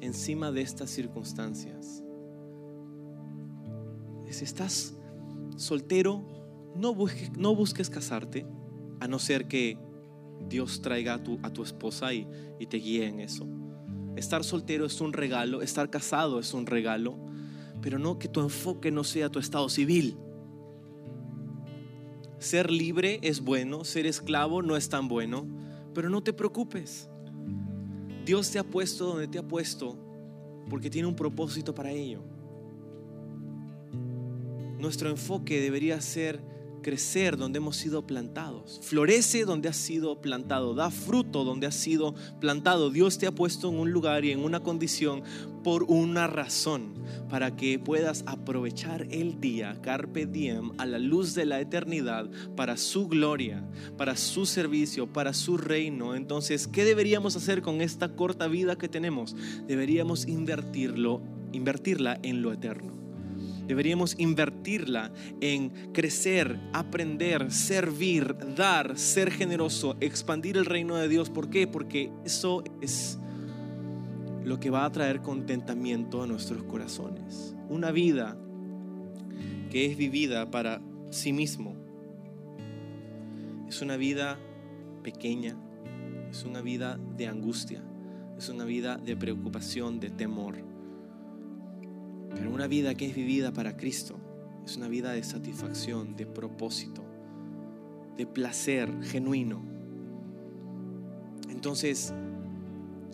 encima 0.00 0.50
de 0.50 0.62
estas 0.62 0.90
circunstancias. 0.90 2.02
Si 4.28 4.42
estás 4.42 4.96
soltero, 5.56 6.26
no 6.74 6.92
busques, 6.92 7.88
casarte, 7.88 8.48
a 8.98 9.06
no 9.06 9.20
ser 9.20 9.46
que 9.46 9.78
Dios 10.48 10.82
traiga 10.82 11.14
a 11.14 11.22
tu, 11.52 11.62
esposa 11.62 12.12
y 12.12 12.26
te 12.68 12.78
guíe 12.78 13.06
en 13.06 13.20
eso. 13.20 13.46
Estar 14.16 14.42
soltero 14.42 14.86
es 14.86 15.00
un 15.00 15.12
regalo, 15.12 15.62
estar 15.62 15.88
casado 15.88 16.40
es 16.40 16.52
un 16.52 16.66
regalo, 16.66 17.16
pero 17.80 18.00
no 18.00 18.18
que 18.18 18.26
tu 18.26 18.40
enfoque 18.40 18.90
no 18.90 19.04
sea 19.04 19.28
tu 19.28 19.38
estado 19.38 19.68
civil. 19.68 20.16
Ser 22.40 22.72
libre 22.72 23.20
es 23.22 23.40
bueno, 23.40 23.84
ser 23.84 24.04
esclavo 24.04 24.62
no 24.62 24.76
es 24.76 24.88
tan 24.88 25.06
bueno. 25.06 25.64
Pero 25.96 26.10
no 26.10 26.22
te 26.22 26.34
preocupes. 26.34 27.08
Dios 28.26 28.50
te 28.50 28.58
ha 28.58 28.64
puesto 28.64 29.06
donde 29.06 29.28
te 29.28 29.38
ha 29.38 29.42
puesto 29.42 29.96
porque 30.68 30.90
tiene 30.90 31.08
un 31.08 31.16
propósito 31.16 31.74
para 31.74 31.90
ello. 31.90 32.20
Nuestro 34.78 35.08
enfoque 35.08 35.58
debería 35.58 35.98
ser 36.02 36.38
crecer 36.86 37.36
donde 37.36 37.56
hemos 37.56 37.76
sido 37.76 38.06
plantados. 38.06 38.78
Florece 38.80 39.44
donde 39.44 39.68
has 39.68 39.76
sido 39.76 40.20
plantado. 40.20 40.72
Da 40.72 40.92
fruto 40.92 41.42
donde 41.42 41.66
has 41.66 41.74
sido 41.74 42.14
plantado. 42.40 42.90
Dios 42.90 43.18
te 43.18 43.26
ha 43.26 43.32
puesto 43.32 43.70
en 43.70 43.80
un 43.80 43.90
lugar 43.90 44.24
y 44.24 44.30
en 44.30 44.38
una 44.38 44.60
condición 44.60 45.24
por 45.64 45.82
una 45.82 46.28
razón. 46.28 46.94
Para 47.28 47.56
que 47.56 47.80
puedas 47.80 48.22
aprovechar 48.28 49.08
el 49.10 49.40
día, 49.40 49.76
carpe 49.82 50.26
diem, 50.26 50.70
a 50.78 50.86
la 50.86 51.00
luz 51.00 51.34
de 51.34 51.44
la 51.44 51.60
eternidad, 51.60 52.30
para 52.54 52.76
su 52.76 53.08
gloria, 53.08 53.68
para 53.98 54.16
su 54.16 54.46
servicio, 54.46 55.12
para 55.12 55.34
su 55.34 55.56
reino. 55.56 56.14
Entonces, 56.14 56.68
¿qué 56.68 56.84
deberíamos 56.84 57.34
hacer 57.34 57.62
con 57.62 57.80
esta 57.80 58.14
corta 58.14 58.46
vida 58.46 58.78
que 58.78 58.88
tenemos? 58.88 59.34
Deberíamos 59.66 60.28
invertirlo, 60.28 61.20
invertirla 61.50 62.20
en 62.22 62.42
lo 62.42 62.52
eterno. 62.52 62.95
Deberíamos 63.66 64.14
invertirla 64.18 65.12
en 65.40 65.92
crecer, 65.92 66.58
aprender, 66.72 67.50
servir, 67.50 68.36
dar, 68.56 68.98
ser 68.98 69.30
generoso, 69.30 69.96
expandir 70.00 70.56
el 70.56 70.64
reino 70.64 70.96
de 70.96 71.08
Dios. 71.08 71.30
¿Por 71.30 71.50
qué? 71.50 71.66
Porque 71.66 72.10
eso 72.24 72.62
es 72.80 73.18
lo 74.44 74.60
que 74.60 74.70
va 74.70 74.84
a 74.84 74.92
traer 74.92 75.22
contentamiento 75.22 76.22
a 76.22 76.26
nuestros 76.26 76.62
corazones. 76.62 77.56
Una 77.68 77.90
vida 77.90 78.36
que 79.70 79.86
es 79.86 79.96
vivida 79.96 80.50
para 80.50 80.80
sí 81.10 81.32
mismo. 81.32 81.74
Es 83.68 83.82
una 83.82 83.96
vida 83.96 84.38
pequeña, 85.02 85.56
es 86.30 86.44
una 86.44 86.60
vida 86.60 86.98
de 87.16 87.26
angustia, 87.26 87.82
es 88.38 88.48
una 88.48 88.64
vida 88.64 88.96
de 88.96 89.16
preocupación, 89.16 89.98
de 89.98 90.10
temor. 90.10 90.56
Pero 92.36 92.50
una 92.50 92.66
vida 92.66 92.94
que 92.94 93.06
es 93.06 93.14
vivida 93.14 93.52
para 93.52 93.76
Cristo 93.76 94.18
es 94.64 94.76
una 94.76 94.88
vida 94.88 95.12
de 95.12 95.22
satisfacción, 95.22 96.16
de 96.16 96.26
propósito, 96.26 97.02
de 98.16 98.26
placer 98.26 98.92
genuino. 99.02 99.62
Entonces, 101.48 102.12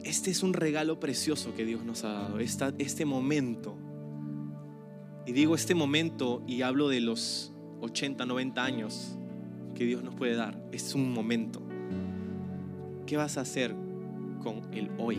este 0.05 0.31
es 0.31 0.43
un 0.43 0.53
regalo 0.53 0.99
precioso 0.99 1.55
que 1.55 1.65
Dios 1.65 1.85
nos 1.85 2.05
ha 2.05 2.13
dado, 2.13 2.39
este 2.41 3.05
momento. 3.05 3.77
Y 5.27 5.33
digo 5.33 5.55
este 5.55 5.75
momento 5.75 6.43
y 6.47 6.63
hablo 6.63 6.89
de 6.89 7.01
los 7.01 7.53
80, 7.81 8.27
90 8.27 8.65
años 8.65 9.17
que 9.75 9.85
Dios 9.85 10.03
nos 10.03 10.15
puede 10.15 10.35
dar. 10.35 10.61
Es 10.73 10.95
un 10.95 11.13
momento. 11.13 11.63
¿Qué 13.07 13.17
vas 13.17 13.39
a 13.39 13.43
hacer 13.43 13.75
con 14.43 14.63
el 14.73 14.91
hoy? 14.99 15.19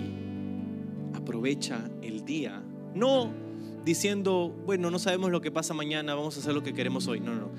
Aprovecha 1.14 1.89
el 2.01 2.26
día. 2.26 2.62
No 2.93 3.32
diciendo, 3.86 4.53
bueno, 4.65 4.91
no 4.91 4.99
sabemos 4.99 5.31
lo 5.31 5.41
que 5.41 5.51
pasa 5.51 5.73
mañana, 5.73 6.15
vamos 6.15 6.38
a 6.38 6.39
hacer 6.39 6.53
lo 6.53 6.63
que 6.63 6.73
queremos 6.73 7.07
hoy. 7.07 7.19
No, 7.19 7.36
no, 7.36 7.41
no. 7.41 7.51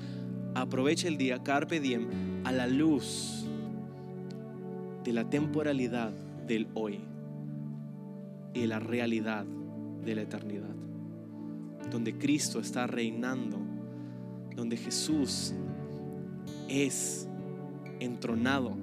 Aprovecha 0.55 1.07
el 1.07 1.17
día, 1.17 1.43
carpe 1.43 1.79
diem, 1.79 2.07
a 2.45 2.51
la 2.51 2.67
luz 2.67 3.45
de 5.03 5.13
la 5.13 5.29
temporalidad 5.29 6.11
del 6.47 6.67
hoy 6.73 6.99
y 8.53 8.65
la 8.65 8.79
realidad 8.79 9.45
de 10.03 10.15
la 10.15 10.21
eternidad. 10.21 10.75
Donde 11.91 12.17
Cristo 12.17 12.59
está 12.59 12.87
reinando, 12.87 13.59
donde 14.55 14.77
Jesús 14.77 15.53
es 16.67 17.27
entronado 17.99 18.75